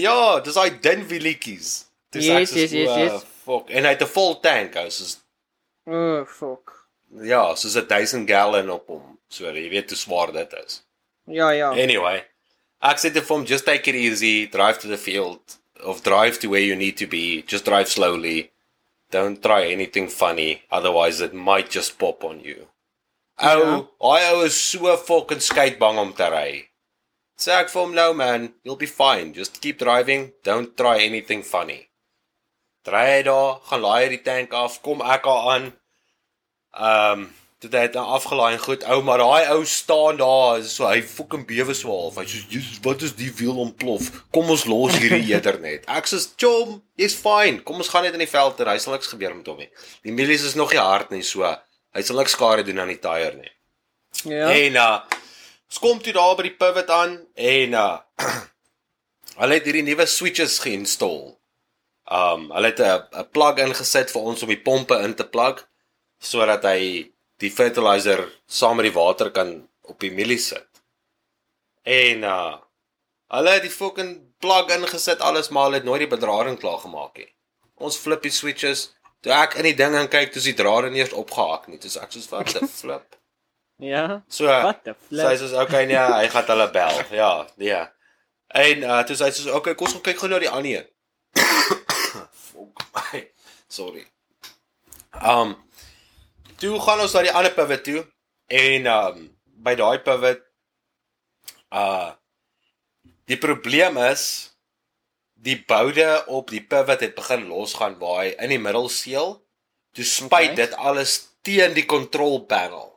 Ja, 0.02 0.38
dis 0.40 0.54
daai 0.54 0.78
dun 0.82 1.02
wielietjies. 1.10 1.72
Dis 2.14 2.28
ek 2.30 2.38
Yes, 2.46 2.52
yes, 2.54 2.70
yes, 2.72 2.88
"Wow, 2.88 2.98
yes. 3.02 3.24
Fuck. 3.46 3.70
En 3.70 3.84
hy 3.84 3.90
het 3.94 4.02
'n 4.02 4.06
vol 4.10 4.38
tank, 4.40 4.76
ou, 4.76 4.88
soos 4.90 5.16
O, 5.86 6.24
fuck. 6.24 6.72
ja, 7.22 7.54
soos 7.54 7.74
'n 7.76 7.86
1000 7.86 8.28
gallon 8.30 8.70
op 8.70 8.86
hom. 8.86 9.18
So 9.28 9.44
jy 9.50 9.68
weet 9.70 9.90
hoe 9.90 9.98
swaar 9.98 10.32
dit 10.32 10.52
is. 10.66 10.82
Ja, 11.26 11.50
ja. 11.50 11.70
Anyway, 11.70 12.24
ek 12.82 12.98
sê 12.98 13.12
te 13.12 13.20
vir 13.20 13.36
hom 13.36 13.44
just 13.44 13.64
take 13.66 13.88
it 13.90 13.94
easy, 13.96 14.46
drive 14.46 14.78
to 14.78 14.88
the 14.88 14.98
field 14.98 15.40
of 15.82 16.02
drive 16.02 16.38
to 16.38 16.48
where 16.48 16.62
you 16.64 16.76
need 16.76 16.96
to 16.96 17.06
be, 17.06 17.42
just 17.46 17.64
drive 17.64 17.88
slowly. 17.88 18.50
Don't 19.10 19.40
try 19.42 19.72
anything 19.72 20.08
funny, 20.10 20.62
otherwise 20.70 21.20
it 21.24 21.32
might 21.32 21.70
just 21.70 21.98
pop 21.98 22.24
on 22.24 22.40
you. 22.44 22.68
Ou, 23.36 23.82
hy 24.00 24.20
ou 24.32 24.44
is 24.46 24.56
so 24.56 24.96
fucking 24.96 25.42
skeitbang 25.44 25.98
om 26.00 26.12
te 26.16 26.28
ry. 26.32 26.50
Sê 27.36 27.52
ek 27.52 27.68
vir 27.68 27.82
hom 27.82 27.92
nou 27.92 28.14
man, 28.16 28.48
you'll 28.64 28.80
be 28.80 28.88
fine. 28.88 29.34
Just 29.36 29.60
keep 29.60 29.76
driving. 29.78 30.30
Don't 30.42 30.72
try 30.76 31.04
anything 31.04 31.42
funny. 31.44 31.82
Dry 32.86 33.20
daar, 33.26 33.58
gaan 33.68 33.82
laai 33.84 34.06
hy 34.06 34.12
die 34.14 34.22
tank 34.24 34.54
af, 34.56 34.78
kom 34.80 35.02
ek 35.04 35.26
daar 35.28 35.50
aan. 35.52 35.66
Ehm, 36.76 37.26
um, 37.26 37.34
dit 37.60 37.72
het 37.72 37.96
nou 37.96 38.04
afgelaai 38.16 38.54
en 38.54 38.62
goed. 38.62 38.84
Ou, 38.88 39.02
maar 39.04 39.20
daai 39.20 39.50
ou 39.52 39.60
staan 39.68 40.16
daar, 40.20 40.64
so 40.64 40.88
hy 40.88 41.02
fucking 41.04 41.44
bewe 41.48 41.74
so 41.76 41.92
half. 41.92 42.16
Hy 42.20 42.24
sê, 42.24 42.40
"Jesus, 42.48 42.80
wat 42.84 43.02
is 43.02 43.14
die 43.16 43.32
wiel 43.36 43.58
ontplof? 43.58 44.10
Kom 44.32 44.48
ons 44.50 44.64
los 44.64 44.96
hierdie 44.96 45.34
eder 45.36 45.60
net." 45.60 45.84
Ek 45.88 46.06
sê, 46.08 46.20
"Chom, 46.36 46.80
jy's 46.96 47.14
fine. 47.14 47.60
Kom 47.60 47.76
ons 47.76 47.88
gaan 47.88 48.04
net 48.04 48.12
in 48.12 48.24
die 48.24 48.32
veld 48.32 48.60
en 48.60 48.72
hy 48.72 48.78
sal 48.78 48.92
niks 48.92 49.12
gebeur 49.12 49.34
met 49.34 49.46
hom 49.46 49.56
nie. 49.58 49.70
Die 50.04 50.12
mielies 50.12 50.44
is 50.44 50.54
nog 50.54 50.72
nie 50.72 50.80
hard 50.80 51.10
nie, 51.10 51.22
so 51.22 51.44
hy 51.96 52.02
sal 52.04 52.20
niks 52.20 52.36
skade 52.36 52.64
doen 52.66 52.80
aan 52.84 52.92
die 52.92 53.02
tyre 53.02 53.34
nie." 53.36 53.52
Ja. 54.24 54.50
En 54.52 54.74
uh 54.82 54.98
ons 55.66 55.80
kom 55.82 55.98
toe 55.98 56.12
daar 56.14 56.36
by 56.38 56.44
die 56.46 56.54
pivot 56.54 56.90
aan 56.94 57.16
en 57.34 57.74
uh 57.74 57.98
hulle 59.40 59.58
het 59.58 59.66
hierdie 59.66 59.84
nuwe 59.86 60.06
switches 60.06 60.60
geïnstalleer. 60.62 61.34
Um 62.06 62.50
hulle 62.54 62.70
het 62.70 62.80
'n 62.80 63.26
plug 63.34 63.58
ingesit 63.64 64.12
vir 64.14 64.22
ons 64.22 64.42
om 64.42 64.48
die 64.48 64.62
pompe 64.62 64.98
in 65.02 65.14
te 65.14 65.26
plug 65.26 65.66
sodat 66.22 66.62
hy 66.64 67.10
die 67.42 67.50
fertilizer 67.50 68.22
saam 68.46 68.76
met 68.76 68.86
die 68.88 68.94
water 68.94 69.30
kan 69.30 69.68
op 69.82 70.00
die 70.00 70.10
mielie 70.10 70.38
sit. 70.38 70.68
En 71.82 72.22
uh 72.22 72.56
hulle 73.34 73.50
het 73.50 73.62
die 73.66 73.74
fucking 73.74 74.12
plug 74.38 74.70
ingesit 74.70 75.20
alles 75.20 75.48
maar 75.50 75.64
hulle 75.64 75.80
het 75.82 75.84
nooit 75.84 76.04
die 76.04 76.14
bedrading 76.16 76.58
klaar 76.58 76.78
gemaak 76.78 77.18
nie. 77.18 77.32
Ons 77.76 77.98
flip 77.98 78.22
die 78.22 78.30
switches. 78.30 78.92
Toe 79.24 79.32
ek 79.32 79.56
in 79.60 79.66
die 79.70 79.74
ding 79.78 79.94
gaan 79.96 80.08
kyk, 80.12 80.32
toe 80.32 80.40
is 80.42 80.48
die 80.50 80.56
drade 80.58 80.90
nie 80.92 81.00
eers 81.02 81.14
opgehak 81.16 81.68
nie. 81.68 81.78
Dis 81.82 81.96
ek 82.00 82.12
soos 82.14 82.28
wat 82.32 82.52
the 82.52 82.66
flip. 82.80 83.16
Ja. 83.82 84.22
So 84.28 84.46
Wat 84.48 84.84
the 84.84 84.94
Sy 85.10 85.16
sê 85.16 85.22
flip. 85.36 85.38
soos 85.44 85.54
okay 85.64 85.84
nee, 85.86 85.98
hy 86.00 86.28
gaan 86.32 86.46
hulle 86.52 86.68
bel. 86.74 87.00
Ja, 87.16 87.30
nee. 87.60 87.80
En 88.56 88.84
uh 88.86 89.00
toe 89.08 89.16
sê 89.18 89.28
hy 89.28 89.34
soos 89.36 89.52
okay, 89.56 89.74
kom 89.74 89.88
ons 89.90 90.00
kyk 90.04 90.20
gou 90.22 90.28
na 90.32 90.38
die 90.42 90.50
ander 90.52 90.80
een. 90.80 90.92
Fuck 92.46 92.84
my. 92.94 93.22
Sorry. 93.68 94.04
Um 95.20 95.56
toe 96.60 96.76
gaan 96.80 97.02
ons 97.04 97.12
na 97.16 97.24
die 97.26 97.34
ander 97.36 97.52
pivot 97.56 97.82
toe 97.84 98.04
en 98.48 98.86
um 98.92 99.24
by 99.66 99.74
daai 99.76 99.98
pivot 100.06 100.40
uh 101.74 102.12
die 103.26 103.36
probleem 103.42 103.96
is 104.06 104.22
die 105.46 105.56
boude 105.68 106.24
op 106.26 106.50
die 106.50 106.60
pivot 106.64 107.00
het 107.04 107.14
begin 107.14 107.46
losgaan 107.48 107.94
waar 108.00 108.24
hy 108.24 108.32
in 108.42 108.50
die 108.50 108.58
middel 108.62 108.88
seël. 108.90 109.36
Toe 109.94 110.04
spuit 110.04 110.50
Okay. 110.52 110.56
dit 110.58 110.74
alles 110.76 111.12
teen 111.46 111.72
die 111.76 111.86
control 111.86 112.40
panel 112.50 112.92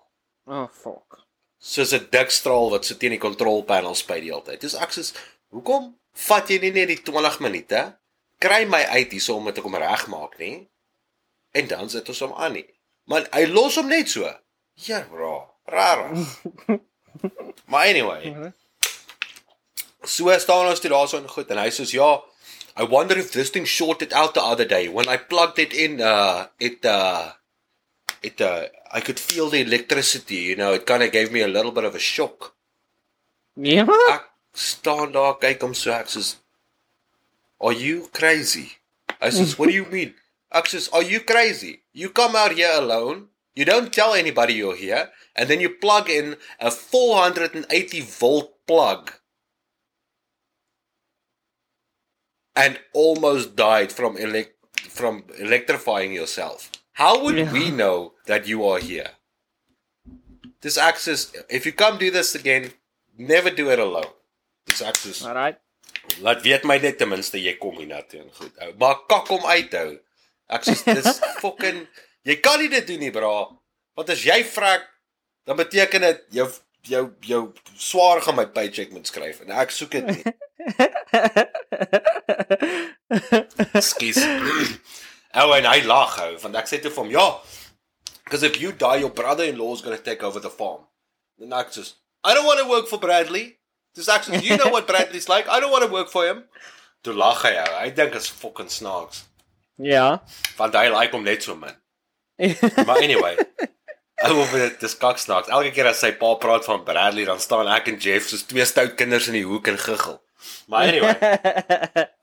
Oh, 0.50 0.66
fuck. 0.74 1.20
soos 1.62 1.92
'n 1.94 2.08
dik 2.12 2.32
straal 2.34 2.70
wat 2.74 2.86
so 2.86 2.96
teen 2.98 3.12
die 3.14 3.20
control 3.22 3.64
panel 3.64 3.96
spuit 3.96 4.22
die 4.24 4.32
hele 4.32 4.42
tyd. 4.44 4.62
Dis 4.62 4.74
ek 4.76 4.92
soos, 4.92 5.14
hoekom 5.54 5.94
vat 6.14 6.50
jy 6.50 6.58
nie 6.60 6.72
net 6.72 6.88
die 6.88 7.02
20 7.04 7.40
minute? 7.40 7.98
Kry 8.40 8.66
my 8.66 8.82
uit 8.96 9.12
hierso 9.12 9.36
om 9.36 9.46
dit 9.46 9.56
te 9.56 9.62
kom 9.62 9.76
regmaak 9.76 10.38
nie. 10.40 10.68
En 11.54 11.68
dan 11.68 11.90
sit 11.90 12.08
ons 12.10 12.20
hom 12.20 12.34
aan 12.34 12.54
nie. 12.54 12.66
Maar 13.06 13.28
hy 13.34 13.46
los 13.46 13.76
hom 13.76 13.88
net 13.88 14.10
so. 14.10 14.26
Ja, 14.74 15.02
bro. 15.10 15.46
Rara. 15.66 16.10
maar 17.72 17.86
anyway, 17.88 18.52
so 20.04 20.32
staan 20.40 20.68
ons 20.70 20.80
toe 20.80 20.90
daarso 20.90 21.18
en 21.18 21.28
goed 21.30 21.50
en 21.52 21.58
hy 21.62 21.70
soos 21.74 21.92
ja, 21.92 22.10
I 22.80 22.84
wonder 22.84 23.18
if 23.18 23.34
this 23.34 23.50
thing 23.50 23.66
shorted 23.66 24.14
out 24.14 24.34
the 24.36 24.42
other 24.42 24.64
day 24.64 24.88
when 24.88 25.10
I 25.10 25.18
plugged 25.18 25.60
it 25.60 25.74
in 25.74 26.00
uh 26.00 26.48
it 26.60 26.86
uh 26.86 27.34
it 28.24 28.40
uh 28.40 28.68
I 28.92 29.02
could 29.02 29.20
feel 29.20 29.50
the 29.50 29.60
electricity, 29.60 30.38
you 30.50 30.56
know, 30.56 30.72
it 30.74 30.86
kind 30.86 31.04
of 31.04 31.12
gave 31.12 31.30
me 31.30 31.42
a 31.42 31.48
little 31.48 31.74
bit 31.74 31.84
of 31.84 31.94
a 31.94 32.00
shock. 32.00 32.56
Yeah? 33.56 33.86
Ek 34.16 34.24
staan 34.56 35.12
daar 35.12 35.36
kyk 35.44 35.60
hom 35.62 35.76
so 35.76 35.92
ek 35.92 36.08
soos 36.08 36.38
Are 37.60 37.76
you 37.76 38.08
crazy? 38.14 38.80
I 39.20 39.30
says, 39.36 39.60
"What 39.60 39.68
do 39.68 39.76
you 39.76 39.86
mean?" 39.92 40.16
Ek 40.50 40.72
says, 40.72 40.88
"Are 40.96 41.04
you 41.04 41.20
crazy? 41.20 41.84
You 41.92 42.10
come 42.10 42.40
out 42.40 42.56
here 42.56 42.72
alone, 42.72 43.28
you 43.54 43.66
don't 43.66 43.92
tell 43.92 44.14
anybody 44.14 44.54
you're 44.54 44.80
here, 44.80 45.12
and 45.36 45.50
then 45.50 45.60
you 45.60 45.70
plug 45.70 46.10
in 46.10 46.38
a 46.60 46.72
480 46.72 48.00
volt 48.00 48.56
plug 48.66 49.19
and 52.56 52.80
almost 52.94 53.56
died 53.56 53.92
from 53.92 54.18
elect 54.18 54.56
from 54.90 55.24
electrifying 55.38 56.14
yourself. 56.14 56.70
How 56.94 57.24
would 57.24 57.38
Yeah. 57.38 57.52
we 57.52 57.70
know 57.72 58.14
that 58.26 58.48
you 58.48 58.66
are 58.68 58.80
here? 58.80 59.12
This 60.62 60.78
access 60.78 61.32
if 61.50 61.66
you 61.66 61.72
come 61.72 61.98
do 61.98 62.12
this 62.12 62.36
again, 62.36 62.72
never 63.18 63.50
do 63.50 63.70
it 63.72 63.80
alone. 63.80 64.12
This 64.66 64.82
access 64.82 65.24
Alright. 65.26 65.58
Laat 66.22 66.42
weet 66.44 66.64
my 66.64 66.78
net 66.78 66.98
ten 67.00 67.10
minste 67.10 67.40
jy 67.40 67.54
kom 67.62 67.78
hiernatoe 67.80 68.22
en 68.24 68.32
goed. 68.34 68.54
Ou, 68.66 68.74
maar 68.82 69.04
kak 69.08 69.28
hom 69.32 69.46
uit 69.46 69.74
hou. 69.74 69.98
Ek 70.50 70.64
sê 70.68 70.76
dis 70.94 71.20
fucking 71.44 71.86
jy 72.28 72.36
kan 72.44 72.60
nie 72.60 72.70
dit 72.72 72.88
doen 72.88 73.00
nie, 73.00 73.12
bra. 73.14 73.48
Want 73.96 74.10
as 74.10 74.24
jy 74.26 74.42
vrek, 74.44 74.84
dan 75.48 75.58
beteken 75.60 76.02
dit 76.02 76.26
jou 76.40 76.48
jou 76.88 77.04
jou 77.26 77.42
swaar 77.76 78.22
gaan 78.22 78.36
my 78.36 78.46
paycheck 78.46 78.92
moet 78.92 79.08
skryf 79.08 79.42
en 79.42 79.52
ek 79.52 79.72
soek 79.72 79.92
dit 79.92 80.06
nie. 80.06 80.24
Skus. 83.82 84.20
Ou 85.40 85.54
en 85.54 85.68
hy 85.70 85.82
lag 85.86 86.16
ou, 86.26 86.38
want 86.42 86.58
ek 86.58 86.70
sê 86.70 86.80
toe 86.82 86.90
vir 86.90 87.04
hom, 87.04 87.12
"Ja, 87.14 87.28
because 88.24 88.42
if 88.44 88.58
you 88.58 88.72
die 88.74 89.00
your 89.04 89.12
brother-in-law 89.14 89.74
is 89.76 89.82
going 89.86 89.96
to 89.96 90.04
take 90.04 90.24
over 90.26 90.40
the 90.42 90.50
farm." 90.50 90.88
En 91.42 91.54
ek 91.54 91.70
sê, 91.76 91.86
"I 92.24 92.34
don't 92.34 92.46
want 92.50 92.60
to 92.60 92.68
work 92.68 92.88
for 92.90 92.98
Bradley." 93.00 93.60
Dis 93.96 94.10
actually, 94.10 94.42
you 94.46 94.58
know 94.58 94.70
what 94.70 94.88
Bradley's 94.88 95.30
like. 95.30 95.48
I 95.50 95.60
don't 95.60 95.72
want 95.72 95.84
to 95.86 95.92
work 95.92 96.10
for 96.10 96.26
him. 96.26 96.44
Toe 97.04 97.14
lag 97.14 97.42
hy 97.46 97.54
ou. 97.62 97.76
Hy 97.80 97.90
dink 97.96 98.16
is 98.16 98.28
fucking 98.30 98.70
snaaks. 98.70 99.24
ja. 99.78 100.20
Want 100.58 100.74
hy 100.76 100.88
like 100.90 101.12
hom 101.14 101.24
net 101.24 101.44
so 101.44 101.56
min. 101.56 101.76
Maar 102.88 103.02
anyway, 103.04 103.36
ou 104.28 104.40
of 104.44 104.52
dit 104.56 104.80
dis 104.82 104.98
kak 105.00 105.22
snaaks. 105.22 105.52
Elke 105.54 105.72
keer 105.76 105.92
as 105.92 106.02
sy 106.04 106.12
pa 106.20 106.34
praat 106.42 106.68
van 106.68 106.84
Bradley, 106.88 107.28
dan 107.30 107.40
staan 107.44 107.70
ek 107.72 107.92
en 107.92 108.00
Jeff 108.04 108.28
soos 108.30 108.46
twee 108.50 108.66
stout 108.68 108.98
kinders 109.00 109.30
in 109.32 109.40
die 109.40 109.46
hoek 109.48 109.72
en 109.72 109.80
giggel. 109.80 110.20
Maar 110.72 110.92
anyway, 110.92 111.16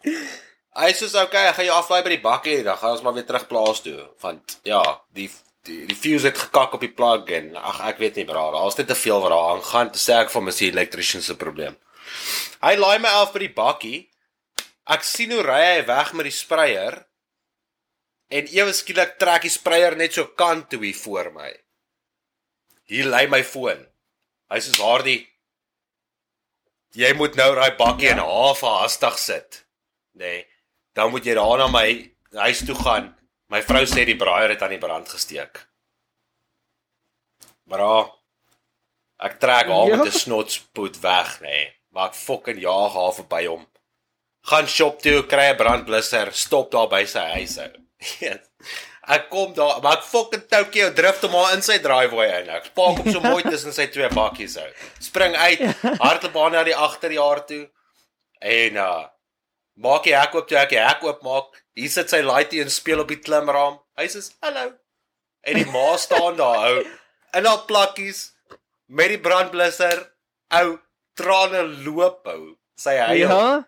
hy 0.82 0.92
sê 0.97 1.09
okay, 1.22 1.49
ek 1.49 1.59
gaan 1.59 1.68
jou 1.68 1.78
aflaai 1.78 2.03
by 2.03 2.14
die 2.14 2.22
bakkie, 2.24 2.61
dan 2.66 2.78
gaan 2.80 2.97
ons 2.97 3.05
maar 3.05 3.16
weer 3.16 3.26
terug 3.28 3.49
plaas 3.51 3.82
toe. 3.84 3.99
Want 4.24 4.59
ja, 4.68 4.82
die 5.16 5.28
die, 5.66 5.80
die 5.88 5.99
fuse 5.99 6.30
het 6.30 6.38
gekak 6.38 6.76
op 6.76 6.84
die 6.84 6.92
plug 6.94 7.30
en 7.34 7.57
ag 7.59 7.80
ek 7.90 7.99
weet 8.03 8.20
nie 8.20 8.26
bra, 8.28 8.44
daar's 8.55 8.78
net 8.78 8.86
te 8.90 8.99
veel 8.99 9.18
wat 9.22 9.32
daar 9.34 9.57
aangaan. 9.57 9.90
Te 9.92 10.03
sê 10.03 10.20
ek 10.20 10.32
van 10.34 10.47
mis 10.47 10.61
die 10.62 10.70
elektriesien 10.70 11.24
se 11.24 11.36
probleem. 11.38 11.74
Hy 12.62 12.76
laai 12.78 13.01
my 13.03 13.12
af 13.22 13.34
by 13.34 13.42
die 13.42 13.55
bakkie. 13.57 13.99
Ek 14.86 15.03
sien 15.03 15.34
hoe 15.34 15.42
ry 15.42 15.62
hy 15.64 15.84
weg 15.88 16.12
met 16.14 16.28
die 16.28 16.34
sprayer. 16.34 17.01
En 18.30 18.49
ewe 18.51 18.74
skielik 18.74 19.16
trek 19.20 19.47
die 19.47 19.55
sprayer 19.55 19.97
net 19.99 20.14
so 20.14 20.30
kant 20.38 20.70
toe 20.70 20.82
hier 20.82 20.99
voor 20.99 21.32
my. 21.34 21.51
Hier 22.87 23.05
lê 23.11 23.26
my 23.30 23.43
foon. 23.43 23.80
Hy 24.51 24.59
sê 24.62 24.72
daardie 24.78 25.26
jy 26.97 27.12
moet 27.18 27.34
nou 27.37 27.51
daai 27.59 27.76
bakkie 27.76 28.09
in 28.12 28.18
half 28.22 28.62
hastig 28.64 29.18
sit. 29.18 29.62
Nê. 30.16 30.24
Nee, 30.24 30.45
dan 30.97 31.11
moet 31.12 31.26
jy 31.28 31.34
daar 31.37 31.59
na 31.59 31.66
my 31.68 31.89
huis 32.41 32.62
toe 32.64 32.76
gaan. 32.78 33.11
My 33.53 33.61
vrou 33.62 33.84
sê 33.87 34.05
die 34.09 34.16
braaier 34.18 34.55
het 34.55 34.62
aan 34.62 34.72
die 34.74 34.82
brand 34.82 35.09
gesteek. 35.09 35.66
Bra. 37.68 38.07
Ek 39.26 39.39
trek 39.41 39.68
haar 39.72 39.89
Ja. 39.89 39.97
met 39.97 40.07
'n 40.14 40.18
snotspoed 40.18 41.01
weg, 41.01 41.41
nê. 41.41 41.47
Nee, 41.49 41.72
maar 41.91 42.09
ek 42.09 42.14
fucking 42.14 42.61
jaag 42.61 42.93
haar 42.95 43.12
verby 43.12 43.47
hom. 43.47 43.66
Gaan 44.47 44.66
shop 44.66 45.03
toe, 45.03 45.22
kry 45.26 45.51
'n 45.53 45.57
brandblusser, 45.57 46.32
stop 46.32 46.70
daar 46.70 46.89
by 46.89 47.05
sy 47.05 47.24
huis 47.34 47.59
ou. 47.59 47.70
ek 49.15 49.29
kom 49.31 49.53
daar, 49.55 49.79
maar 49.83 49.99
ek 49.99 50.07
fucking 50.09 50.47
Tokyo 50.51 50.91
drift 50.95 51.23
hom 51.27 51.35
maar 51.37 51.53
in 51.55 51.63
sy 51.63 51.79
driveway 51.83 52.29
in. 52.41 52.49
Ek 52.57 52.73
park 52.75 53.03
hom 53.03 53.13
so 53.13 53.21
mooi 53.23 53.43
tussen 53.53 53.75
sy 53.75 53.87
twee 53.93 54.09
bakkies 54.15 54.57
ou. 54.63 54.67
Spring 55.03 55.37
uit, 55.37 55.63
hardloop 56.03 56.39
aan 56.43 56.57
na 56.59 56.65
die 56.67 56.75
agterjaar 56.77 57.45
toe. 57.47 57.67
En 58.41 58.81
uh 58.83 59.05
maak 59.77 60.07
die 60.09 60.15
hek 60.17 60.33
oop 60.35 60.47
toe 60.49 60.57
ek 60.57 60.71
die 60.73 60.81
hek 60.81 61.03
oop 61.05 61.23
maak. 61.27 61.53
Hier 61.77 61.91
sit 61.93 62.11
sy 62.11 62.23
laaitie 62.25 62.63
en 62.65 62.71
speel 62.73 63.03
op 63.05 63.11
die 63.13 63.21
klimraam. 63.21 63.79
Hy 64.01 64.07
sê 64.13 64.23
hallo. 64.47 64.71
En 65.47 65.59
die 65.61 65.67
ma 65.71 65.89
staan 66.01 66.39
daar 66.41 66.71
ou 66.71 66.83
in 67.37 67.45
haar 67.47 67.65
plakkies 67.69 68.31
met 68.89 69.13
die 69.13 69.21
brandblusser. 69.21 70.07
Ou 70.57 70.79
trane 71.19 71.63
loop 71.85 72.27
ou. 72.33 72.55
Sy 72.81 72.97
huil. 73.01 73.23
ja. 73.27 73.65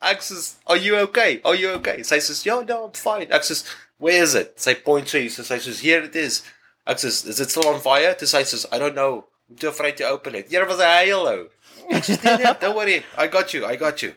Ek 0.00 0.22
sê, 0.24 0.36
"Are 0.64 0.78
you 0.80 0.96
okay? 1.02 1.40
Are 1.44 1.56
you 1.56 1.74
okay?" 1.76 2.02
Sy 2.02 2.16
sê, 2.24 2.32
"Ja, 2.46 2.60
no, 2.60 2.86
I'm 2.86 2.92
fine." 2.92 3.26
Ek 3.30 3.42
sê, 3.42 3.56
"Where 4.00 4.22
is 4.24 4.34
it?" 4.34 4.58
Sy 4.60 4.74
point 4.74 5.06
to 5.12 5.20
it. 5.20 5.36
Sy 5.36 5.42
sê, 5.44 5.76
"Here 5.80 6.02
it 6.08 6.16
is." 6.16 6.42
Ek 6.86 6.98
sê, 6.98 7.12
"Is 7.32 7.40
it 7.40 7.50
still 7.50 7.68
on 7.68 7.80
fire?" 7.80 8.14
Toe 8.14 8.26
sy 8.26 8.42
sê, 8.42 8.66
"I 8.72 8.78
don't 8.78 8.98
know. 8.98 9.26
I'm 9.48 9.56
too 9.56 9.68
afraid 9.68 9.96
to 9.98 10.08
open 10.08 10.34
it." 10.34 10.50
Here 10.50 10.66
was 10.66 10.82
hy 10.82 11.06
huil 11.06 11.28
ou. 11.34 11.48
Ek 11.90 12.02
sê, 12.04 12.18
"Nee, 12.24 12.36
nee, 12.42 12.54
don't 12.60 12.74
worry. 12.74 13.04
I 13.16 13.28
got 13.28 13.54
you. 13.54 13.64
I 13.66 13.76
got 13.76 14.02
you." 14.02 14.14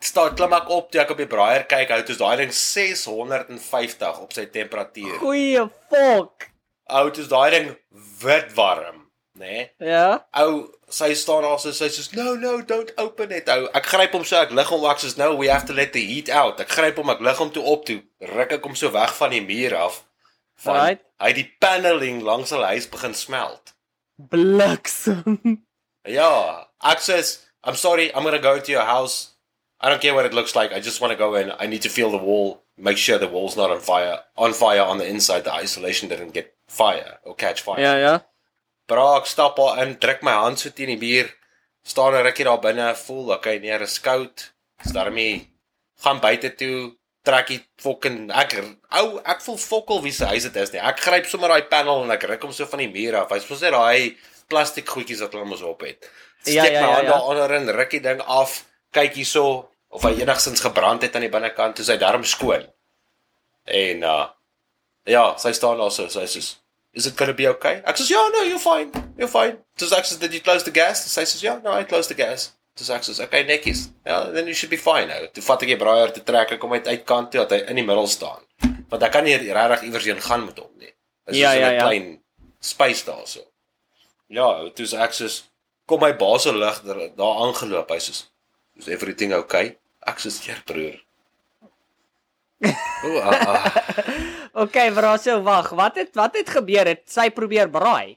Start 0.00 0.36
klim 0.36 0.52
ek 0.52 0.68
op 0.70 0.90
toe 0.92 1.00
ek 1.00 1.10
op 1.10 1.18
die 1.18 1.26
braaier 1.26 1.64
kyk, 1.68 1.90
hou 1.90 2.02
dit 2.02 2.18
daai 2.20 2.36
ding 2.42 2.52
650 2.52 4.20
op 4.22 4.32
sy 4.36 4.44
temperatuur. 4.52 5.16
Goeie 5.22 5.64
fok. 5.90 6.50
Ou, 6.92 7.08
dit 7.10 7.22
is 7.24 7.30
daai 7.32 7.50
ding 7.50 7.70
wit 8.22 8.52
warm, 8.54 9.05
né? 9.38 9.70
Nee? 9.78 9.90
Ja. 9.90 10.24
Ou, 10.42 10.66
sy 10.88 11.12
staan 11.18 11.42
daar 11.44 11.58
so 11.60 11.72
sy 11.76 11.88
sê 11.92 12.04
no 12.16 12.34
no 12.40 12.60
don't 12.62 12.92
open 12.98 13.32
it. 13.36 13.48
Ou, 13.52 13.68
ek 13.76 13.86
gryp 13.92 14.12
hom 14.16 14.24
so 14.24 14.40
ek 14.40 14.52
lig 14.56 14.70
hom 14.72 14.84
ek 14.90 15.02
sê 15.04 15.12
no 15.20 15.34
we 15.36 15.48
have 15.52 15.66
to 15.68 15.76
let 15.76 15.92
the 15.92 16.02
heat 16.04 16.28
out. 16.30 16.60
Ek 16.60 16.68
gryp 16.72 16.98
hom 17.02 17.10
ek 17.14 17.20
lig 17.24 17.40
hom 17.42 17.50
toe 17.54 17.64
op 17.64 17.86
toe. 17.88 18.00
Ruk 18.34 18.52
ek 18.58 18.64
hom 18.68 18.76
so 18.78 18.90
weg 18.94 19.14
van 19.20 19.34
die 19.36 19.42
muur 19.44 19.76
af. 19.86 20.02
Van 20.64 20.76
Right. 20.76 21.00
hy 21.20 21.32
die 21.36 21.48
paneling 21.60 22.22
langs 22.24 22.48
sy 22.52 22.62
huis 22.64 22.86
begin 22.88 23.14
smelt. 23.14 23.74
Bliksem. 24.16 25.60
Ja, 26.08 26.66
ek 26.84 27.00
sê 27.04 27.18
I'm 27.66 27.74
sorry, 27.74 28.14
I'm 28.14 28.22
going 28.22 28.34
to 28.34 28.40
go 28.40 28.60
to 28.60 28.72
your 28.72 28.84
house. 28.86 29.32
I 29.80 29.88
don't 29.90 30.00
care 30.00 30.14
what 30.14 30.24
it 30.24 30.32
looks 30.32 30.54
like. 30.54 30.72
I 30.72 30.80
just 30.80 31.00
want 31.00 31.10
to 31.10 31.16
go 31.18 31.34
in. 31.34 31.50
I 31.58 31.66
need 31.66 31.82
to 31.82 31.88
feel 31.88 32.10
the 32.10 32.16
wall, 32.16 32.62
make 32.78 32.96
sure 32.96 33.18
the 33.18 33.26
wall's 33.28 33.56
not 33.56 33.70
on 33.72 33.80
fire. 33.80 34.20
On 34.36 34.52
fire 34.52 34.82
on 34.82 34.98
the 34.98 35.06
inside, 35.08 35.42
the 35.44 35.52
isolation 35.52 36.08
didn't 36.08 36.32
get 36.32 36.54
fire 36.68 37.18
or 37.24 37.34
catch 37.34 37.60
fire. 37.62 37.80
Ja, 37.80 37.96
ja. 37.96 38.20
Bra, 38.86 39.06
ek 39.18 39.26
stap 39.26 39.56
daar 39.58 39.80
in, 39.82 39.96
druk 40.02 40.22
my 40.26 40.36
hand 40.44 40.60
so 40.62 40.70
teen 40.70 40.92
die 40.94 41.00
muur. 41.00 41.32
Staan 41.86 42.14
'n 42.14 42.22
rukkie 42.26 42.44
daar 42.46 42.60
binne, 42.62 42.94
voel 42.94 43.32
okay, 43.34 43.58
nee, 43.58 43.78
is 43.82 44.00
koud. 44.00 44.52
Is 44.84 44.92
daarmee 44.92 45.50
gaan 46.02 46.20
buite 46.20 46.54
toe, 46.54 46.94
trek 47.26 47.46
die 47.50 47.60
fucking 47.82 48.30
ek 48.30 48.54
ou, 49.00 49.18
ek 49.24 49.40
voel 49.42 49.58
fokkel 49.58 50.02
wie 50.02 50.12
se 50.12 50.26
huis 50.30 50.46
dit 50.46 50.56
is 50.56 50.72
nie. 50.72 50.80
Ek 50.80 51.00
gryp 51.00 51.26
sommer 51.26 51.48
daai 51.48 51.66
panel 51.70 52.04
en 52.04 52.10
ek 52.14 52.26
ruk 52.30 52.42
hom 52.42 52.52
so 52.52 52.66
van 52.66 52.84
die 52.84 52.92
muur 52.92 53.16
af. 53.22 53.32
Hy's 53.34 53.48
mos 53.50 53.64
net 53.64 53.74
daai 53.74 54.16
plastiek 54.48 54.86
goedjies 54.86 55.22
wat 55.24 55.34
hulle 55.34 55.48
mos 55.48 55.64
op 55.66 55.82
het. 55.82 56.06
Ja, 56.46 56.62
Steek 56.62 56.76
ja, 56.76 56.82
my 56.82 56.86
ja, 56.86 56.94
hand 56.94 57.08
ja. 57.08 57.10
daaronder 57.10 57.54
in, 57.58 57.72
ruk 57.74 57.90
die 57.90 58.02
ding 58.04 58.20
af, 58.20 58.60
kyk 58.94 59.18
hierso 59.18 59.46
of 59.90 60.04
hy 60.06 60.12
enigstens 60.20 60.62
gebrand 60.62 61.02
het 61.02 61.16
aan 61.16 61.26
die 61.26 61.32
binnekant, 61.32 61.76
toe 61.76 61.86
sy 61.86 61.96
darm 61.98 62.24
skoon. 62.24 62.66
En 63.66 64.06
uh 64.06 64.24
ja, 65.06 65.36
sy 65.38 65.52
staan 65.54 65.78
daar 65.78 65.92
so, 65.94 66.08
sy 66.10 66.26
sê 66.30 66.42
Is 66.96 67.06
it 67.06 67.16
going 67.16 67.28
to 67.28 67.36
be 67.36 67.46
okay? 67.48 67.82
Ek 67.84 67.96
sê, 68.00 68.08
"Ja, 68.08 68.22
no, 68.32 68.42
you're 68.42 68.58
fine. 68.58 68.90
You're 69.18 69.28
fine." 69.28 69.58
Dis 69.76 69.92
ek 69.92 70.04
sê, 70.08 70.18
"Did 70.18 70.32
you 70.32 70.40
close 70.40 70.64
the 70.64 70.70
gas?" 70.70 71.04
Sy 71.12 71.22
sê, 71.22 71.42
"Ja, 71.42 71.60
no, 71.62 71.70
I 71.78 71.84
closed 71.84 72.08
the 72.08 72.14
gas." 72.14 72.52
Dis 72.74 72.88
ek 72.90 73.02
sê, 73.02 73.22
"Okay, 73.24 73.44
netjies. 73.44 73.90
Ja, 74.04 74.30
then 74.32 74.46
you 74.46 74.54
should 74.54 74.70
be 74.70 74.78
fine 74.78 75.06
nou." 75.06 75.26
Toe 75.28 75.42
vat 75.42 75.62
ek 75.62 75.68
die 75.68 75.76
braaier 75.76 76.12
te 76.12 76.22
trek, 76.24 76.52
ek 76.52 76.60
kom 76.60 76.72
uit 76.72 76.86
uitkant 76.86 77.30
toe 77.30 77.40
dat 77.44 77.50
hy 77.50 77.58
in 77.68 77.76
die 77.76 77.84
middel 77.84 78.06
staan. 78.06 78.42
Want 78.88 79.02
ek 79.02 79.12
kan 79.12 79.24
nie 79.24 79.36
regtig 79.36 79.82
iewers 79.82 80.04
heen 80.04 80.20
gaan 80.20 80.46
met 80.46 80.58
hom 80.58 80.70
nie. 80.78 80.92
Dis 81.26 81.36
Ja, 81.36 81.52
ja, 81.52 81.68
'n 81.68 81.74
ja. 81.74 81.80
klein 81.82 82.22
space 82.60 83.04
daarso. 83.04 83.40
Ja, 84.28 84.68
toe 84.74 84.86
sê 84.86 84.98
ek 84.98 85.12
sê, 85.12 85.42
"Kom 85.86 86.00
my 86.00 86.12
baas 86.12 86.42
se 86.42 86.52
lig 86.52 86.82
daar 86.82 87.16
daar 87.16 87.36
aangeloop." 87.44 87.90
Hy 87.90 87.98
sê, 87.98 88.24
"Is 88.78 88.88
everything 88.88 89.34
okay?" 89.34 89.76
Ek 90.06 90.18
sê, 90.18 90.46
"Ja, 90.48 90.54
broer." 90.64 91.00
O, 92.64 93.18
ah, 93.20 93.40
ah. 93.46 93.72
Okay, 94.64 94.90
bro, 94.96 95.16
so 95.20 95.42
wag. 95.44 95.68
Wat 95.76 95.96
het 96.00 96.14
wat 96.16 96.36
het 96.38 96.48
gebeur? 96.50 96.86
Het 96.88 97.02
sy 97.10 97.28
probeer 97.30 97.68
braai? 97.70 98.16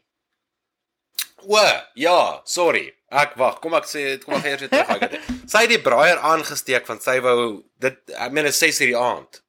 O, 1.48 1.60
ja, 2.00 2.42
sorry. 2.48 2.86
Ek 3.10 3.34
wag, 3.42 3.58
kom 3.64 3.74
ek 3.80 3.88
sê 3.90 4.04
kom 4.22 4.36
ek 4.38 4.46
eers 4.46 4.68
terug. 4.70 4.90
Ek 4.96 5.02
het- 5.08 5.28
Sy 5.52 5.64
het 5.66 5.72
die 5.74 5.82
braaier 5.82 6.20
aangesteek 6.22 6.86
van 6.86 7.00
sy 7.02 7.16
wou 7.26 7.64
dit 7.82 7.98
ek 8.14 8.32
meen 8.36 8.46
is 8.46 8.60
6:00 8.62 8.92
die 8.92 8.98
aand. 8.98 9.40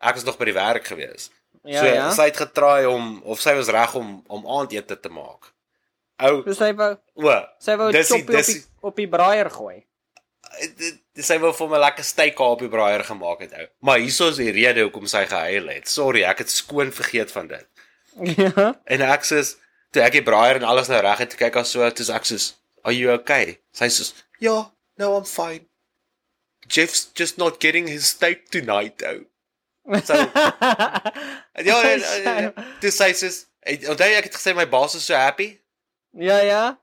Ek 0.00 0.16
was 0.16 0.24
nog 0.24 0.38
by 0.40 0.46
die 0.48 0.54
werk 0.56 0.86
gewees. 0.88 1.28
Ja, 1.62 1.78
so 1.82 1.86
ja. 1.86 2.06
sy 2.10 2.24
het 2.30 2.38
getraai 2.40 2.86
om 2.90 3.20
of 3.22 3.38
sy 3.40 3.52
was 3.54 3.68
reg 3.70 3.92
om 3.94 4.22
om 4.32 4.46
aandete 4.48 4.96
te 4.98 5.10
maak. 5.12 5.52
Ou, 6.22 6.40
So 6.48 6.54
sy 6.56 6.72
wou 6.78 6.96
o, 7.20 7.36
sy 7.62 7.76
wou 7.78 7.90
dis 7.94 8.08
choppie 8.08 8.24
op 8.24 8.32
dis 8.40 8.46
die 8.54 8.62
op 8.82 8.96
die 8.96 9.06
braaier 9.12 9.50
gooi. 9.52 9.82
Dit- 10.76 11.24
sy 11.26 11.38
wou 11.42 11.52
vir 11.56 11.68
my 11.68 11.78
lekker 11.82 12.04
steak 12.04 12.40
op 12.40 12.60
die 12.64 12.70
braaier 12.72 13.04
gemaak 13.04 13.40
het 13.44 13.52
ou. 13.58 13.66
Maar 13.80 13.98
hieso 13.98 14.28
is 14.32 14.36
die 14.40 14.52
rede 14.54 14.84
hoekom 14.86 15.06
sy 15.10 15.24
gehuil 15.26 15.68
het. 15.68 15.88
Sorry, 15.88 16.24
ek 16.28 16.44
het 16.44 16.50
skoon 16.50 16.92
vergeet 16.92 17.32
van 17.34 17.50
dit. 17.52 17.66
Ja. 18.36 18.74
En 18.84 19.04
ek 19.08 19.24
sê 19.24 19.40
toe 19.92 20.02
ek 20.04 20.18
die 20.18 20.24
braaier 20.24 20.60
en 20.60 20.68
alles 20.68 20.88
nou 20.92 21.00
reg 21.04 21.18
het, 21.24 21.36
kyk 21.36 21.54
haar 21.60 21.68
so, 21.68 21.88
toe 21.90 22.06
sê 22.06 22.14
ek 22.16 22.28
sê, 22.28 22.38
"Are 22.84 22.94
you 22.94 23.12
okay?" 23.14 23.58
Sy 23.72 23.88
sê, 23.88 24.12
"Ja, 24.40 24.72
no, 24.98 25.16
I'm 25.16 25.24
fine. 25.24 25.66
Jeff's 26.68 27.08
just 27.14 27.38
not 27.38 27.60
getting 27.60 27.88
his 27.88 28.06
steak 28.06 28.48
tonight 28.50 28.98
though." 28.98 29.24
So 30.04 30.14
ja, 31.68 31.82
en, 31.82 32.54
toe 32.80 32.90
sê 32.90 33.12
sy, 33.14 33.30
"Hey, 33.60 33.80
"Onthou 33.88 34.08
ek 34.08 34.24
het 34.24 34.34
gesê 34.34 34.54
my 34.54 34.66
baas 34.66 34.94
is 34.94 35.04
so 35.04 35.14
happy?" 35.14 35.58
ja, 36.12 36.40
ja. 36.40 36.78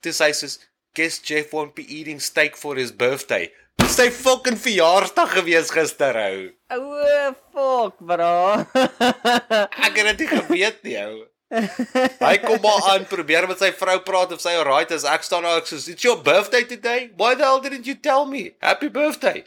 Toe 0.00 0.12
sê 0.12 0.32
sy, 0.34 0.48
"Guess 0.94 1.18
Jeff 1.24 1.52
won't 1.52 1.74
be 1.74 1.84
eating 1.88 2.20
steak 2.20 2.56
for 2.56 2.76
his 2.76 2.92
birthday." 2.92 3.50
Dis 3.80 3.96
sy 3.96 4.10
fucking 4.10 4.58
verjaarsdag 4.60 5.30
gewees 5.38 5.70
gister 5.72 6.16
ou. 6.16 6.50
O, 6.76 7.34
fuck, 7.52 7.98
bro. 7.98 8.66
Ek 9.86 9.96
het 9.96 10.18
dit 10.18 10.28
geweet 10.28 10.82
nie 10.84 10.98
ou. 11.02 11.22
Hy 11.52 12.36
kom 12.40 12.60
maar 12.64 12.84
aan 12.94 13.04
probeer 13.08 13.44
met 13.48 13.58
sy 13.60 13.72
vrou 13.76 13.98
praat 14.04 14.32
of 14.32 14.40
sy 14.40 14.54
alright 14.56 14.90
is. 14.94 15.04
Ek 15.04 15.24
staan 15.26 15.44
daar 15.44 15.58
ek 15.60 15.66
sê, 15.68 15.80
"It's 15.92 16.04
your 16.04 16.16
birthday 16.22 16.64
today. 16.64 17.10
Why 17.16 17.34
the 17.34 17.44
hell 17.44 17.60
didn't 17.60 17.86
you 17.86 17.94
tell 17.96 18.24
me? 18.26 18.54
Happy 18.60 18.88
birthday." 18.88 19.44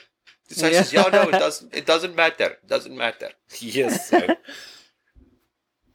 Dis 0.50 0.60
sy 0.62 0.70
sê, 0.74 0.84
"Ja, 0.94 1.08
no, 1.10 1.24
it 1.30 1.40
doesn't 1.42 1.74
it 1.74 1.86
doesn't 1.86 2.16
matter. 2.16 2.58
It 2.62 2.68
doesn't 2.70 2.96
matter." 2.96 3.32
Yes. 3.60 4.10
So. 4.10 4.22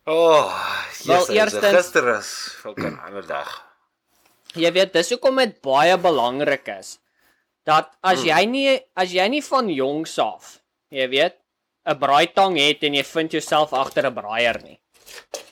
Oh, 0.07 0.49
yes, 1.05 1.29
eerstens- 1.29 1.75
gister 1.77 2.07
is 2.19 2.31
fucking 2.63 2.99
ander 3.05 3.23
dag. 3.27 3.51
Jy 4.59 4.71
weet, 4.75 4.93
dis 4.93 5.13
hoekom 5.15 5.39
dit 5.39 5.55
baie 5.63 5.97
belangrik 5.99 6.67
is 6.79 6.99
dat 7.69 7.93
as 8.03 8.23
jy 8.25 8.41
nie 8.49 8.79
as 8.99 9.13
jy 9.13 9.27
nie 9.31 9.43
van 9.45 9.69
jongs 9.71 10.17
af, 10.19 10.59
jy 10.91 11.07
weet, 11.13 11.37
'n 11.87 11.99
braaitang 11.99 12.57
het 12.59 12.83
en 12.83 12.95
jy 12.95 13.03
vind 13.05 13.33
jouself 13.33 13.73
agter 13.73 14.07
'n 14.07 14.15
braaier 14.15 14.63
nie. 14.65 14.79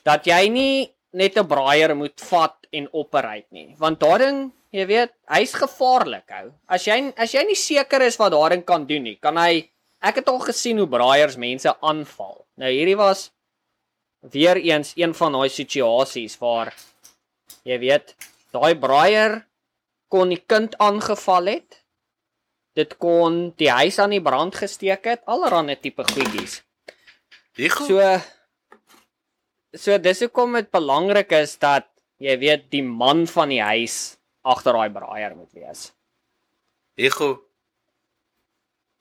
Dat 0.04 0.26
jy 0.26 0.48
nie 0.48 0.90
net 1.12 1.36
'n 1.36 1.46
braaier 1.46 1.94
moet 1.94 2.20
vat 2.20 2.56
en 2.72 2.88
operuit 2.92 3.46
nie, 3.52 3.74
want 3.78 4.00
daarin, 4.00 4.52
jy 4.72 4.86
weet, 4.86 5.12
hy's 5.28 5.52
gevaarlik 5.54 6.30
ou. 6.42 6.52
As 6.68 6.84
jy 6.84 7.12
as 7.16 7.32
jy 7.32 7.44
nie 7.44 7.54
seker 7.56 8.02
is 8.02 8.18
wat 8.18 8.32
daarin 8.32 8.64
kan 8.64 8.86
doen 8.86 9.02
nie, 9.02 9.16
kan 9.16 9.36
hy 9.36 9.70
ek 10.02 10.16
het 10.16 10.28
al 10.28 10.40
gesien 10.40 10.78
hoe 10.78 10.86
braaiers 10.86 11.36
mense 11.36 11.74
aanval. 11.80 12.46
Nou 12.56 12.70
hierdie 12.70 12.96
was 12.96 13.30
weer 14.22 14.56
eens 14.56 14.92
een 14.96 15.14
van 15.14 15.32
daai 15.32 15.48
situasies 15.48 16.38
waar 16.38 16.74
jy 17.64 17.78
weet, 17.78 18.14
daai 18.54 18.74
braaier 18.78 19.42
kon 20.08 20.32
die 20.32 20.40
kind 20.40 20.76
aangeval 20.80 21.52
het. 21.52 21.82
Dit 22.78 22.96
kon 23.02 23.52
die 23.58 23.70
huis 23.70 23.98
aan 23.98 24.14
die 24.14 24.22
brand 24.22 24.54
gesteek 24.54 25.04
het, 25.04 25.24
allerlei 25.26 25.76
tipe 25.80 26.04
goedjies. 26.06 26.62
Die 27.58 27.70
goed. 27.70 27.88
So 27.88 28.00
so 29.78 29.98
dis 30.00 30.22
hoekom 30.24 30.56
dit 30.56 30.70
belangrik 30.72 31.32
is 31.36 31.58
dat 31.60 31.88
jy 32.22 32.38
weet 32.40 32.70
die 32.72 32.82
man 32.82 33.26
van 33.30 33.52
die 33.52 33.62
huis 33.62 34.16
agter 34.42 34.72
daai 34.78 34.90
braaier 34.94 35.36
moet 35.36 35.52
wees. 35.52 35.90
Ego. 36.98 37.44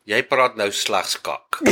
Jy 0.08 0.22
praat 0.28 0.56
nou 0.60 0.70
slegs 0.72 1.18
kak. 1.20 1.60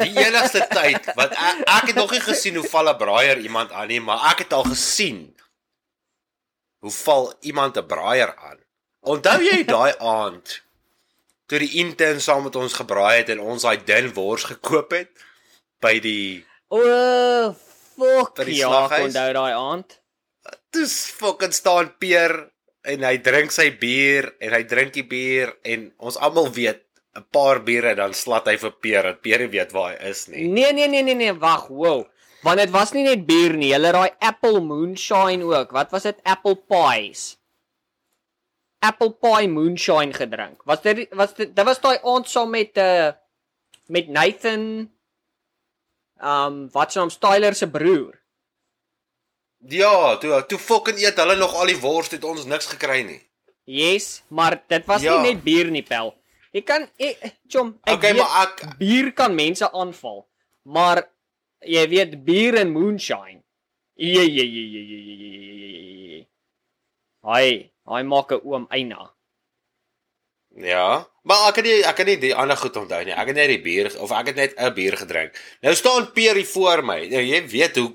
Die 0.00 0.14
enigste 0.14 0.62
tyd 0.70 1.08
wat 1.18 1.34
ek, 1.34 1.58
ek 1.66 1.88
het 1.90 1.98
nog 1.98 2.12
nie 2.14 2.22
gesien 2.22 2.56
hoe 2.56 2.68
val 2.70 2.88
'n 2.88 2.96
braaier 2.96 3.38
iemand 3.42 3.72
aan 3.76 3.90
nie, 3.90 4.00
maar 4.00 4.30
ek 4.30 4.46
het 4.46 4.52
al 4.56 4.64
gesien 4.64 5.35
hoe 6.86 6.94
val 6.94 7.32
iemand 7.40 7.76
'n 7.76 7.86
braaier 7.86 8.32
aan. 8.36 8.60
Onthou 9.12 9.40
jy 9.42 9.64
daai 9.66 9.92
aand 10.18 10.62
toe 11.46 11.58
die 11.62 11.74
intern 11.82 12.20
saam 12.20 12.46
met 12.46 12.56
ons 12.58 12.74
gebraai 12.78 13.18
het 13.22 13.28
en 13.34 13.42
ons 13.42 13.62
daai 13.62 13.78
dun 13.90 14.10
wors 14.14 14.46
gekoop 14.50 14.94
het 14.94 15.12
by 15.82 15.98
die 16.02 16.44
O, 16.68 16.80
oh, 16.82 17.54
fuck 17.94 18.42
ja, 18.50 18.70
onthou 18.98 19.32
daai 19.32 19.54
aand. 19.54 20.00
dis 20.74 20.94
fucking 21.18 21.54
staan 21.54 21.92
Peer 21.98 22.34
en 22.82 23.02
hy 23.06 23.16
drink 23.22 23.54
sy 23.54 23.70
bier 23.80 24.32
en 24.42 24.52
hy 24.54 24.62
drink 24.66 24.92
die 24.98 25.06
bier 25.06 25.54
en 25.62 25.88
ons 25.98 26.18
almal 26.18 26.50
weet 26.58 26.82
'n 27.16 27.24
paar 27.32 27.62
biere 27.64 27.94
dan 27.94 28.14
slat 28.14 28.46
hy 28.50 28.56
vir 28.60 28.74
Peer 28.82 29.02
dat 29.02 29.22
Peer 29.22 29.38
nie 29.42 29.52
weet 29.54 29.72
waar 29.72 29.94
hy 29.94 30.10
is 30.10 30.26
nie. 30.28 30.44
Nee 30.46 30.72
nee 30.72 30.88
nee 30.88 31.02
nee 31.02 31.14
nee, 31.14 31.32
wag, 31.32 31.66
wow. 31.68 32.04
Want 32.46 32.60
dit 32.62 32.70
was 32.70 32.92
nie 32.94 33.02
net 33.02 33.24
bier 33.26 33.56
nie, 33.58 33.72
hulle 33.74 33.90
daai 33.96 34.12
apple 34.22 34.60
moonshine 34.62 35.42
ook. 35.50 35.72
Wat 35.74 35.90
was 35.94 36.04
dit? 36.06 36.18
Apple 36.22 36.54
pies. 36.70 37.32
Apple 38.86 39.10
pie 39.18 39.48
moonshine 39.50 40.14
gedrink. 40.14 40.62
Was 40.68 40.82
dit 40.84 41.08
was 41.18 41.34
dit 41.34 41.54
dit 41.56 41.66
was 41.66 41.80
daai 41.82 41.96
aand 42.06 42.28
saam 42.30 42.52
met 42.54 42.78
uh 42.78 43.10
met 43.90 44.08
Nathan 44.10 44.62
um 46.22 46.60
wat 46.74 46.92
se 46.92 46.98
naam 47.00 47.10
Styler 47.10 47.54
se 47.54 47.66
broer. 47.70 48.14
Ja, 49.66 50.16
toe 50.22 50.44
toe 50.46 50.58
fucking 50.58 50.98
eet 51.02 51.18
hulle 51.18 51.36
nog 51.36 51.54
al 51.58 51.66
die 51.72 51.80
wors 51.82 52.10
het 52.14 52.24
ons 52.24 52.44
niks 52.46 52.66
gekry 52.70 53.00
nie. 53.08 53.20
Yes, 53.66 54.22
maar 54.28 54.60
dit 54.70 54.86
was 54.86 55.02
Ja. 55.02 55.16
nie 55.22 55.32
net 55.34 55.42
bier 55.42 55.70
nie, 55.70 55.82
pel. 55.82 56.14
Jy 56.52 56.62
kan 56.62 56.86
ek 57.02 57.34
chom, 57.50 57.74
ek 57.84 57.94
Okay, 57.98 58.12
weet 58.14 58.22
maar 58.22 58.42
ek 58.46 58.78
bier 58.78 59.12
kan 59.12 59.34
mense 59.34 59.66
aanval. 59.72 60.22
Maar 60.62 61.02
jy 61.64 61.88
weet 61.88 62.24
bier 62.24 62.58
en 62.60 62.72
moonshine. 62.72 63.42
Jee 63.96 64.26
jee 64.28 64.44
jee 64.44 64.70
jee 64.70 64.86
jee 64.86 65.04
jee 65.06 66.08
jee. 66.08 66.28
Hy, 67.26 67.46
hy 67.88 68.02
maak 68.02 68.32
'n 68.32 68.40
oom 68.44 68.66
eina. 68.70 69.12
Ja, 70.56 71.04
maar 71.22 71.48
ek 71.48 71.54
kan 71.58 71.64
nie 71.64 71.82
ek 71.84 71.96
kan 71.96 72.06
nie 72.08 72.16
die 72.16 72.34
ander 72.34 72.56
goed 72.56 72.76
onthou 72.80 73.02
nie. 73.04 73.12
Ek 73.12 73.28
het 73.28 73.36
net 73.36 73.50
die 73.52 73.60
bier 73.60 73.90
of 74.00 74.12
ek 74.12 74.32
het 74.32 74.36
net 74.36 74.54
'n 74.56 74.72
bier 74.74 74.96
gedrink. 74.96 75.36
Nou 75.60 75.74
staan 75.74 76.12
Pierre 76.12 76.44
voor 76.44 76.82
my. 76.84 77.08
Nou 77.08 77.20
jy 77.20 77.40
weet 77.48 77.76
hoe 77.76 77.92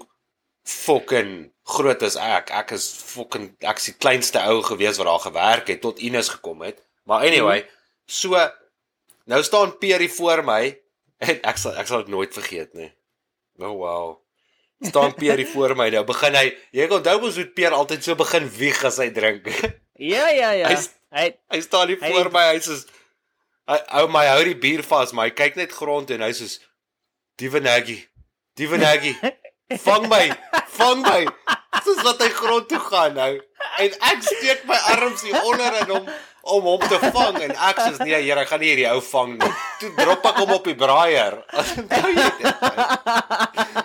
fucking 0.63 1.51
groot 1.63 2.01
is 2.01 2.15
ek. 2.15 2.51
Ek 2.51 2.71
is 2.71 2.85
fucking 2.87 3.55
ek 3.59 3.77
is 3.77 3.85
die 3.85 3.97
kleinste 3.97 4.39
ou 4.45 4.61
gewees 4.61 4.97
wat 4.97 5.07
daar 5.07 5.25
gewerk 5.25 5.67
het 5.67 5.81
tot 5.81 5.99
Ines 5.99 6.29
gekom 6.29 6.61
het. 6.61 6.81
Maar 7.05 7.25
anyway, 7.25 7.65
so 8.05 8.37
nou 9.25 9.43
staan 9.43 9.77
Pierre 9.77 10.09
voor 10.09 10.43
my 10.43 10.77
en 11.17 11.41
ek 11.41 11.57
sal 11.57 11.73
ek 11.73 11.87
sal 11.87 12.03
dit 12.05 12.13
nooit 12.13 12.33
vergeet 12.33 12.73
nie. 12.73 12.91
Oh 13.61 13.77
wow. 13.77 14.17
Staan 14.81 15.13
Peer 15.13 15.37
hier 15.37 15.47
voor 15.51 15.75
my 15.77 15.89
nou. 15.93 16.01
Begin 16.09 16.33
hy, 16.35 16.47
jy 16.73 16.87
onthou 16.89 17.19
mos 17.21 17.35
hoe 17.37 17.45
Peer 17.53 17.75
altyd 17.77 18.03
so 18.03 18.15
begin 18.17 18.47
wieg 18.57 18.79
as 18.87 18.97
hy 19.01 19.09
drink. 19.13 19.47
Ja 20.01 20.29
ja 20.33 20.49
ja. 20.57 20.67
Hy's- 20.71 20.89
Hy 21.13 21.27
Hy 21.53 21.59
staan 21.61 21.87
hier 21.91 21.99
Hy- 22.01 22.09
voor 22.09 22.31
my, 22.33 22.41
hy 22.55 22.61
sê 22.65 22.73
hy 23.69 23.77
hou 23.93 24.07
my 24.09 24.23
hou 24.31 24.39
die 24.47 24.55
bier 24.57 24.81
vas, 24.87 25.11
maar 25.13 25.27
hy 25.29 25.33
kyk 25.37 25.59
net 25.59 25.71
grond 25.75 26.09
en 26.15 26.23
hy 26.25 26.31
sê 26.33 26.47
Dievenaggie. 27.37 27.99
Dievenaggie. 28.57 29.13
Vang 29.85 30.07
my. 30.09 30.23
Vang 30.79 31.03
my. 31.05 31.21
Soos 31.85 32.01
wat 32.07 32.23
hy 32.23 32.29
grond 32.39 32.65
toe 32.71 32.79
gaan 32.87 33.13
nou. 33.19 33.31
En 33.81 33.95
ek 34.11 34.19
steek 34.27 34.65
my 34.69 34.77
arms 34.93 35.23
hier 35.25 35.37
onder 35.41 35.77
in 35.81 35.89
hom 35.95 36.05
om 36.41 36.65
hom 36.65 36.81
te 36.81 36.97
vang 37.13 37.37
en 37.45 37.51
ek 37.69 37.79
sê 37.81 37.91
nee, 38.01 38.19
Here, 38.25 38.41
ek 38.41 38.49
gaan 38.49 38.61
nie 38.61 38.71
hierdie 38.71 38.89
ou 38.89 39.01
vang 39.05 39.35
nie. 39.37 39.51
Toe 39.81 39.91
drop 39.97 40.25
ek 40.31 40.39
hom 40.41 40.53
op 40.57 40.69
die 40.69 40.77
braaier. 40.77 41.39
Nou 41.89 42.09
jy 42.13 42.27
dit. 42.41 42.63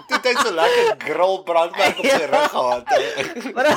Toe 0.09 0.17
het 0.17 0.29
hy 0.31 0.35
so 0.41 0.53
lekker 0.57 0.93
grill 1.05 1.39
brandmerk 1.49 2.01
op 2.01 2.11
sy 2.11 2.27
rug 2.33 2.51
gehad. 2.57 2.85
Maar 3.57 3.73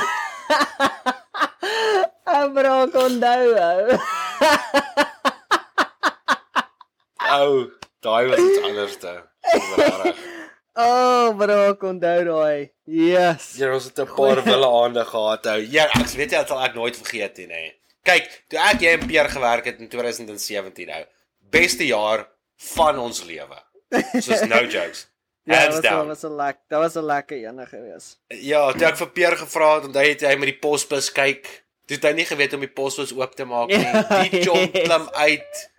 Abra 2.40 2.74
onthou. 2.84 3.44
ou. 3.68 3.98
Ou, 7.30 7.52
daai 8.02 8.26
was 8.32 8.38
iets 8.38 8.62
anders 8.66 8.96
te. 9.02 9.12
O, 10.74 10.82
oh, 10.82 11.36
bro, 11.36 11.74
onthou 11.88 12.24
daai. 12.24 12.70
Yes. 12.86 13.54
Ja, 13.58 13.72
ons 13.74 13.84
het 13.84 13.98
'n 13.98 14.06
paar 14.14 14.42
wille 14.44 14.66
aande 14.66 15.04
gehad. 15.04 15.46
Ou. 15.46 15.60
Ja, 15.70 15.84
ek 15.84 16.06
weet 16.14 16.30
jy 16.30 16.38
dit 16.38 16.48
sal 16.48 16.62
ek 16.64 16.74
nooit 16.74 16.96
vergeet 16.96 17.36
nie, 17.38 17.46
nê. 17.46 17.62
Kyk, 18.02 18.44
toe 18.48 18.58
ek 18.58 18.80
jy 18.80 18.92
en 18.96 19.06
Peer 19.06 19.28
gewerk 19.28 19.64
het 19.64 19.80
in 19.80 19.88
2017 19.88 20.86
nou. 20.86 21.04
Beste 21.50 21.86
jaar 21.86 22.28
van 22.74 22.98
ons 22.98 23.24
lewe. 23.24 23.58
Soos 24.20 24.46
no 24.46 24.64
jokes. 24.64 25.06
Ja, 25.44 25.56
Hands 25.56 25.74
dit 25.74 25.82
was 25.82 25.90
down. 25.90 26.06
was 26.06 26.22
'n 26.22 26.36
lek. 26.36 26.56
Dit 26.68 26.78
was 26.78 26.94
'n 26.94 27.04
lekker 27.04 27.36
ene 27.36 27.66
gewees. 27.66 28.18
Ja, 28.28 28.72
toe 28.72 28.86
ek 28.86 28.96
vir 28.96 29.08
Peer 29.10 29.36
gevra 29.36 29.74
het, 29.74 29.84
onthou 29.84 30.02
jy 30.04 30.10
het 30.12 30.20
hy 30.20 30.36
met 30.36 30.50
die 30.52 30.58
posbus 30.58 31.12
kyk. 31.12 31.64
Toe 31.86 31.96
het 31.96 32.04
hy 32.04 32.12
nie 32.12 32.26
geweet 32.26 32.52
om 32.54 32.60
die 32.60 32.68
posbus 32.68 33.12
oop 33.16 33.34
te 33.34 33.44
maak 33.44 33.68
nie. 33.68 33.92
Die 34.30 34.44
chomp 34.44 34.74
yes. 34.76 34.84
klim 34.84 35.08
uit. 35.08 35.70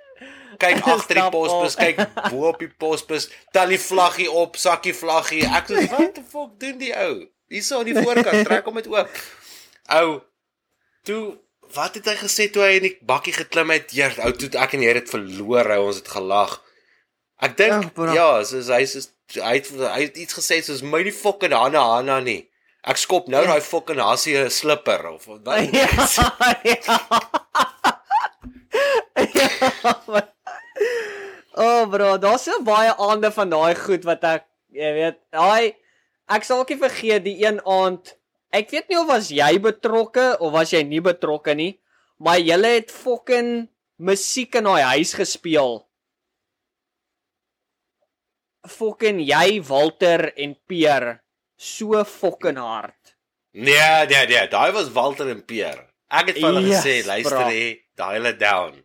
Kyk 0.62 0.82
agter 0.93 1.18
die 1.18 1.28
posbus, 1.34 1.76
kyk 1.80 2.01
bo 2.30 2.47
op 2.51 2.59
die 2.62 2.70
posbus, 2.84 3.30
tel 3.55 3.72
die 3.74 3.80
vlaggie 3.82 4.30
op, 4.32 4.57
sakkie 4.62 4.93
vlaggie. 4.93 5.43
Ek 5.49 5.70
sê, 5.72 5.86
"Wat 5.91 6.16
die 6.16 6.24
fuck 6.34 6.59
doen 6.62 6.78
die 6.78 6.93
ou?" 6.95 7.28
Hierso 7.51 7.80
aan 7.80 7.86
die 7.89 7.95
voorkant, 7.97 8.45
trek 8.47 8.66
hom 8.66 8.76
dit 8.80 8.88
oop. 8.88 9.09
Ou, 9.97 10.22
toe 11.03 11.38
wat 11.74 11.95
het 11.95 12.05
hy 12.05 12.16
gesê 12.16 12.51
toe 12.51 12.64
hy 12.64 12.76
in 12.78 12.84
die 12.84 12.97
bakkie 13.01 13.34
geklim 13.34 13.70
het? 13.74 13.91
Ja, 13.91 14.12
ou, 14.24 14.32
toe 14.32 14.49
ek 14.59 14.74
en 14.78 14.82
jy 14.86 14.93
het 14.93 15.09
verloor, 15.09 15.72
ou, 15.76 15.88
ons 15.88 15.99
het 15.99 16.07
gelag. 16.07 16.62
Ek 17.41 17.57
dink 17.57 17.84
Ja, 17.84 17.89
bro. 17.89 18.14
ja, 18.14 18.43
soos 18.43 18.68
hy 18.70 18.86
soos 18.86 19.09
hy 19.34 19.55
het, 19.57 19.70
hy 19.72 20.01
het 20.05 20.18
iets 20.18 20.34
gesê 20.38 20.62
soos 20.64 20.82
my 20.84 21.03
die 21.03 21.12
fucking 21.16 21.53
Hanna 21.55 21.82
Hanna 21.95 22.20
nie. 22.20 22.47
Ek 22.84 22.97
skop 22.97 23.28
nou 23.28 23.43
daai 23.45 23.62
fucking 23.62 23.99
hassie 23.99 24.38
'n 24.38 24.49
slipper 24.49 25.07
of 25.09 25.26
wat. 25.26 25.45
ja. 25.74 25.88
ja. 29.34 30.28
Oh 31.60 31.86
bro, 31.91 32.16
daar's 32.22 32.45
so 32.47 32.62
baie 32.64 32.93
aande 32.95 33.32
van 33.36 33.52
daai 33.52 33.76
goed 33.76 34.06
wat 34.08 34.24
ek, 34.24 34.47
jy 34.72 34.91
weet, 34.95 35.20
daai 35.36 35.76
ek 36.32 36.45
sal 36.47 36.64
ook 36.64 36.72
nie 36.72 36.80
vergeet 36.80 37.26
die 37.26 37.38
een 37.43 37.60
aand. 37.68 38.14
Ek 38.56 38.72
weet 38.72 38.91
nie 38.91 38.99
of 38.99 39.10
was 39.10 39.32
jy 39.32 39.52
betrokke 39.64 40.36
of 40.39 40.54
was 40.56 40.72
jy 40.72 40.84
nie 40.88 41.02
betrokke 41.04 41.56
nie, 41.56 41.74
maar 42.24 42.39
julle 42.39 42.76
het 42.78 42.91
fucking 42.91 43.68
musiek 43.99 44.56
in 44.60 44.70
daai 44.70 44.95
huis 44.95 45.16
gespeel. 45.20 45.82
Fucking 48.68 49.20
jy, 49.26 49.60
Walter 49.68 50.30
en 50.38 50.56
Peer 50.70 51.22
so 51.62 52.04
fucking 52.04 52.58
hard. 52.58 53.16
Nee, 53.54 54.06
nee, 54.10 54.26
nee, 54.28 54.47
daai 54.49 54.72
was 54.72 54.89
Walter 54.95 55.30
en 55.30 55.43
Peer. 55.45 55.88
Ek 56.12 56.32
het 56.32 56.39
vir 56.39 56.47
hulle 56.49 56.64
Yes, 56.66 56.82
gesê, 56.82 56.95
luister 57.08 57.45
hè, 57.47 57.66
dial 57.99 58.30
it 58.32 58.39
down. 58.39 58.82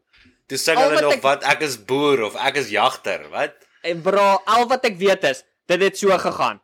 Toe 0.46 0.58
sing 0.58 0.78
Al 0.78 0.90
hulle 0.90 1.00
nog 1.02 1.12
ek- 1.16 1.22
wat 1.22 1.42
ek 1.44 1.60
is 1.66 1.76
boer 1.84 2.22
of 2.22 2.36
ek 2.36 2.56
is 2.56 2.68
jagter, 2.70 3.28
wat? 3.30 3.54
En 3.82 4.02
bro, 4.02 4.38
al 4.46 4.66
wat 4.70 4.84
ek 4.84 4.96
weet 4.98 5.24
is, 5.24 5.44
dit 5.66 5.80
het 5.82 5.98
so 5.98 6.14
gegaan. 6.18 6.60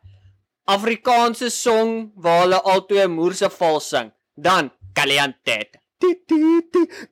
Afrikaanse 0.65 1.49
song 1.51 2.11
waar 2.15 2.41
hulle 2.45 2.61
albei 2.61 3.07
moerse 3.07 3.49
val 3.49 3.79
sing. 3.83 4.11
Dan 4.35 4.71
Kaliantet. 4.93 5.75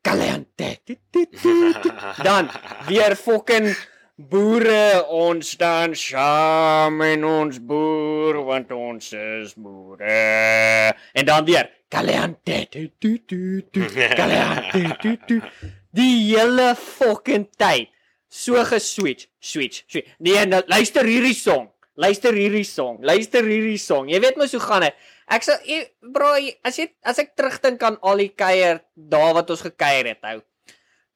Kaliantet. 0.01 0.81
Dan 2.27 2.49
weer 2.87 3.15
fucking 3.15 3.75
boere 4.15 5.05
ons 5.09 5.49
staan 5.55 5.95
saam 5.95 7.01
en 7.01 7.23
ons 7.25 7.57
boer 7.59 8.39
want 8.45 8.71
ons 8.71 9.11
is 9.13 9.53
boere. 9.55 10.93
En 11.13 11.25
dan 11.25 11.45
weer 11.45 11.69
Kaliantet. 11.89 12.75
Kaliantet. 14.15 15.31
Die 15.91 16.31
hele 16.31 16.75
fucking 16.75 17.49
tyd 17.57 17.89
so 18.31 18.55
geswitch, 18.63 19.27
switch, 19.39 19.83
switch. 19.87 20.07
Nee, 20.23 20.45
nou, 20.47 20.61
luister 20.71 21.05
hierdie 21.05 21.35
song. 21.35 21.67
Luister 21.99 22.33
hierdie 22.33 22.65
song. 22.65 23.01
Luister 23.03 23.43
hierdie 23.43 23.79
song. 23.81 24.07
Jy 24.09 24.21
weet 24.23 24.39
mos 24.39 24.55
hoe 24.55 24.63
gaan 24.63 24.87
dit. 24.87 24.95
Ek 25.31 25.45
sê 25.45 25.57
bro, 26.13 26.31
as 26.67 26.79
jy 26.79 26.87
as 27.07 27.19
ek 27.21 27.35
terugdink 27.39 27.83
aan 27.83 27.99
al 28.07 28.23
die 28.23 28.31
kuier 28.31 28.81
daar 28.95 29.35
wat 29.35 29.51
ons 29.51 29.63
gekuier 29.67 30.13
het, 30.13 30.23
hou. 30.27 30.39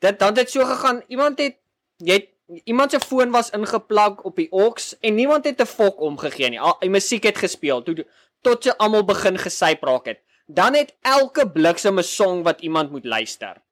Dit 0.04 0.20
dan 0.20 0.36
het 0.38 0.52
so 0.52 0.68
gegaan. 0.68 1.02
Iemand 1.12 1.40
het 1.40 1.58
jy 2.04 2.20
het 2.20 2.32
iemand 2.70 2.94
se 2.94 3.00
foon 3.02 3.32
was 3.34 3.50
ingeplug 3.56 4.22
op 4.28 4.36
die 4.38 4.52
aux 4.54 4.94
en 5.02 5.16
niemand 5.16 5.48
het 5.48 5.62
'n 5.62 5.66
fok 5.66 6.00
omgegee 6.00 6.50
nie. 6.50 6.60
Al 6.60 6.78
die 6.84 6.92
musiek 6.92 7.24
het 7.24 7.38
gespeel 7.38 7.82
toe 7.84 8.06
tot 8.44 8.64
jy 8.64 8.74
almal 8.78 9.04
begin 9.04 9.38
gesyp 9.38 9.84
raak 9.84 10.06
het. 10.06 10.20
Dan 10.48 10.76
het 10.76 10.94
elke 11.02 11.50
bliksem 11.50 11.98
'n 12.00 12.04
song 12.04 12.44
wat 12.44 12.62
iemand 12.62 12.92
moet 12.92 13.06
luister. 13.06 13.65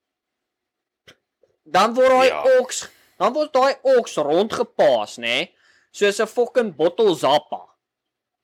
Dan 1.64 1.94
word 1.96 2.10
daai 2.10 2.28
Ja. 2.28 2.44
aux, 2.44 2.88
dan 3.18 3.34
word 3.34 3.54
daai 3.54 3.76
aux 3.82 4.18
rondgepaas, 4.18 5.18
nê? 5.18 5.22
Nee? 5.22 5.52
Soos 5.92 6.20
'n 6.20 6.28
fucking 6.28 6.76
bottel 6.76 7.16
Zappa. 7.16 7.74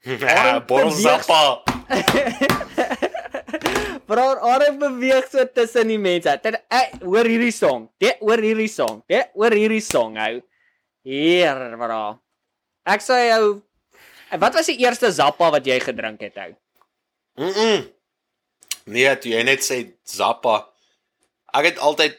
Ja, 0.06 0.60
Bottle 0.60 0.92
Zappa. 0.96 1.64
Bro, 4.10 4.26
Arif 4.42 4.78
beweeg 4.80 5.28
so 5.30 5.44
tussen 5.46 5.92
die 5.92 6.00
mense. 6.00 6.32
Ter, 6.42 6.62
eh, 6.72 6.88
hoor 7.04 7.28
hierdie 7.28 7.54
song. 7.54 7.90
Dit 8.02 8.22
hoor 8.24 8.42
hierdie 8.42 8.70
song. 8.72 9.04
Dit 9.10 9.30
hoor 9.36 9.54
hierdie 9.54 9.84
song 9.84 10.18
hou. 10.18 10.40
Hier, 11.06 11.60
bro. 11.80 12.20
Ek 12.90 13.04
sê 13.06 13.30
jou 13.30 13.60
Wat 14.30 14.54
was 14.54 14.68
die 14.70 14.78
eerste 14.84 15.10
Zappa 15.10 15.48
wat 15.50 15.66
jy 15.66 15.80
gedrink 15.82 16.22
het 16.22 16.36
hou? 16.38 16.52
Mm. 17.42 17.50
-mm. 17.50 17.86
Nee, 18.94 19.16
toe 19.18 19.32
jy 19.32 19.42
net 19.44 19.66
sê 19.66 19.80
Zappa. 20.06 20.70
Ek 21.54 21.66
het 21.66 21.80
altyd 21.82 22.18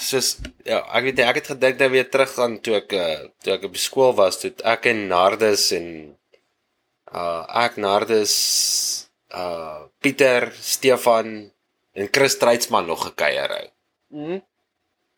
soos 0.00 0.36
ja, 0.66 0.80
ek 0.96 1.08
weet 1.08 1.22
ek 1.24 1.38
het 1.40 1.50
gedink 1.54 1.78
dat 1.80 1.90
weer 1.92 2.08
terug 2.10 2.32
gaan 2.36 2.58
toe 2.64 2.76
ek 2.80 2.92
uh, 2.96 3.16
toe 3.44 3.54
ek 3.56 3.66
op 3.68 3.76
skool 3.80 4.14
was, 4.18 4.38
toe 4.42 4.52
ek 4.64 4.86
en 4.92 5.06
Nardus 5.10 5.70
en 5.76 5.88
uh 7.14 7.42
ek 7.64 7.78
Nardus 7.82 8.34
uh 9.34 9.86
Pieter, 10.04 10.50
Stefan 10.60 11.50
en 11.94 12.08
Chris 12.12 12.36
Treitsman 12.38 12.86
nog 12.86 13.06
gekuier 13.08 13.48
hou. 13.56 13.66
Mhm. 14.14 14.42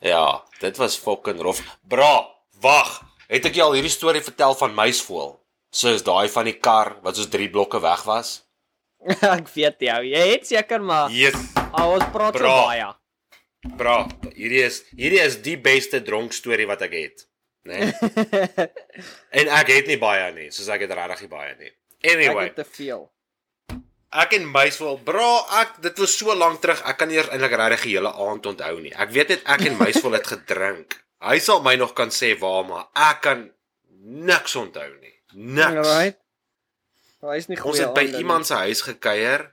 Ja, 0.07 0.42
dit 0.61 0.76
was 0.76 0.98
fucking 1.00 1.40
rof. 1.42 1.62
Bra, 1.88 2.28
wag. 2.61 3.00
Het 3.32 3.48
ek 3.48 3.57
jou 3.59 3.70
al 3.70 3.78
hierdie 3.78 3.90
storie 3.90 4.22
vertel 4.22 4.54
van 4.54 4.76
muisvoël? 4.76 5.32
Soos 5.74 6.04
daai 6.07 6.28
van 6.30 6.46
die 6.46 6.59
kar 6.62 6.94
wat 7.02 7.16
soos 7.18 7.30
3 7.32 7.48
blokke 7.50 7.80
weg 7.82 8.04
was? 8.07 8.44
ek 9.38 9.48
weet 9.57 9.82
jou. 9.88 9.98
Jy 10.07 10.22
het 10.34 10.46
seker 10.46 10.84
maar. 10.84 11.11
Yes. 11.11 11.36
Oh, 11.72 11.96
ons 11.96 12.07
praat 12.14 12.36
so 12.36 12.44
Bra. 12.44 12.54
baie. 12.68 12.86
Bra, 13.76 13.96
hierdie 14.36 14.62
is 14.64 14.82
hierdie 14.96 15.20
is 15.24 15.40
die 15.44 15.56
beste 15.60 16.00
dronk 16.06 16.32
storie 16.36 16.66
wat 16.68 16.82
ek 16.86 16.94
het, 16.96 17.26
né? 17.68 17.90
Nee? 17.90 18.68
en 19.42 19.50
ek 19.58 19.72
het 19.74 19.90
nie 19.90 19.98
baie 20.00 20.30
nie, 20.36 20.48
soos 20.54 20.70
ek 20.72 20.86
het 20.86 20.94
regtig 20.96 21.26
nie 21.26 21.32
baie 21.32 21.52
nie. 21.58 21.72
Ek 22.00 22.12
Anyway, 22.14 22.44
het 22.50 22.60
te 22.60 22.64
veel. 22.78 23.02
ek 24.16 24.36
en 24.38 24.46
Muisvol, 24.48 24.96
bra, 25.04 25.30
ek 25.62 25.80
dit 25.84 25.98
was 26.00 26.14
so 26.16 26.32
lank 26.36 26.62
terug, 26.62 26.80
ek 26.88 26.96
kan 27.00 27.10
nie 27.10 27.18
eers 27.18 27.28
eintlik 27.34 27.56
regtig 27.58 27.88
die 27.88 27.96
hele 27.98 28.12
aand 28.14 28.46
onthou 28.52 28.78
nie. 28.80 28.94
Ek 28.94 29.10
weet 29.12 29.34
net 29.34 29.50
ek 29.56 29.66
en 29.68 29.76
Muisvol 29.80 30.16
het 30.16 30.30
gedrink. 30.30 31.00
Hy 31.26 31.36
sal 31.42 31.60
my 31.64 31.74
nog 31.80 31.92
kan 31.96 32.12
sê 32.14 32.32
waar, 32.38 32.64
maar 32.68 32.86
ek 33.10 33.20
kan 33.26 33.44
niks 34.30 34.54
onthou 34.56 34.88
nie. 35.00 35.14
Niks. 35.34 35.82
Alright. 35.82 36.20
Hy 37.26 37.36
is 37.40 37.48
nie 37.50 37.58
goed. 37.58 37.72
Ons 37.72 37.82
het 37.82 37.94
by 37.96 38.04
iemand 38.20 38.46
se 38.46 38.54
huis 38.62 38.84
gekuier 38.86 39.48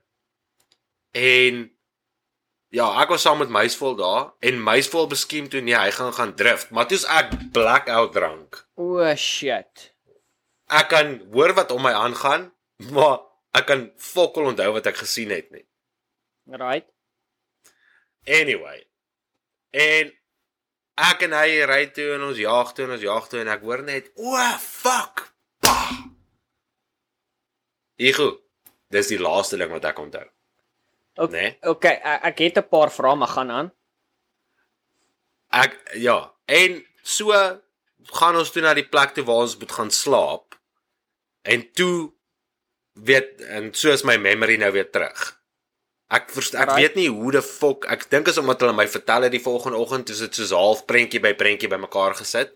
en 1.17 1.63
ja, 2.73 2.87
ek 3.03 3.11
was 3.13 3.25
saam 3.25 3.41
met 3.43 3.51
Muisvol 3.53 3.95
daar 3.99 4.31
en 4.45 4.61
Muisvol 4.63 5.07
beskiem 5.11 5.49
toe 5.51 5.61
nee, 5.61 5.77
hy 5.77 5.91
gaan 5.93 6.13
gaan 6.15 6.33
drift, 6.37 6.71
maar 6.73 6.87
toe's 6.89 7.05
ek 7.05 7.35
blackout 7.53 8.15
drank. 8.15 8.63
O 8.79 8.97
oh, 8.97 9.11
shit. 9.19 9.91
Ek 10.73 10.89
kan 10.93 11.19
hoor 11.35 11.53
wat 11.57 11.73
om 11.75 11.83
my 11.85 11.93
aangaan, 11.93 12.49
maar 12.95 13.21
ek 13.53 13.69
kan 13.69 13.85
fokol 14.01 14.49
onthou 14.53 14.71
wat 14.79 14.89
ek 14.89 15.03
gesien 15.03 15.33
het 15.33 15.51
nie. 15.53 15.65
Right. 16.49 16.89
Anyway. 18.25 18.81
En 19.69 20.09
ek 21.11 21.27
en 21.27 21.37
hy 21.37 21.63
ry 21.69 21.81
toe 21.93 22.13
en 22.17 22.29
ons 22.29 22.39
jag 22.41 22.73
toe 22.73 22.87
en 22.87 22.95
ons 22.97 23.05
jag 23.05 23.29
toe 23.29 23.43
en 23.43 23.53
ek 23.53 23.65
hoor 23.65 23.83
net, 23.85 24.09
"O, 24.15 24.33
oh, 24.33 24.57
fuck." 24.57 25.29
Bah. 25.61 26.09
Ego. 27.97 28.39
Dis 28.89 29.07
die 29.07 29.21
laaste 29.21 29.57
ding 29.57 29.71
wat 29.71 29.85
ek 29.85 29.99
onthou. 29.99 30.25
Ok, 31.15 31.31
Nee. 31.31 31.57
okay, 31.61 31.99
ek, 32.03 32.23
ek 32.23 32.37
het 32.39 32.57
'n 32.57 32.69
paar 32.69 32.91
vrae, 32.91 33.15
maar 33.15 33.27
gaan 33.27 33.51
aan. 33.51 33.71
Ek 35.53 35.75
ja, 36.01 36.33
en 36.49 36.79
so 37.03 37.31
gaan 38.17 38.35
ons 38.39 38.51
toe 38.51 38.61
na 38.65 38.73
die 38.73 38.87
plek 38.89 39.13
toe 39.13 39.23
waar 39.27 39.43
ons 39.45 39.57
moet 39.57 39.71
gaan 39.71 39.91
slaap. 39.91 40.57
En 41.45 41.71
toe 41.77 42.11
weet 42.93 43.41
en 43.41 43.73
so 43.73 43.91
is 43.91 44.03
my 44.03 44.17
memory 44.17 44.55
nou 44.57 44.71
weer 44.71 44.89
terug. 44.89 45.39
Ek 46.13 46.29
verst, 46.29 46.53
ek 46.55 46.67
Right. 46.69 46.75
weet 46.81 46.95
nie 46.95 47.07
hoe 47.09 47.31
die 47.31 47.41
fok, 47.41 47.85
ek 47.89 48.09
dink 48.09 48.27
is 48.27 48.37
omdat 48.37 48.59
hulle 48.61 48.73
my 48.73 48.87
vertel 48.87 49.21
het 49.25 49.31
die 49.31 49.41
volgende 49.41 49.77
oggend, 49.77 50.05
toe 50.05 50.15
sit 50.15 50.35
so 50.35 50.55
half 50.55 50.85
prentjie 50.85 51.19
by 51.21 51.33
prentjie 51.33 51.69
bymekaar 51.69 52.15
gesit. 52.15 52.53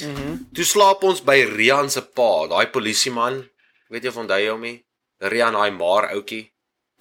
Mhm. 0.00 0.20
Mm 0.30 0.48
Toe 0.54 0.64
slaap 0.64 1.02
ons 1.04 1.20
by 1.24 1.42
Rian 1.44 1.90
se 1.90 2.02
pa, 2.02 2.46
daai 2.46 2.66
polisieman. 2.70 3.48
Weet 3.88 4.02
jy 4.02 4.08
of 4.08 4.16
onthou 4.16 4.50
hom 4.50 4.60
nie? 4.60 4.84
Rian, 5.20 5.52
daai 5.52 5.70
maar 5.70 6.10
ouetjie. 6.12 6.52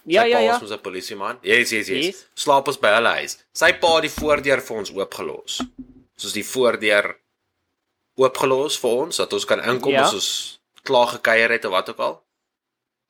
Ja, 0.06 0.24
Sy 0.24 0.30
ja, 0.30 0.38
pa 0.38 0.44
ja. 0.44 0.56
is 0.56 0.62
ons 0.62 0.72
'n 0.72 0.80
polisieman. 0.82 1.40
Yes, 1.44 1.72
yes, 1.72 1.88
yes, 1.90 2.06
Yes. 2.06 2.26
Slaap 2.36 2.68
ons 2.68 2.80
by 2.80 2.88
hulle 2.98 3.14
huis. 3.22 3.38
Sy 3.54 3.72
pa 3.74 3.96
het 3.96 4.04
die 4.08 4.14
voordeur 4.22 4.62
vir 4.62 4.78
ons 4.78 4.92
oopgelos. 4.92 5.62
Soos 6.18 6.34
die 6.34 6.44
voordeur 6.46 7.16
oopgelos 8.18 8.80
vir 8.80 8.92
ons 8.92 9.18
dat 9.18 9.34
ons 9.34 9.46
kan 9.46 9.60
inkom 9.60 9.94
Ja. 9.94 10.04
as 10.04 10.14
ons 10.14 10.60
klaar 10.84 11.08
gekuier 11.08 11.50
het 11.52 11.66
of 11.66 11.72
wat 11.72 11.90
ook 11.90 12.00
al. 12.00 12.24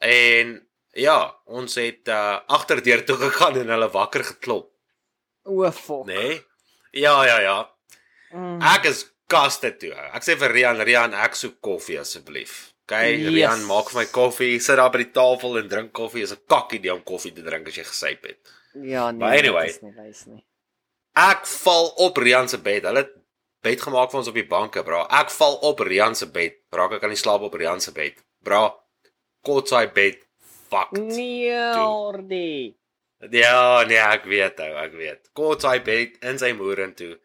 En 0.01 0.67
ja, 0.93 1.35
ons 1.45 1.75
het 1.75 2.07
uh, 2.07 2.39
agterdeur 2.47 3.05
toe 3.05 3.15
gegaan 3.17 3.57
en 3.57 3.69
hulle 3.69 3.89
wakker 3.89 4.23
geklop, 4.23 4.71
O 5.43 5.63
nê? 6.05 6.13
Nee? 6.13 6.41
Ja, 6.91 7.25
ja, 7.25 7.39
ja. 7.41 7.69
Mm. 8.31 8.61
Ek 8.61 8.85
is 8.85 9.05
kaste 9.27 9.71
toe. 9.77 9.93
Ek 10.13 10.23
sê 10.23 10.35
vir 10.37 10.51
Rian, 10.53 10.81
Rian, 10.85 11.15
ek 11.17 11.35
soek 11.39 11.57
koffie 11.63 11.97
asseblief. 11.99 12.73
Okay, 12.91 13.21
Yes. 13.21 13.31
Rian, 13.31 13.61
maak 13.69 13.87
vir 13.87 14.01
my 14.01 14.07
koffie. 14.11 14.59
Sit 14.59 14.75
daar 14.75 14.91
by 14.91 14.99
die 15.05 15.11
tafel 15.15 15.61
en 15.61 15.69
drink 15.71 15.93
koffie. 15.95 16.23
Is 16.23 16.33
'n 16.33 16.43
kakkie 16.47 16.79
idee 16.79 16.91
om 16.91 17.03
koffie 17.03 17.31
te 17.31 17.41
drink 17.41 17.67
as 17.67 17.75
jy 17.75 17.83
gesyp 17.83 18.25
het. 18.27 18.39
Ja, 18.75 19.11
nee. 19.11 19.19
But 19.19 19.39
anyway. 19.39 19.67
dit 19.67 19.75
is 19.75 19.81
nie 19.81 19.93
wys 19.95 20.25
nie. 20.25 20.43
Ek 21.15 21.47
val 21.47 21.87
op 21.97 22.17
Rian 22.17 22.49
se 22.49 22.57
bed. 22.57 22.83
Hulle 22.83 22.97
het 22.97 23.13
bed 23.63 23.81
gemaak 23.81 24.11
vir 24.11 24.19
ons 24.19 24.27
op 24.27 24.33
die 24.33 24.47
banke, 24.47 24.83
bra. 24.83 25.07
Ek 25.21 25.31
val 25.31 25.55
op 25.55 25.79
Rian 25.79 26.15
se 26.15 26.27
bed. 26.27 26.57
Raak 26.71 26.91
ek 26.91 27.03
aan 27.03 27.15
die 27.15 27.21
slaap 27.23 27.41
op 27.41 27.53
Rian 27.53 27.79
se 27.79 27.91
bed. 27.91 28.19
Bra, 28.43 28.75
kotsai 29.43 29.87
bed. 29.93 30.19
Fuck. 30.69 30.91
Nee, 30.91 31.55
ordi. 31.79 32.75
Ja, 33.31 33.83
nee, 33.87 33.99
ek 33.99 34.25
weet 34.25 34.59
ou, 34.59 34.75
ek 34.83 34.93
weet. 34.93 35.29
Kotsai 35.33 35.79
bed 35.83 36.17
in 36.23 36.39
sy 36.39 36.51
moer 36.57 36.93
toe. 36.95 37.19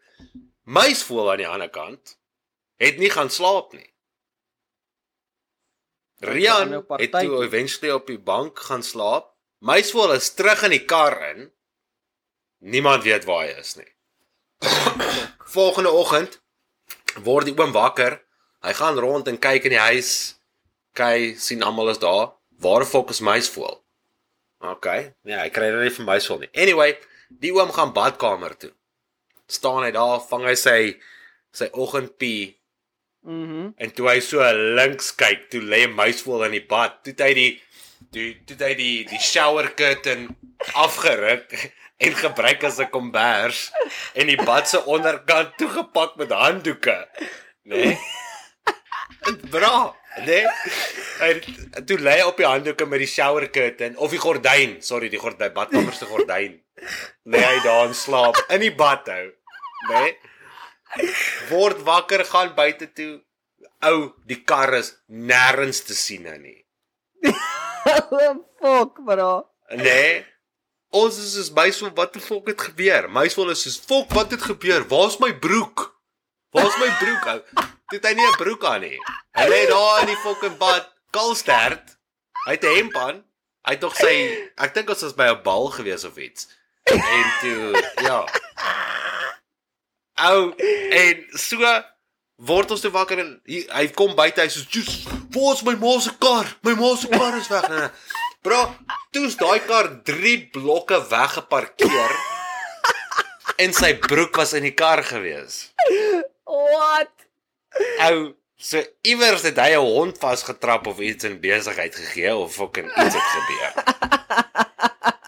Muisvoel 0.63 1.31
aan 1.31 1.37
die 1.37 1.47
ander 1.47 1.69
kant 1.69 2.17
het 2.77 2.97
nie 2.99 3.09
gaan 3.09 3.29
slaap 3.29 3.73
nie. 3.73 3.87
Rian 6.19 6.69
nou 6.69 6.83
het 6.97 7.11
toe 7.11 7.43
eventually 7.43 7.91
op 7.93 8.07
die 8.07 8.19
bank 8.19 8.59
gaan 8.59 8.83
slaap. 8.83 9.33
Muisvoel 9.59 10.13
is 10.13 10.33
terug 10.33 10.63
in 10.63 10.73
die 10.73 10.85
kar 10.85 11.17
in. 11.29 11.51
Niemand 12.57 13.03
weet 13.03 13.25
waar 13.25 13.45
hy 13.45 13.53
is 13.59 13.75
nie. 13.77 13.89
Volgende 15.57 15.91
oggend 15.93 16.39
word 17.21 17.45
die 17.45 17.55
oom 17.57 17.71
wakker. 17.73 18.17
Hy 18.65 18.73
gaan 18.73 18.97
rond 18.97 19.29
en 19.29 19.37
kyk 19.39 19.69
in 19.69 19.75
die 19.77 19.83
huis. 19.93 20.11
Kyk, 20.97 21.37
sien 21.41 21.61
almal 21.61 21.93
is 21.93 22.01
daar. 22.01 22.33
Waar 22.57 22.85
fok 22.85 23.13
is 23.13 23.21
muisvoel? 23.21 23.77
OK. 24.65 24.87
Nee, 25.21 25.37
hy 25.37 25.49
kry 25.53 25.69
dit 25.69 25.85
nie 25.85 25.93
vir 25.93 26.09
muisvoel 26.09 26.41
nie. 26.45 26.53
Anyway, 26.57 26.95
die 27.29 27.53
oom 27.53 27.69
gaan 27.73 27.93
badkamer 27.93 28.57
toe. 28.57 28.73
Staan 29.47 29.85
hy 29.85 29.93
daar, 29.93 30.17
vang 30.25 30.47
hy 30.49 30.55
sy 30.57 30.79
sy 31.57 31.69
oggendpie 31.73 32.56
Mhm. 33.27 33.73
En 33.75 33.91
toe 33.91 34.07
hy 34.07 34.19
so 34.23 34.43
links 34.79 35.11
kyk, 35.19 35.49
toe 35.51 35.61
lê 35.61 35.83
'n 35.85 35.95
muisvoël 35.95 36.45
in 36.47 36.55
die 36.55 36.65
bad. 36.65 37.03
Toe 37.03 37.11
het 37.11 37.23
hy 37.25 37.33
die 37.33 37.51
toe 38.11 38.27
toe 38.45 38.55
het 38.55 38.63
hy 38.67 38.75
die 38.79 38.97
die 39.09 39.19
shower 39.19 39.67
curtain 39.75 40.29
afgeruk 40.73 41.51
en 42.05 42.15
gebruik 42.15 42.63
as 42.63 42.79
'n 42.79 42.89
kombers 42.89 43.71
en 44.15 44.31
die 44.31 44.39
bad 44.39 44.69
se 44.69 44.79
onderkant 44.85 45.57
toegepak 45.57 46.15
met 46.15 46.31
handdoeke. 46.31 46.97
Né? 47.67 47.75
Nee? 47.83 47.97
Bra, 49.53 49.93
Nee. 50.25 50.45
Hy 51.19 51.83
toe 51.85 51.97
lê 52.01 52.15
op 52.25 52.39
die 52.39 52.47
handdoeke 52.47 52.85
met 52.89 53.03
die 53.03 53.09
shower 53.09 53.49
curtain 53.53 53.97
of 53.97 54.13
die 54.13 54.21
gordyn, 54.21 54.77
sorry, 54.81 55.09
die 55.13 55.21
gordyn, 55.21 55.53
badkamer 55.53 55.93
se 55.93 56.07
gordyn. 56.09 56.57
Lê 57.29 57.43
hy 57.43 57.59
daar 57.65 57.87
en 57.89 57.95
slaap 57.97 58.39
in 58.53 58.63
die 58.65 58.73
bad 58.73 59.09
hou. 59.11 59.27
Nee. 59.91 60.15
Word 61.49 61.83
wakker 61.87 62.25
gaan 62.25 62.53
buite 62.55 62.91
toe. 62.93 63.21
Ou, 63.87 64.13
die 64.25 64.39
kar 64.43 64.73
is 64.73 64.95
nêrens 65.07 65.83
te 65.85 65.93
sien 65.93 66.23
nou 66.23 66.37
nie. 66.37 66.65
Fuck, 68.61 69.03
bro. 69.05 69.31
Nee. 69.75 70.25
Ons 70.95 71.17
is 71.19 71.33
soos 71.35 71.51
meisel, 71.51 71.91
wat 71.95 72.13
die 72.15 72.23
fok 72.23 72.47
het 72.47 72.61
gebeur? 72.69 73.09
Meisel 73.11 73.51
is 73.51 73.65
soos 73.65 73.77
fok, 73.89 74.13
wat 74.15 74.31
het 74.31 74.45
gebeur? 74.47 74.87
Waar's 74.87 75.19
my 75.19 75.33
broek? 75.33 75.89
Waar's 76.55 76.77
my 76.79 76.89
broek? 77.01 77.27
ou? 77.33 77.67
Dit 77.91 78.03
hy 78.07 78.13
nie 78.15 78.27
'n 78.27 78.39
broek 78.39 78.63
aan 78.65 78.81
nie. 78.81 78.99
Hy 79.37 79.45
lê 79.47 79.67
daar 79.67 80.01
in 80.01 80.07
die 80.11 80.21
fucking 80.23 80.57
bad, 80.57 80.89
kalstert. 81.11 81.97
Hy 82.45 82.51
het 82.55 82.63
'n 82.63 82.75
hemp 82.75 82.95
aan. 82.95 83.23
Hy 83.67 83.71
het 83.75 83.79
tog 83.79 83.95
sy 83.95 84.13
ek 84.55 84.73
dink 84.73 84.89
ons 84.89 85.01
was 85.01 85.15
by 85.15 85.27
'n 85.31 85.43
bal 85.43 85.67
gewees 85.67 86.03
of 86.03 86.17
iets. 86.17 86.47
En 86.83 87.27
toe 87.41 87.83
ja. 88.01 88.25
Ou 90.17 90.53
en 90.57 91.25
so 91.37 91.73
word 92.49 92.71
ons 92.73 92.81
toe 92.81 92.91
wakker 92.93 93.21
en 93.21 93.29
hy, 93.49 93.63
hy 93.69 93.85
kom 93.97 94.15
buite 94.17 94.41
hy 94.41 94.49
sê 94.49 94.63
"Jesus, 94.65 95.05
waar's 95.33 95.63
my 95.65 95.75
ma 95.75 95.99
se 96.01 96.13
kar? 96.21 96.49
My 96.65 96.73
ma 96.77 96.95
se 96.95 97.09
kar 97.09 97.37
is 97.37 97.49
weg." 97.49 97.69
Nee, 97.69 97.79
nee. 97.79 97.89
Bro, 98.45 98.61
toe's 99.11 99.35
daai 99.35 99.59
kar 99.67 99.89
3 100.07 100.49
blokke 100.53 101.01
weggeparkeer. 101.09 102.17
en 103.63 103.73
sy 103.73 103.93
broek 103.97 104.37
was 104.37 104.53
in 104.53 104.67
die 104.69 104.75
kar 104.77 105.03
gewees. 105.03 105.71
What? 106.45 107.13
Ou, 108.05 108.33
so 108.57 108.81
iewers 109.05 109.45
het 109.45 109.57
hy 109.57 109.73
'n 109.75 109.85
hond 109.85 110.17
vasgetrap 110.17 110.87
of 110.87 110.99
iets 110.99 111.25
in 111.25 111.41
besigheid 111.41 111.95
gegee 111.95 112.35
of 112.35 112.53
fucking 112.53 112.89
iets 112.89 113.17
het 113.17 113.29
gebeur. 113.35 113.73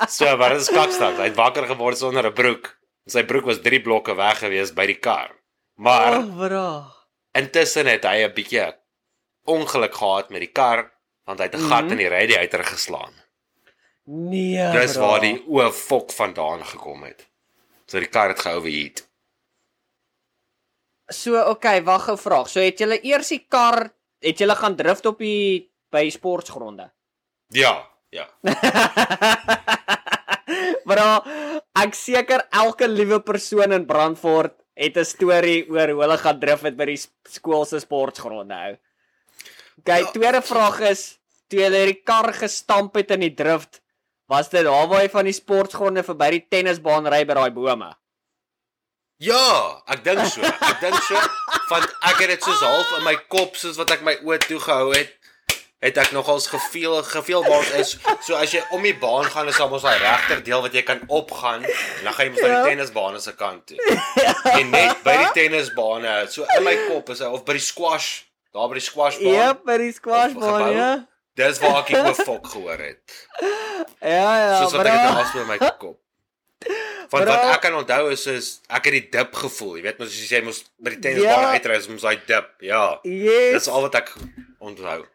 So, 0.10 0.26
wat 0.42 0.56
is 0.58 0.72
kakstak? 0.74 1.20
Hy 1.22 1.28
het 1.30 1.36
wakker 1.38 1.68
geword 1.70 1.98
sonder 1.98 2.26
'n 2.26 2.34
broek. 2.34 2.79
Sy 3.10 3.24
broek 3.24 3.46
was 3.46 3.60
3 3.62 3.82
blokke 3.82 4.16
weg 4.16 4.40
gewees 4.40 4.74
by 4.74 4.86
die 4.86 5.00
kar. 5.00 5.32
Maar 5.76 6.18
Oh, 6.18 6.38
bro. 6.38 6.84
intussen 7.34 7.86
het 7.88 8.04
hy 8.04 8.24
'n 8.28 8.34
bietjie 8.34 8.74
ongeluk 9.46 9.94
gehad 9.96 10.30
met 10.30 10.40
die 10.42 10.52
kar 10.52 10.92
want 11.26 11.40
hy 11.40 11.46
het 11.46 11.56
'n 11.56 11.70
gat 11.70 11.84
Mhm. 11.84 11.92
in 11.92 11.98
die 11.98 12.08
radiator 12.10 12.64
geslaan. 12.64 13.14
Nee, 14.06 14.72
Dis 14.72 14.94
bro. 14.94 15.02
waar 15.08 15.20
die 15.22 15.44
oë 15.48 15.72
fok 15.72 16.12
vandaan 16.12 16.66
gekom 16.66 17.04
het. 17.04 17.28
So 17.86 18.00
die 18.00 18.08
kar 18.10 18.30
het 18.30 18.40
geoverheat. 18.40 19.08
So, 21.12 21.42
okay, 21.50 21.84
wag 21.84 22.04
gou 22.06 22.18
vraag. 22.18 22.50
So 22.50 22.60
het 22.60 22.78
julle 22.80 23.00
eers 23.04 23.28
die 23.30 23.46
kar, 23.50 23.92
het 24.22 24.38
julle 24.38 24.56
gaan 24.56 24.76
drift 24.76 25.06
op 25.06 25.18
die 25.18 25.72
by 25.92 26.10
sportgronde? 26.10 26.92
Ja, 27.50 27.88
ja. 28.10 28.28
Bro, 30.90 31.22
ek 31.84 31.94
seker 31.96 32.44
elke 32.52 32.88
liewe 32.88 33.20
persoon 33.26 33.72
in 33.76 33.86
Brandfort 33.86 34.56
het 34.80 34.98
'n 34.98 35.06
storie 35.06 35.66
oor 35.70 35.90
hoe 35.92 36.02
hulle 36.02 36.18
gaan 36.18 36.40
drif 36.40 36.62
het 36.62 36.76
by 36.78 36.86
die 36.86 36.98
skool 37.30 37.66
se 37.66 37.80
sportgronde 37.80 38.54
hou. 38.54 38.78
Okay, 39.80 40.02
Ja. 40.02 40.12
tweede 40.12 40.42
vraag 40.42 40.80
is, 40.92 41.18
toe 41.50 41.60
hulle 41.62 41.86
die 41.86 42.02
kar 42.04 42.34
gestamp 42.34 42.96
het 42.96 43.12
in 43.12 43.20
die 43.22 43.34
drift, 43.36 43.82
was 44.28 44.50
dit 44.50 44.64
daar 44.64 44.88
waar 44.88 45.02
jy 45.02 45.10
van 45.10 45.26
die 45.26 45.34
sportgronde 45.34 46.04
verby 46.04 46.30
die 46.32 46.46
tennisbaan 46.50 47.08
ry 47.08 47.26
by 47.26 47.34
daai 47.34 47.52
bome? 47.52 47.96
Ja, 49.20 49.82
ek 49.88 50.04
dink 50.04 50.24
so. 50.32 50.42
Ek 50.42 50.80
dink 50.80 50.96
so 51.04 51.16
want 51.70 51.86
ek 52.08 52.22
het 52.24 52.30
dit 52.30 52.44
soos 52.44 52.62
half 52.62 52.98
in 52.98 53.04
my 53.04 53.16
kop 53.28 53.56
soos 53.56 53.78
wat 53.78 53.92
ek 53.92 54.02
my 54.02 54.16
oë 54.24 54.40
toegehou 54.48 54.94
het, 54.96 55.12
het 55.80 55.98
ek 55.98 56.10
nogals 56.12 56.48
geveel 56.52 56.98
geveel 57.08 57.44
waar 57.46 57.58
ons 57.62 57.70
is. 57.80 57.92
So 58.26 58.36
as 58.36 58.52
jy 58.52 58.60
om 58.76 58.82
die 58.84 58.96
baan 59.00 59.24
gaan, 59.32 59.48
is 59.48 59.58
daar 59.58 59.70
mos 59.72 59.86
daai 59.86 59.98
regter 60.02 60.42
deel 60.44 60.62
wat 60.66 60.74
jy 60.76 60.82
kan 60.84 61.00
opgaan 61.08 61.64
en 61.64 62.04
dan 62.04 62.14
gaan 62.18 62.26
jy 62.26 62.32
mos 62.34 62.42
na 62.42 62.48
Ja. 62.48 62.58
die 62.64 62.70
tennisbane 62.74 63.20
se 63.24 63.36
kant 63.36 63.68
toe. 63.68 63.78
En 64.52 64.70
net 64.74 65.04
by 65.04 65.16
die 65.24 65.30
tennisbane, 65.38 66.18
so 66.32 66.44
in 66.58 66.64
my 66.68 66.76
kop 66.90 67.10
is 67.16 67.20
hy 67.24 67.30
of 67.32 67.46
by 67.48 67.54
die 67.56 67.64
squash, 67.64 68.10
daar 68.54 68.68
by 68.68 68.76
die 68.82 68.84
squashbaan. 68.90 69.34
Ja, 69.34 69.54
by 69.54 69.78
die 69.78 69.94
squashbaan, 69.96 70.72
ja. 70.76 70.92
Dis 71.40 71.60
waar 71.64 71.78
ek 71.86 71.88
die 71.94 71.96
oë 72.02 72.16
fok 72.28 72.48
gehoor 72.52 72.82
het. 72.84 73.16
Ja, 74.04 74.32
ja, 74.36 74.58
Soos 74.60 74.74
wat 74.76 74.86
ek 74.90 74.92
dit 74.98 75.06
bro. 75.06 75.14
naas 75.16 75.36
in 75.40 75.48
my 75.48 75.58
kop. 75.80 76.00
Want 77.10 77.24
Bro. 77.24 77.32
wat 77.32 77.46
ek 77.56 77.62
kan 77.64 77.74
onthou 77.80 78.10
is 78.12 78.26
is 78.28 78.48
ek 78.68 78.90
het 78.90 78.94
die 78.98 79.06
dip 79.14 79.32
gevoel. 79.34 79.78
Jy 79.80 79.84
weet 79.88 80.02
mos 80.02 80.10
as 80.12 80.28
jy 80.34 80.42
mos 80.44 80.60
by 80.78 80.92
die 80.98 81.00
tennisbaan 81.06 81.46
Ja. 81.48 81.54
uitry, 81.56 81.78
is 81.80 81.88
mos 81.88 82.04
daai 82.04 82.20
dip. 82.28 82.50
Ja. 82.68 83.00
Yes. 83.08 83.54
Dis 83.64 83.68
al 83.72 83.82
wat 83.88 83.96
ek 83.96 84.12
onthou. 84.60 85.06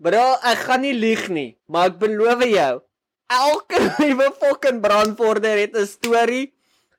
Bro, 0.00 0.20
ek 0.48 0.62
gaan 0.64 0.80
nie 0.80 0.94
lieg 0.96 1.26
nie, 1.28 1.50
maar 1.68 1.90
ek 1.90 1.98
beloof 2.00 2.40
jou, 2.48 2.72
elke 3.36 3.80
liewe 4.00 4.30
fucking 4.40 4.78
brandvorder 4.80 5.58
het 5.60 5.74
'n 5.76 5.84
storie 5.84 6.46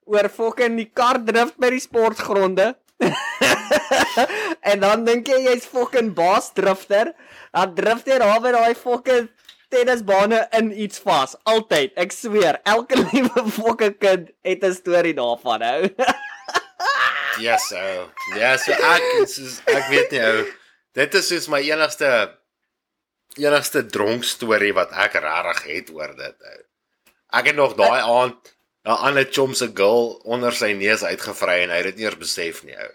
oor 0.05 0.27
fucking 0.29 0.75
die 0.77 0.85
kar 0.85 1.17
drift 1.17 1.57
by 1.57 1.71
die 1.73 1.81
sportgronde. 1.81 2.75
en 4.69 4.83
dan 4.85 5.05
dink 5.05 5.31
jy 5.33 5.39
jy's 5.47 5.65
fucking 5.65 6.11
baas 6.13 6.51
drifter, 6.53 7.09
dan 7.49 7.73
drift 7.73 8.05
jy 8.05 8.19
daar 8.21 8.37
by 8.43 8.51
daai 8.53 8.75
fucking 8.77 9.31
tennisbane 9.73 10.43
in 10.59 10.69
iets 10.69 11.01
vas. 11.01 11.33
Altyd, 11.49 11.97
ek 11.97 12.13
sweer, 12.13 12.59
elke 12.69 13.01
liewe 13.09 13.47
fucking 13.49 13.97
kind 13.97 14.29
het 14.45 14.61
'n 14.61 14.77
storie 14.77 15.15
daarvan, 15.17 15.65
hou. 15.65 15.89
Yes, 17.41 17.65
ou. 17.73 18.05
Ja, 18.37 18.53
so 18.61 18.77
ek 18.77 19.25
soos 19.25 19.57
ek 19.65 19.89
weet 19.89 20.13
nie 20.13 20.21
ou. 20.21 20.45
Dit 20.93 21.17
is 21.17 21.27
soos 21.33 21.49
my 21.49 21.63
enigste 21.65 22.37
enigste 23.39 23.85
dronk 23.85 24.23
storie 24.27 24.73
wat 24.73 24.91
ek 24.91 25.19
regtig 25.23 25.63
het 25.69 25.93
oor 25.95 26.15
dit 26.15 26.49
ou. 26.53 26.59
Ek 27.39 27.51
het 27.51 27.55
nog 27.55 27.77
daai 27.79 28.01
aand 28.01 28.55
'n 28.85 28.97
ander 29.07 29.27
chom 29.29 29.53
se 29.53 29.69
girl 29.73 30.19
onder 30.25 30.53
sy 30.53 30.73
neus 30.73 31.03
uitgevry 31.03 31.61
en 31.63 31.69
hy 31.69 31.75
het 31.75 31.89
dit 31.91 31.97
nie 31.97 32.05
eens 32.05 32.17
besef 32.17 32.63
nie 32.63 32.77
ou. 32.77 32.91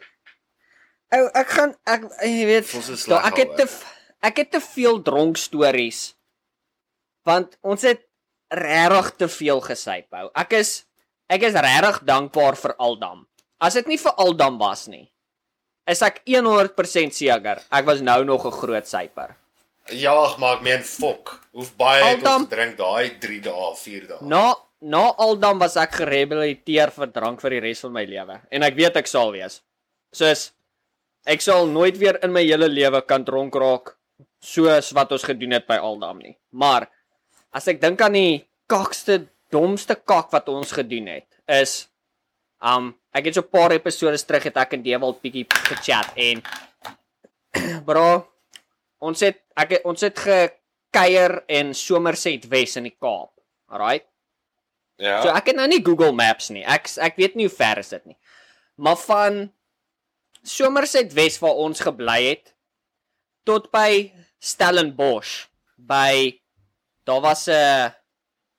Ou, 1.15 1.27
ek 1.35 1.49
gaan 1.49 1.75
ek 1.87 2.03
jy 2.27 2.47
weet, 2.47 2.73
da, 2.73 2.97
sleg 2.97 3.27
ek 3.31 3.37
het 3.37 3.57
te 3.57 3.67
ek 4.27 4.37
het 4.43 4.51
te 4.51 4.61
veel 4.61 5.03
dronk 5.03 5.37
stories. 5.39 6.17
Want 7.25 7.59
ons 7.63 7.83
het 7.83 8.03
regtig 8.51 9.11
te 9.17 9.29
veel 9.29 9.61
gesyp 9.61 10.11
hou. 10.11 10.31
Ek 10.35 10.53
is 10.59 10.85
ek 11.31 11.43
is 11.43 11.55
regtig 11.55 12.03
dankbaar 12.07 12.57
vir 12.57 12.75
Aldam. 12.79 13.27
As 13.59 13.75
dit 13.75 13.87
nie 13.87 13.99
vir 13.99 14.15
Aldam 14.19 14.59
was 14.59 14.87
nie, 14.91 15.07
is 15.87 16.03
ek 16.03 16.21
100% 16.27 17.15
seker 17.15 17.63
ek 17.71 17.87
was 17.87 18.01
nou 18.01 18.25
nog 18.25 18.47
'n 18.47 18.59
groot 18.59 18.87
syper. 18.87 19.37
Ja, 19.95 20.37
maar 20.39 20.57
ek 20.57 20.63
meen 20.63 20.83
fok. 20.83 21.41
Hoe 21.53 21.67
baie 21.77 22.05
het 22.05 22.17
Aldam- 22.19 22.41
ons 22.43 22.49
gedrink 22.51 22.77
daai 22.77 23.19
3 23.19 23.41
dae, 23.41 23.75
4 23.77 24.07
dae? 24.07 24.19
Na 24.27 24.55
na 24.81 25.15
Aldam 25.17 25.59
was 25.59 25.77
ek 25.77 25.93
gerehabiliteer 25.93 26.91
vir 26.93 27.07
drank 27.07 27.41
vir 27.41 27.51
die 27.51 27.61
res 27.61 27.81
van 27.81 27.93
my 27.93 28.05
lewe 28.05 28.41
en 28.51 28.63
ek 28.63 28.75
weet 28.77 28.97
ek 28.97 29.07
sal 29.07 29.33
wees. 29.33 29.63
Soos 30.13 30.53
ek 31.27 31.41
sal 31.41 31.67
nooit 31.67 31.97
weer 31.99 32.19
in 32.23 32.33
my 32.33 32.43
hele 32.45 32.69
lewe 32.69 33.01
kan 33.03 33.25
dronk 33.25 33.55
raak 33.55 33.97
soos 34.43 34.93
wat 34.93 35.13
ons 35.13 35.25
gedoen 35.25 35.53
het 35.53 35.67
by 35.67 35.77
Aldam 35.81 36.19
nie. 36.19 36.37
Maar 36.53 36.89
as 37.53 37.67
ek 37.69 37.81
dink 37.81 38.01
aan 38.03 38.13
die 38.13 38.45
kakste 38.69 39.27
domste 39.51 39.95
kak 39.95 40.31
wat 40.33 40.49
ons 40.49 40.73
gedoen 40.73 41.07
het 41.09 41.27
is 41.49 41.87
um 42.61 42.95
ek 43.15 43.25
het 43.27 43.35
so 43.35 43.41
'n 43.41 43.49
paar 43.51 43.73
episode 43.73 44.19
terug 44.19 44.43
het 44.45 44.57
ek 44.57 44.75
en 44.75 44.83
Dewald 44.83 45.23
bietjie 45.23 45.47
gechat 45.49 46.13
en 46.17 46.43
bro 47.87 48.27
ons 48.99 49.21
het 49.21 49.43
ek 49.57 49.81
ons 49.85 50.01
het 50.01 50.19
gekuier 50.19 51.43
in 51.49 51.75
Somerset 51.75 52.47
Wes 52.53 52.77
in 52.77 52.89
die 52.89 52.97
Kaap. 52.97 53.33
Alright. 53.69 54.07
Ja. 54.97 55.21
So 55.23 55.33
ek 55.35 55.53
het 55.53 55.59
nou 55.59 55.67
nie 55.69 55.83
Google 55.85 56.15
Maps 56.17 56.51
nie. 56.55 56.65
Ek 56.65 56.89
ek 57.03 57.19
weet 57.21 57.37
nie 57.37 57.49
hoe 57.49 57.57
ver 57.57 57.83
is 57.83 57.93
dit 57.93 58.13
nie. 58.13 58.19
Maar 58.77 58.97
van 59.05 59.41
Somerset 60.47 61.13
Wes 61.17 61.41
waar 61.43 61.59
ons 61.67 61.83
gebly 61.85 62.21
het 62.31 62.55
tot 63.47 63.71
by 63.75 64.13
Stellenbosch 64.43 65.47
by 65.77 66.39
daar 67.07 67.23
was 67.23 67.47
'n 67.49 67.93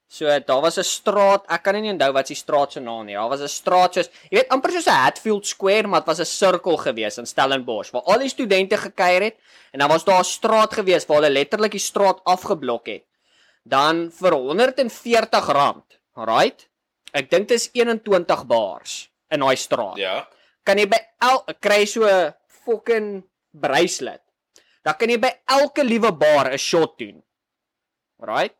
so 0.08 0.24
daar 0.24 0.60
was 0.60 0.78
'n 0.78 0.84
straat, 0.84 1.44
ek 1.48 1.62
kan 1.62 1.74
nie 1.74 1.92
onthou 1.92 2.12
wat 2.12 2.26
die 2.26 2.36
straat 2.36 2.72
se 2.72 2.80
naam 2.80 3.06
nie. 3.06 3.14
Daar 3.14 3.28
was 3.28 3.40
'n 3.40 3.48
straat 3.48 3.94
soos 3.94 4.08
jy 4.30 4.38
weet 4.38 4.48
amper 4.48 4.72
soos 4.72 4.86
'n 4.86 5.02
Hatfield 5.04 5.46
Square, 5.46 5.86
maar 5.86 6.00
dit 6.00 6.08
was 6.08 6.20
'n 6.20 6.24
sirkel 6.24 6.76
gewees 6.76 7.18
in 7.18 7.26
Stellenbosch 7.26 7.92
waar 7.92 8.02
al 8.02 8.18
die 8.18 8.28
studente 8.28 8.76
gekuier 8.76 9.22
het 9.22 9.36
en 9.72 9.78
dan 9.78 9.88
was 9.88 10.04
daar 10.04 10.20
'n 10.20 10.24
straat 10.24 10.74
gewees 10.74 11.06
waar 11.06 11.20
hulle 11.20 11.30
letterlik 11.30 11.72
die 11.72 11.80
straat 11.80 12.20
afgeblok 12.24 12.86
het. 12.86 13.04
Dan 13.64 14.10
vir 14.10 14.32
R140 14.32 15.84
Alright. 16.18 16.68
Ek 17.14 17.30
dink 17.30 17.48
dit 17.48 17.56
is 17.56 17.70
21 17.72 18.46
bars 18.46 19.10
in 19.30 19.40
daai 19.40 19.56
straat. 19.56 19.96
Ja. 19.96 20.26
Kan 20.64 20.78
jy 20.78 20.88
by 20.90 20.98
el 21.20 21.44
kry 21.60 21.84
so 21.86 22.04
'n 22.04 22.34
fucking 22.64 23.22
bracelet. 23.52 24.22
Dan 24.82 24.94
kan 24.98 25.08
jy 25.08 25.18
by 25.18 25.32
elke 25.46 25.84
liewe 25.84 26.12
bar 26.12 26.50
'n 26.50 26.58
shot 26.58 26.98
doen. 26.98 27.22
Alright. 28.20 28.54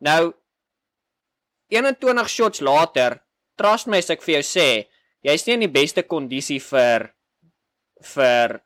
Nou 0.00 0.32
21 1.70 2.28
shots 2.28 2.60
later, 2.64 3.18
trust 3.58 3.86
my 3.90 3.98
as 4.02 4.10
ek 4.14 4.22
vir 4.24 4.38
jou 4.38 4.44
sê, 4.46 4.68
jy's 5.26 5.44
nie 5.46 5.56
in 5.58 5.64
die 5.66 5.72
beste 5.74 6.02
kondisie 6.06 6.60
vir 6.62 7.10
vir 8.14 8.60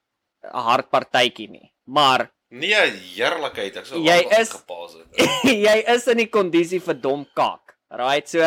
'n 0.45 0.63
hardpartytjie 0.69 1.49
nie. 1.51 1.73
Maar 1.87 2.31
Nee, 2.53 2.75
heerlikheid. 3.17 3.77
Ek 3.81 3.87
sou 3.87 3.97
Jy 4.05 4.29
is- 4.41 4.51
gepaas 4.53 4.93
het. 4.93 5.09
jy 5.67 5.77
is 5.89 6.07
in 6.09 6.19
die 6.19 6.27
kondisie 6.29 6.81
vir 6.81 6.95
dom 7.01 7.25
kak. 7.35 7.75
Right 7.91 8.29
so. 8.29 8.45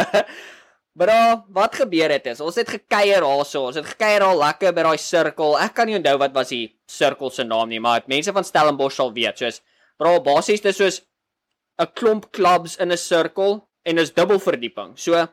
Bra, 1.00 1.44
wat 1.50 1.74
gebeur 1.76 2.10
het 2.14 2.28
is, 2.28 2.40
ons 2.40 2.56
het 2.56 2.70
gekuier 2.70 3.20
daarso, 3.26 3.66
ons 3.66 3.76
het 3.76 3.86
gekuier 3.86 4.22
al 4.24 4.38
lekker 4.38 4.72
by 4.78 4.84
daai 4.84 4.98
sirkel. 5.02 5.58
Ek 5.60 5.74
kan 5.76 5.88
nie 5.88 5.98
onthou 5.98 6.18
wat 6.22 6.32
was 6.38 6.50
die 6.54 6.70
sirkel 6.88 7.30
se 7.34 7.44
naam 7.44 7.68
nie, 7.70 7.80
maar 7.80 8.04
mense 8.08 8.32
van 8.32 8.44
Stellenbosch 8.46 8.96
sal 8.96 9.12
weet. 9.12 9.38
Soos 9.42 9.60
bra, 9.98 10.20
basies 10.20 10.62
dis 10.62 10.78
soos 10.78 11.02
'n 11.80 11.88
klomp 11.94 12.32
clubs 12.32 12.78
in 12.78 12.92
'n 12.92 12.98
sirkel 12.98 13.68
en 13.84 13.98
is 13.98 14.14
dubbel 14.14 14.40
verdieping. 14.40 14.96
So 14.98 15.28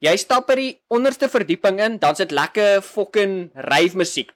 jy 0.00 0.16
stap 0.16 0.46
by 0.48 0.56
die 0.56 0.72
onderste 0.88 1.28
verdieping 1.28 1.80
in, 1.80 1.98
dan 1.98 2.16
sit 2.16 2.32
lekker 2.32 2.80
fucking 2.82 3.50
rave 3.54 3.96
musiek. 3.96 4.30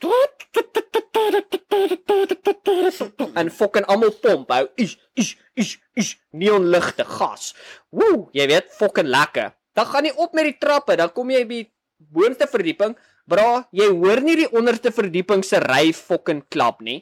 En 3.35 3.51
fucking 3.51 3.87
almal 3.87 4.13
pomp 4.23 4.51
hou. 4.51 4.69
Is 4.77 4.97
is 5.15 5.37
is 5.55 5.79
is 5.95 6.17
neonligte 6.33 7.05
gas. 7.05 7.55
Woe, 7.91 8.29
jy 8.33 8.47
weet 8.51 8.71
fucking 8.79 9.09
lekker. 9.09 9.55
Dan 9.75 9.87
gaan 9.87 10.05
jy 10.07 10.13
op 10.17 10.35
met 10.35 10.45
die 10.45 10.59
trappe, 10.59 10.97
dan 10.97 11.11
kom 11.13 11.31
jy 11.31 11.43
by 11.47 11.65
boonste 11.99 12.47
verdieping. 12.51 12.95
Bra, 13.27 13.65
jy 13.73 13.89
hoor 13.89 14.21
nie 14.21 14.37
die 14.45 14.51
onderste 14.53 14.93
verdieping 14.93 15.43
se 15.47 15.59
ry 15.65 15.93
fucking 15.97 16.45
klap 16.53 16.83
nie. 16.85 17.01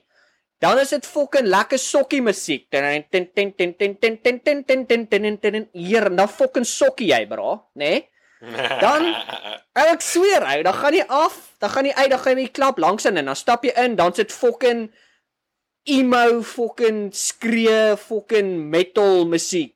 Dan 0.63 0.79
is 0.79 0.93
dit 0.95 1.07
fucking 1.07 1.49
lekker 1.51 1.81
sokkie 1.83 2.23
musiek. 2.23 2.69
Ten 2.71 3.05
ten 3.11 3.29
ten 3.35 3.51
ten 3.59 3.75
ten 3.75 3.99
ten 3.99 4.19
ten 4.23 4.41
ten 4.41 4.65
ten 4.65 4.85
ten 4.87 5.07
ten 5.11 5.39
ten 5.43 5.69
hier, 5.75 6.07
dan 6.07 6.29
fucking 6.31 6.67
sokkie 6.67 7.11
jy, 7.11 7.25
bra, 7.27 7.57
né? 7.75 8.07
Dan 8.83 9.09
ek 9.79 10.03
sweer 10.03 10.43
ou, 10.43 10.61
dan 10.67 10.75
gaan 10.75 10.95
jy 10.99 11.05
af, 11.07 11.35
dan 11.63 11.71
gaan 11.71 11.87
jy 11.87 11.95
uit, 11.95 12.11
dan 12.11 12.23
gaan 12.23 12.39
jy 12.43 12.49
klap 12.51 12.79
langs 12.83 13.07
in 13.07 13.21
en 13.21 13.31
dan 13.31 13.39
stap 13.39 13.67
jy 13.67 13.75
in, 13.85 13.95
dan 13.99 14.15
sit 14.15 14.35
fucking 14.35 14.89
emo 15.91 16.43
fucking 16.47 17.11
skree 17.15 17.97
fucking 17.99 18.71
metal 18.71 19.27
musiek. 19.31 19.75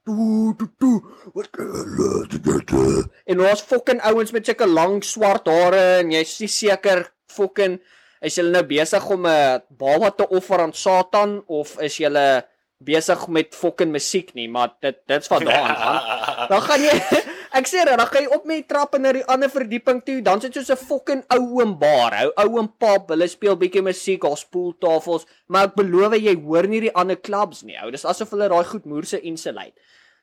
En 3.27 3.43
ons 3.43 3.63
fucking 3.71 4.03
ouens 4.07 4.35
met 4.35 4.47
sulke 4.47 4.67
lang 4.71 5.03
swart 5.03 5.51
hare 5.51 5.85
en 6.01 6.15
jy's 6.15 6.39
nie 6.43 6.51
seker 6.51 7.07
fucking 7.31 7.81
is 8.21 8.37
julle 8.39 8.53
nou 8.55 8.65
besig 8.65 9.11
om 9.11 9.27
'n 9.27 9.63
baba 9.69 10.11
te 10.11 10.29
offer 10.29 10.61
aan 10.61 10.73
Satan 10.73 11.43
of 11.47 11.81
is 11.81 11.97
julle 11.97 12.45
besig 12.79 13.29
met 13.29 13.55
fucking 13.55 13.91
musiek 13.93 14.35
nie, 14.35 14.49
maar 14.49 14.75
dit 14.81 14.97
dit's 15.09 15.29
vandaan 15.29 15.77
gaan. 15.77 16.49
Dan 16.53 16.61
gaan 16.61 16.83
jy 16.83 16.97
ek 17.59 17.69
sê 17.71 17.85
dan 17.89 18.03
gaan 18.05 18.27
jy 18.27 18.33
op 18.37 18.45
met 18.45 18.61
die 18.61 18.69
trappe 18.69 18.99
na 19.01 19.15
die 19.17 19.25
ander 19.33 19.49
verdieping 19.49 20.03
toe, 20.05 20.19
dan 20.21 20.41
sit 20.41 20.53
soos 20.53 20.69
'n 20.71 20.77
fucking 20.77 21.23
ou 21.33 21.61
oom 21.61 21.79
bar, 21.81 22.13
ou 22.21 22.33
ou 22.37 22.59
oom 22.59 22.69
pap, 22.69 23.09
hulle 23.09 23.29
speel 23.29 23.57
bietjie 23.57 23.83
musiek, 23.83 24.21
daar 24.21 24.37
spoeltafels, 24.37 25.25
maar 25.49 25.71
ek 25.71 25.77
beloof 25.79 26.19
jy 26.21 26.37
hoor 26.37 26.69
nie 26.69 26.81
die 26.85 26.93
ander 26.93 27.17
clubs 27.17 27.63
nie, 27.63 27.79
ou. 27.81 27.91
Dis 27.91 28.05
asof 28.05 28.31
hulle 28.31 28.49
daai 28.49 28.65
goed 28.65 28.85
moerse 28.85 29.21
insulate. 29.21 29.73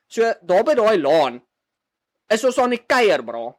So 0.06 0.22
daar 0.42 0.62
by 0.62 0.74
daai 0.78 0.98
laan 0.98 1.42
is 2.30 2.44
ons 2.44 2.58
aan 2.58 2.70
die 2.70 2.84
kuier, 2.86 3.22
bra. 3.26 3.50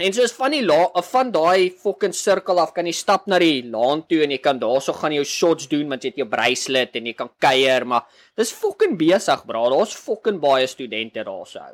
En 0.00 0.14
soos 0.16 0.32
van 0.32 0.54
die 0.54 0.62
la 0.64 0.86
van 1.04 1.28
daai 1.34 1.68
fucking 1.76 2.14
sirkel 2.16 2.60
af 2.62 2.72
kan 2.72 2.86
jy 2.88 2.94
stap 2.96 3.26
na 3.28 3.36
die 3.42 3.60
laan 3.68 4.00
toe 4.08 4.22
en 4.24 4.32
jy 4.32 4.38
kan 4.40 4.56
daarso 4.60 4.94
gaan 4.96 5.12
jou 5.12 5.26
shots 5.28 5.68
doen 5.68 5.90
want 5.92 6.06
jy 6.06 6.14
het 6.14 6.22
jou 6.22 6.26
bracelet 6.30 6.96
en 6.96 7.10
jy 7.10 7.12
kan 7.18 7.28
kuier, 7.42 7.84
maar 7.84 8.06
dis 8.38 8.52
fucking 8.56 8.96
besig, 9.00 9.42
bra. 9.44 9.66
Daar's 9.68 9.92
fucking 9.92 10.40
baie 10.40 10.68
studente 10.70 11.24
daarso. 11.26 11.66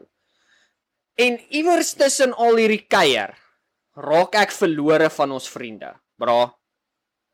En 1.16 1.38
iewers 1.54 1.94
tussen 1.94 2.34
al 2.34 2.58
hierdie 2.58 2.82
kuier 2.90 3.36
raak 3.96 4.34
ek 4.42 4.52
verlore 4.52 5.06
van 5.14 5.36
ons 5.38 5.46
vriende. 5.48 5.92
Bra. 6.18 6.50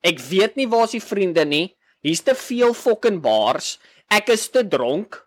Ek 0.04 0.20
weet 0.28 0.60
nie 0.60 0.68
waar's 0.68 0.92
die 0.92 1.02
vriende 1.02 1.46
nie. 1.48 1.70
Hier's 2.04 2.20
te 2.26 2.36
veel 2.36 2.76
fucking 2.76 3.22
bars. 3.24 3.78
Ek 4.12 4.28
is 4.34 4.44
te 4.52 4.60
dronk. 4.66 5.22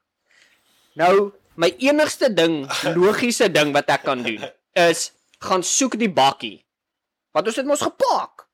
Nou, 1.00 1.32
my 1.58 1.72
enigste 1.82 2.30
ding, 2.30 2.62
logiese 3.00 3.50
ding 3.50 3.74
wat 3.74 3.90
ek 3.98 4.06
kan 4.06 4.22
doen 4.24 4.46
is 4.76 5.10
gaan 5.44 5.64
soek 5.64 5.98
die 6.00 6.12
bakkie. 6.12 6.60
Want 7.36 7.48
ons 7.52 7.60
het 7.60 7.68
mos 7.68 7.84
gepak. 7.84 8.46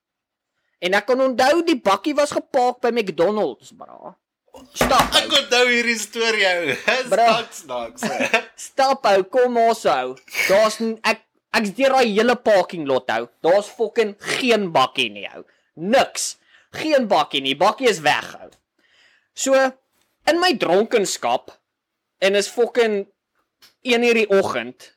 En 0.82 0.98
ek 0.98 1.06
kan 1.06 1.22
onthou 1.22 1.62
die 1.66 1.78
bakkie 1.78 2.16
was 2.18 2.34
gepark 2.34 2.82
by 2.82 2.90
McDonald's, 2.90 3.74
bra. 3.78 4.16
Stap. 4.74 5.14
Ek 5.16 5.32
onthou 5.38 5.66
hierdie 5.70 5.98
storie 6.00 6.48
ou. 6.50 6.76
Bro. 7.12 7.28
Staks 7.28 7.62
naks. 7.70 8.06
Stap 8.60 9.06
ou, 9.12 9.24
kom 9.32 9.60
ons 9.62 9.86
ou. 9.88 10.16
Daar's 10.50 10.80
ek 11.08 11.24
ek's 11.60 11.74
deur 11.78 11.98
daai 11.98 12.10
hele 12.10 12.36
parking 12.40 12.88
lot 12.90 13.12
ou. 13.14 13.30
Daar's 13.46 13.70
fucking 13.78 14.16
geen 14.40 14.70
bakkie 14.74 15.10
nie 15.14 15.28
ou. 15.30 15.46
Niks. 15.80 16.36
Geen 16.76 17.08
bakkie 17.12 17.44
nie. 17.44 17.56
Bakkie 17.60 17.90
is 17.92 18.02
weg 18.04 18.34
ou. 18.40 18.52
So 19.38 19.56
in 20.28 20.42
my 20.42 20.54
dronkenskap 20.58 21.54
en 22.22 22.38
is 22.40 22.52
fucking 22.52 23.06
1 23.82 24.04
uur 24.06 24.20
die 24.20 24.30
oggend 24.30 24.92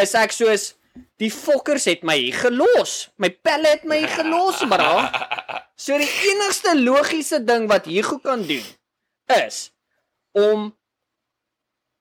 is 0.00 0.14
ek 0.18 0.32
soos 0.34 0.74
die 1.20 1.30
fokkers 1.30 1.84
het 1.90 2.02
my 2.06 2.16
hier 2.18 2.34
gelos. 2.34 3.10
My 3.16 3.30
pelle 3.30 3.68
het 3.76 3.84
my 3.88 3.98
hier 4.02 4.14
gelos, 4.20 4.62
bra. 4.68 4.92
So 5.80 5.96
die 5.96 6.04
enigste 6.28 6.74
logiese 6.76 7.38
ding 7.40 7.64
wat 7.70 7.86
Hugo 7.88 8.18
kan 8.20 8.42
doen 8.44 8.66
is 9.32 9.70
om 10.36 10.66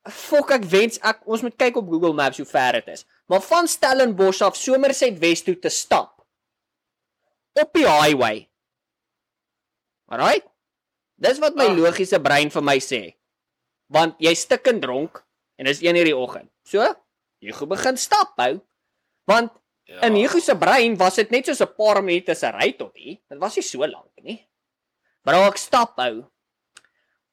fok 0.03 0.51
ek 0.51 0.65
wens 0.67 0.97
ek 0.99 1.21
ons 1.23 1.45
moet 1.45 1.55
kyk 1.55 1.77
op 1.79 1.87
Google 1.87 2.11
Maps 2.17 2.41
hoe 2.41 2.45
ver 2.49 2.75
dit 2.81 2.89
is. 2.97 3.05
Maar 3.31 3.39
van 3.45 3.69
Stellenbosch 3.71 4.41
af 4.43 4.57
Somerset 4.59 5.15
Wes 5.23 5.45
toe 5.47 5.55
te 5.55 5.71
stap 5.71 6.25
op 7.55 7.71
die 7.73 7.87
highway. 7.87 8.49
Alright? 10.11 10.43
Dis 11.15 11.39
wat 11.39 11.55
my 11.55 11.69
Ah. 11.71 11.77
logiese 11.79 12.19
brein 12.19 12.51
vir 12.51 12.61
my 12.63 12.77
sê. 12.83 13.15
Want 13.87 14.19
jy 14.19 14.33
stikken 14.35 14.79
dronk 14.83 15.23
en 15.55 15.65
dis 15.71 15.79
1 15.81 15.95
uur 15.95 16.05
die 16.11 16.17
oggend. 16.17 16.51
So, 16.67 16.83
jy 17.39 17.55
gaan 17.55 17.69
begin 17.71 17.97
stap 17.97 18.35
hou. 18.35 18.59
Want 19.29 19.59
Ja. 19.89 20.03
In 20.05 20.13
Hugo 20.13 20.39
se 20.39 20.53
brein 20.57 20.97
was 20.97 21.15
dit 21.17 21.31
net 21.33 21.47
soos 21.49 21.61
'n 21.65 21.73
paar 21.75 22.03
minute 22.03 22.35
se 22.35 22.49
ry 22.51 22.73
tot 22.77 22.95
hier. 22.95 23.17
Dit 23.29 23.39
was 23.39 23.55
nie 23.55 23.63
so 23.63 23.79
lank 23.79 24.11
nie. 24.21 24.47
Maar 25.23 25.47
ek 25.47 25.57
stap 25.57 25.97
ou. 25.97 26.29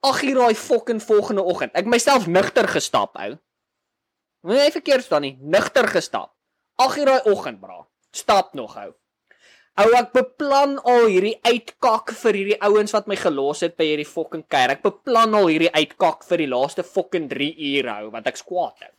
8 0.00 0.22
uur 0.22 0.34
daai 0.34 0.54
fucking 0.54 1.02
volgende 1.02 1.42
oggend. 1.42 1.72
Ek 1.74 1.84
het 1.84 1.92
myself 1.92 2.26
nugter 2.26 2.68
gestap 2.68 3.16
ou. 3.16 3.38
Moenie 4.40 4.64
jy 4.64 4.72
verkeerd 4.72 5.04
staan 5.04 5.22
nie, 5.22 5.38
nugter 5.40 5.88
gestap. 5.88 6.32
8 6.76 6.98
uur 6.98 7.04
daai 7.04 7.32
oggend, 7.32 7.60
bra. 7.60 7.86
Stap 8.12 8.54
nog 8.54 8.76
ou. 8.76 8.94
Ou 9.76 9.92
ek 9.92 10.12
beplan 10.12 10.78
al 10.78 11.06
hierdie 11.12 11.38
uitkak 11.44 12.12
vir 12.12 12.32
hierdie 12.32 12.60
ouens 12.62 12.92
wat 12.92 13.06
my 13.06 13.16
gelos 13.16 13.60
het 13.60 13.76
by 13.76 13.84
hierdie 13.84 14.08
fucking 14.08 14.48
kuier. 14.48 14.70
Ek 14.70 14.82
beplan 14.82 15.34
al 15.34 15.46
hierdie 15.52 15.72
uitkak 15.72 16.24
vir 16.24 16.38
die 16.38 16.48
laaste 16.48 16.82
fucking 16.82 17.28
3 17.28 17.52
ure 17.76 17.90
hou 17.90 18.10
want 18.10 18.26
ek 18.26 18.36
skwaad 18.40 18.80
ou. 18.80 18.95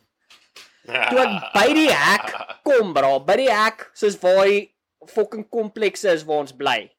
Toe 0.88 1.20
ek 1.20 1.52
by 1.54 1.66
die 1.76 1.90
hek 1.92 2.30
kom, 2.64 2.92
bra, 2.96 3.18
by 3.20 3.36
die 3.36 3.50
hek, 3.52 3.90
soos 3.94 4.16
waar 4.22 4.44
die 4.48 4.74
fucking 5.06 5.44
komplekse 5.52 6.10
is 6.14 6.24
waar 6.24 6.38
ons 6.46 6.52
bly. 6.56 6.90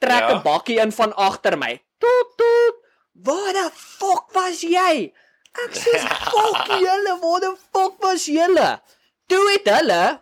Trek 0.00 0.24
'n 0.30 0.30
Ja. 0.36 0.42
bakkie 0.42 0.78
in 0.80 0.92
van 0.92 1.12
agter 1.14 1.56
my. 1.58 1.80
Toet 2.00 2.30
toet. 2.36 2.76
Waar 3.14 3.52
die 3.52 3.70
fuck 3.74 4.32
was 4.34 4.62
jy? 4.62 5.12
Ek 5.64 5.70
sê 5.76 5.98
fuck 6.00 6.66
julle, 6.80 7.18
waar 7.20 7.40
die 7.40 7.56
fuck 7.72 8.00
was 8.02 8.24
julle? 8.26 8.80
Toe 9.28 9.50
het 9.52 9.68
hulle 9.68 10.20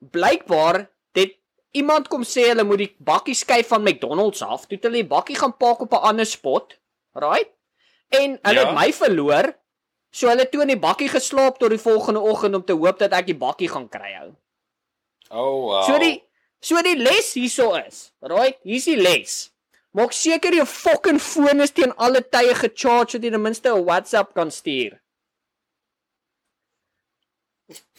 blykbaar 0.00 0.88
dit 1.12 1.34
iemand 1.74 2.08
kom 2.08 2.22
sê 2.22 2.48
hulle 2.48 2.64
moet 2.64 2.78
die 2.78 2.96
bakkie 3.00 3.34
skuif 3.34 3.68
van 3.68 3.82
McDonald's 3.82 4.42
af. 4.42 4.66
Toe 4.66 4.76
het 4.78 4.84
hulle 4.84 5.02
die 5.02 5.08
bakkie 5.10 5.36
gaan 5.36 5.56
park 5.56 5.80
op 5.80 5.92
'n 5.92 5.96
ander 6.12 6.26
spot. 6.26 6.78
Right? 7.14 7.50
En 8.10 8.38
hulle 8.42 8.60
Ja. 8.60 8.66
het 8.66 8.74
my 8.74 8.92
verloor. 8.92 9.54
So 10.18 10.26
hulle 10.30 10.48
toe 10.50 10.64
in 10.64 10.72
die 10.72 10.80
bakkie 10.82 11.10
geslaap 11.12 11.60
tot 11.60 11.70
die 11.70 11.82
volgende 11.82 12.22
oggend 12.32 12.58
om 12.58 12.64
te 12.66 12.74
hoop 12.74 12.98
dat 12.98 13.14
ek 13.14 13.28
die 13.30 13.38
bakkie 13.38 13.68
gaan 13.70 13.86
kry 13.92 14.14
hou. 14.16 14.30
Oh 15.30 15.68
wow. 15.68 15.84
So 15.86 15.98
die 16.02 16.16
so 16.64 16.80
die 16.82 16.96
les 16.98 17.34
hierso 17.38 17.70
is. 17.78 18.08
Right? 18.24 18.58
Hier's 18.66 18.88
die 18.90 18.98
les. 18.98 19.36
Maak 19.94 20.14
seker 20.16 20.56
jou 20.58 20.66
fucking 20.68 21.20
foon 21.22 21.62
is 21.64 21.74
teen 21.74 21.94
alle 21.96 22.24
tye 22.24 22.56
gecharge 22.58 23.14
sodat 23.14 23.28
jy 23.28 23.36
ten 23.36 23.44
minste 23.44 23.70
'n 23.70 23.84
WhatsApp 23.86 24.34
kan 24.34 24.50
stuur. 24.50 24.98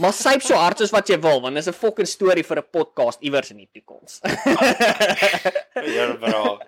Maar 0.01 0.13
syp 0.17 0.41
so 0.41 0.57
hard 0.57 0.81
as 0.81 0.91
wat 0.91 1.09
jy 1.11 1.17
wil 1.21 1.41
want 1.41 1.55
dis 1.55 1.67
'n 1.69 1.77
fucking 1.77 2.07
storie 2.09 2.43
vir 2.43 2.59
'n 2.59 2.69
podcast 2.77 3.21
iewers 3.21 3.51
in 3.51 3.63
die 3.63 3.69
toekoms. 3.73 4.19
Ja, 5.95 6.05
bro. 6.19 6.59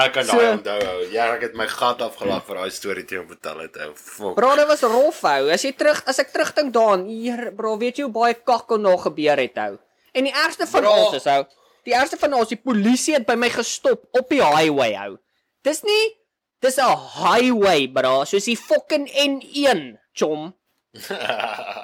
Ek 0.00 0.12
kan 0.12 0.24
So- 0.24 0.36
daai 0.38 0.52
onthou. 0.56 0.80
ou. 0.80 1.10
Ja, 1.12 1.34
ek 1.34 1.42
het 1.42 1.54
my 1.54 1.66
gat 1.68 2.00
afgelag 2.00 2.44
vir 2.46 2.56
daai 2.56 2.70
storie 2.70 3.04
toe 3.04 3.20
om 3.20 3.26
vertel 3.28 3.58
het. 3.60 3.76
ou. 3.76 3.92
Fuck. 3.94 4.34
Bro, 4.34 4.56
dit 4.56 4.66
was 4.66 4.82
rof 4.82 5.20
hou. 5.20 5.50
As 5.50 5.62
jy 5.62 5.72
terug 5.72 6.02
as 6.06 6.18
ek 6.18 6.32
terugdink 6.32 6.72
daaraan, 6.72 7.06
hier 7.06 7.52
bro, 7.56 7.76
weet 7.78 7.96
jy 7.98 8.02
hoe 8.08 8.12
baie 8.12 8.34
kakkel 8.34 8.78
nog 8.78 9.02
gebeur 9.02 9.36
het 9.36 9.56
hou. 9.56 9.78
En 10.12 10.24
die 10.24 10.32
ergste 10.32 10.66
van 10.66 10.80
Bro. 10.82 10.90
alles 10.90 11.14
is 11.14 11.24
hou, 11.24 11.44
die 11.84 11.94
ergste 11.94 12.16
van 12.18 12.32
alles, 12.32 12.48
die 12.48 12.56
polisie 12.56 13.14
het 13.14 13.26
by 13.26 13.34
my 13.34 13.48
gestop 13.50 14.02
op 14.12 14.28
die 14.28 14.42
highway 14.42 14.94
hou. 14.94 15.18
Dis 15.62 15.82
nie 15.82 16.16
dis 16.60 16.76
'n 16.78 16.96
highway, 17.24 17.86
bro, 17.88 18.24
soos 18.24 18.44
die 18.44 18.56
fucking 18.56 19.08
N1, 19.08 19.98
chom. 20.14 20.54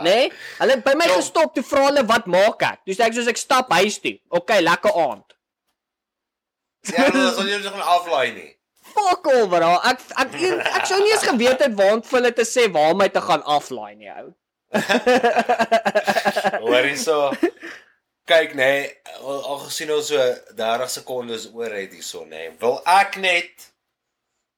Nee, 0.03 0.31
hulle 0.59 0.71
het 0.73 0.85
by 0.85 0.95
my 0.99 1.07
Chom. 1.07 1.21
gestop 1.21 1.55
toe 1.55 1.63
vra 1.65 1.85
hulle 1.87 2.03
wat 2.07 2.27
maak 2.27 2.63
ek. 2.63 2.81
Toe 2.85 2.95
sê 2.95 3.07
ek 3.07 3.15
soos 3.15 3.29
ek 3.31 3.37
stap 3.41 3.71
huis 3.71 3.99
toe. 4.03 4.19
Okay, 4.31 4.61
lekker 4.61 4.93
aand. 4.93 5.36
Ja, 6.95 7.09
sal 7.35 7.49
jy 7.51 7.59
nog 7.65 7.81
aflaai 7.97 8.33
nie. 8.37 8.51
Fuck 8.97 9.29
all, 9.33 9.47
bro. 9.53 9.71
Ek 9.91 10.03
ek 10.23 10.35
ek, 10.39 10.67
ek 10.81 10.89
sou 10.89 10.99
nie 11.03 11.13
eens 11.13 11.27
geweet 11.27 11.63
het 11.65 11.75
waar 11.79 11.97
om 11.99 12.03
vir 12.07 12.19
hulle 12.21 12.33
te 12.37 12.47
sê 12.49 12.67
waar 12.73 12.95
my 12.99 13.09
te 13.13 13.23
gaan 13.25 13.45
aflaai 13.57 13.95
nie, 13.97 14.13
ou. 14.13 14.29
Hoor 16.67 16.89
hierso. 16.89 17.19
Kyk 18.27 18.57
nê, 18.59 18.71
nee, 18.83 18.87
al, 19.23 19.61
gesien 19.69 19.93
ons 19.95 20.09
so 20.11 20.23
30 20.59 20.95
sekondes 20.97 21.47
oor 21.53 21.75
het 21.77 21.93
hierso 21.95 22.25
nê. 22.25 22.49
Nee, 22.49 22.55
wil 22.63 22.81
ek 22.97 23.21
net 23.23 23.69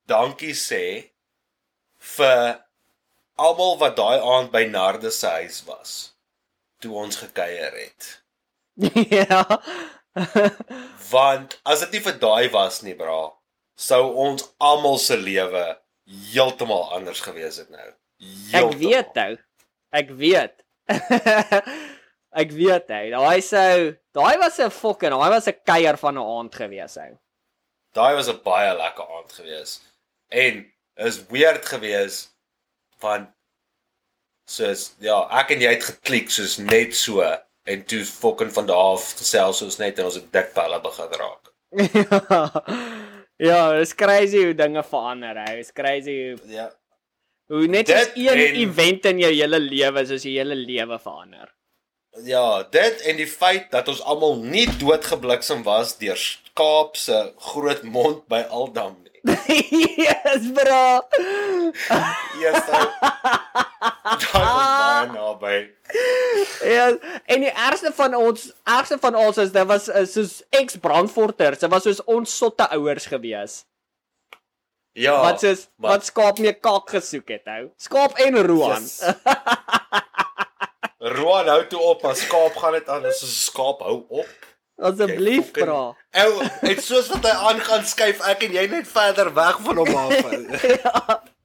dankie 0.09 0.55
sê 0.57 0.85
vir 2.17 2.63
almal 3.39 3.77
wat 3.83 3.99
daai 3.99 4.23
aand 4.23 4.55
by 4.55 4.65
Narde 4.71 5.13
se 5.15 5.35
huis 5.41 5.61
was 5.67 5.99
toe 6.81 6.95
ons 6.95 7.19
gekuier 7.19 7.75
het. 7.75 8.09
ja. 9.19 9.43
Want 11.13 11.59
as 11.65 11.83
dit 11.85 11.97
nie 11.97 12.05
vir 12.05 12.17
daai 12.23 12.49
was 12.55 12.83
nie, 12.85 12.95
bra, 12.99 13.19
sou 13.79 14.03
ons 14.27 14.47
almal 14.59 14.99
se 15.03 15.17
lewe 15.17 15.65
heeltemal 16.33 16.89
anders 16.97 17.21
gewees 17.25 17.61
het 17.63 17.71
nou. 17.71 17.89
Ek 18.59 18.75
weet 18.81 19.21
ou. 19.23 19.37
Ek 19.95 20.11
weet. 20.19 20.65
ek 22.43 22.53
weet 22.57 22.91
hy. 22.93 23.05
Daai 23.15 23.41
sou, 23.45 23.95
daai 24.17 24.37
was 24.41 24.59
'n 24.59 24.73
fucking, 24.75 25.15
daai 25.15 25.31
was 25.31 25.49
'n 25.49 25.61
kuier 25.69 25.99
van 26.01 26.17
'n 26.17 26.25
aand 26.37 26.55
gewees 26.55 26.97
ou. 26.97 27.13
Daai 27.95 28.15
was 28.17 28.29
'n 28.29 28.41
baie 28.45 28.75
lekker 28.77 29.07
aand 29.17 29.33
gewees. 29.33 29.81
En 30.29 30.65
is 30.97 31.23
weird 31.31 31.65
gewees 31.67 32.29
van 32.99 33.29
soos 34.49 34.95
ja, 35.05 35.21
ek 35.41 35.53
en 35.55 35.63
jy 35.63 35.75
het 35.77 35.85
geklik 35.85 36.31
soos 36.33 36.57
net 36.59 36.97
so 36.97 37.23
en 37.69 37.85
toe 37.85 38.01
fucking 38.09 38.53
van 38.57 38.67
daar 38.69 38.77
af 38.95 39.11
gesels 39.19 39.59
soos 39.63 39.77
net 39.81 39.99
en 39.99 40.09
ons 40.09 40.17
het 40.19 40.31
dik 40.33 40.53
pelle 40.57 40.81
begin 40.85 41.13
raak. 41.21 41.53
ja, 43.49 43.61
it's 43.81 43.95
crazy 43.95 44.43
hoe 44.45 44.55
dinge 44.57 44.83
verander 44.85 45.37
hy. 45.45 45.59
It's 45.63 45.73
crazy 45.77 46.15
hoe 46.31 46.39
Ja. 46.55 46.71
hoe 47.53 47.67
net 47.67 47.87
Dit 47.87 47.97
is 48.17 48.25
een 48.25 48.39
en- 48.47 48.55
event 48.65 49.05
in 49.13 49.19
jou 49.25 49.33
hele 49.33 49.61
lewe 49.61 50.07
soos 50.07 50.23
jou 50.27 50.35
hele 50.37 50.55
lewe 50.57 50.99
verander. 50.99 51.53
Ja, 52.25 52.63
dit 52.73 53.03
en 53.07 53.17
die 53.21 53.29
feit 53.31 53.69
dat 53.71 53.89
ons 53.89 54.01
almal 54.03 54.37
nie 54.43 54.67
doodgebliksem 54.81 55.63
was 55.63 55.93
deur 56.01 56.17
skaap 56.19 56.97
se 56.97 57.19
groot 57.53 57.83
mond 57.85 58.25
by 58.33 58.41
Aldam 58.49 58.97
nie. 59.05 59.07
yes, 60.09 60.49
bro. 60.57 60.81
Eers 62.41 62.67
dan 62.67 62.89
Daai 63.79 64.33
was 64.33 64.67
baie 64.79 65.07
naby. 65.13 65.57
Ja, 66.69 66.87
en 67.25 67.41
die 67.47 67.51
ergste 67.53 67.93
van 67.95 68.15
ons, 68.15 68.49
ergste 68.65 68.99
van 69.01 69.15
ons 69.17 69.37
is 69.39 69.53
dit 69.55 69.67
was 69.67 69.89
soos 70.13 70.43
ex-brandforters. 70.51 71.59
Dit 71.63 71.71
was 71.71 71.83
soos 71.87 72.03
ons 72.05 72.37
sotte 72.39 72.69
ouers 72.75 73.07
gewees. 73.07 73.65
Ja. 74.99 75.21
wat 75.23 75.41
soos 75.41 75.69
maar- 75.77 75.91
wat 75.93 76.05
skaap 76.09 76.39
mee 76.43 76.53
kak 76.53 76.91
gesoek 76.91 77.29
het, 77.29 77.47
ou. 77.47 77.69
Skaap 77.77 78.17
en 78.19 78.35
Roan. 78.47 78.83
Yes. 78.83 79.03
Roan 80.99 81.47
hou 81.49 81.61
toe 81.71 81.81
op, 81.81 82.03
maar 82.03 82.17
skaap 82.19 82.57
gaan 82.57 82.73
dit 82.73 82.89
aan. 82.89 83.07
'n 83.07 83.13
skaap 83.15 83.81
hou 83.87 84.05
op. 84.09 84.27
Asseblief, 84.79 85.51
bra. 85.53 85.95
Ou, 86.23 86.33
en 86.63 86.83
soos 86.83 87.09
wat 87.09 87.25
hy 87.27 87.31
aangaan 87.51 87.85
skuif 87.85 88.21
ek 88.27 88.43
en 88.47 88.53
jy 88.53 88.67
net 88.71 88.87
verder 88.89 89.33
weg 89.35 89.59
van 89.63 89.77
hom 89.77 89.95
af. 89.97 90.15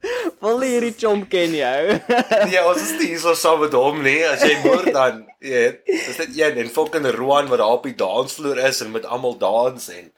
Wil 0.43 0.63
jy 0.63 0.71
hierdie 0.74 0.95
chomp 0.99 1.30
ken 1.32 1.53
jou? 1.55 1.99
ja, 2.53 2.63
ons 2.67 2.82
is 2.84 2.95
nie 2.99 3.11
hier 3.13 3.38
saam 3.39 3.61
met 3.63 3.76
hom 3.78 4.01
nie. 4.05 4.19
As 4.28 4.43
jy 4.45 4.57
moer 4.63 4.89
dan, 4.95 5.21
jy 5.43 5.53
weet, 5.53 5.80
dis 5.88 6.19
net 6.21 6.36
een 6.38 6.59
en 6.63 6.74
fucking 6.74 7.07
Roan 7.17 7.49
wat 7.51 7.61
daar 7.61 7.78
op 7.78 7.88
die 7.88 7.95
dansvloer 7.99 8.61
is 8.69 8.82
en 8.86 8.93
met 8.95 9.07
almal 9.07 9.38
dans 9.41 9.89
en 9.93 10.11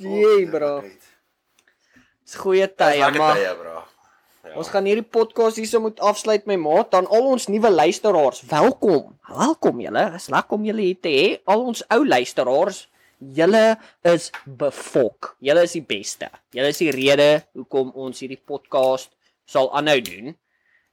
Jee, 0.00 0.46
bro. 0.48 0.80
Dis 2.24 2.38
goeie 2.40 2.64
tye, 2.72 3.02
maar 3.18 3.36
tye, 3.36 3.50
bro. 3.58 3.82
Ja. 4.40 4.54
ons 4.56 4.70
gaan 4.72 4.86
hierdie 4.88 5.04
podcast 5.04 5.58
hierso 5.60 5.82
moet 5.84 6.00
afsluit 6.00 6.46
my 6.48 6.56
maat. 6.56 6.88
Dan 6.94 7.08
al 7.12 7.28
ons 7.34 7.50
nuwe 7.52 7.68
luisteraars, 7.74 8.40
welkom. 8.48 9.12
Welkom 9.28 9.82
julle. 9.84 10.06
Is 10.16 10.30
lekker 10.32 10.56
om 10.56 10.64
julle 10.64 10.86
hier 10.86 11.00
te 11.04 11.12
hê. 11.12 11.26
Al 11.52 11.66
ons 11.68 11.84
ou 11.92 12.00
luisteraars, 12.08 12.86
julle 13.36 13.64
is 14.08 14.30
befok. 14.46 15.34
Julle 15.44 15.68
is 15.68 15.76
die 15.76 15.84
beste. 15.84 16.30
Julle 16.56 16.72
is 16.72 16.80
die 16.80 16.92
rede 16.96 17.28
hoekom 17.58 17.92
ons 18.08 18.24
hierdie 18.24 18.40
podcast 18.40 19.12
sal 19.50 19.68
aanhou 19.76 19.98
doen. 20.06 20.36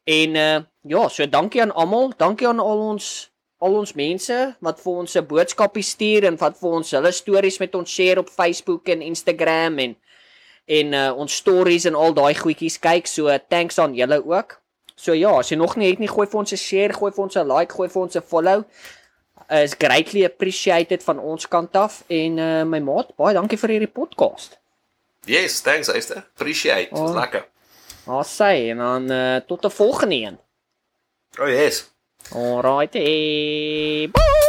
En 0.07 0.35
uh 0.35 0.59
ja, 0.87 1.07
so 1.11 1.25
dankie 1.29 1.61
aan 1.61 1.73
almal. 1.75 2.13
Dankie 2.17 2.47
aan 2.47 2.59
al 2.63 2.79
ons 2.91 3.29
al 3.59 3.73
ons 3.79 3.93
mense 3.97 4.35
wat 4.61 4.79
vir 4.83 4.93
ons 5.01 5.15
'n 5.17 5.25
boodskapie 5.27 5.83
stuur 5.83 6.25
en 6.29 6.37
wat 6.37 6.57
vir 6.59 6.69
ons 6.79 6.91
hulle 6.91 7.11
stories 7.11 7.57
met 7.59 7.75
ons 7.75 7.89
share 7.89 8.19
op 8.19 8.29
Facebook 8.29 8.87
en 8.89 9.01
Instagram 9.01 9.79
en 9.79 9.95
en 10.67 10.93
uh, 10.93 11.11
ons 11.17 11.35
stories 11.35 11.85
en 11.85 11.95
al 11.95 12.13
daai 12.13 12.35
goedjies 12.35 12.79
kyk. 12.79 13.07
So 13.07 13.31
thanks 13.49 13.79
aan 13.79 13.93
julle 13.95 14.19
ook. 14.25 14.59
So 14.95 15.13
ja, 15.13 15.31
as 15.39 15.49
jy 15.49 15.57
nog 15.57 15.75
nie 15.77 15.89
het 15.89 15.99
nie, 15.99 16.07
gooi 16.09 16.27
vir 16.27 16.39
ons 16.39 16.51
'n 16.53 16.57
share, 16.57 16.93
gooi 16.93 17.11
vir 17.11 17.23
ons 17.23 17.35
'n 17.37 17.47
like, 17.47 17.73
gooi 17.73 17.89
vir 17.89 18.01
ons 18.01 18.15
'n 18.15 18.21
follow. 18.21 18.63
Uh, 19.51 19.63
is 19.63 19.75
greatly 19.79 20.25
appreciated 20.25 21.03
van 21.03 21.19
ons 21.19 21.47
kant 21.47 21.75
af 21.75 22.03
en 22.09 22.37
uh, 22.37 22.63
my 22.65 22.79
maat, 22.79 23.15
baie 23.15 23.33
dankie 23.33 23.57
vir 23.57 23.69
hierdie 23.69 23.93
podcast. 23.93 24.57
Yes, 25.25 25.61
thanks, 25.61 25.87
Esther. 25.89 26.17
Appreciate. 26.35 26.89
Dit 26.89 26.99
was 26.99 27.09
Oh. 27.11 27.15
lekker. 27.15 27.45
Sê 28.23 28.69
en 28.69 28.77
dan 28.77 29.11
uh, 29.11 29.35
tot 29.47 29.65
'n 29.65 29.69
volgende 29.69 30.15
een. 30.15 30.39
Oh 31.39 31.47
yes. 31.47 31.91
Alright. 32.33 32.93
Bye. 34.11 34.46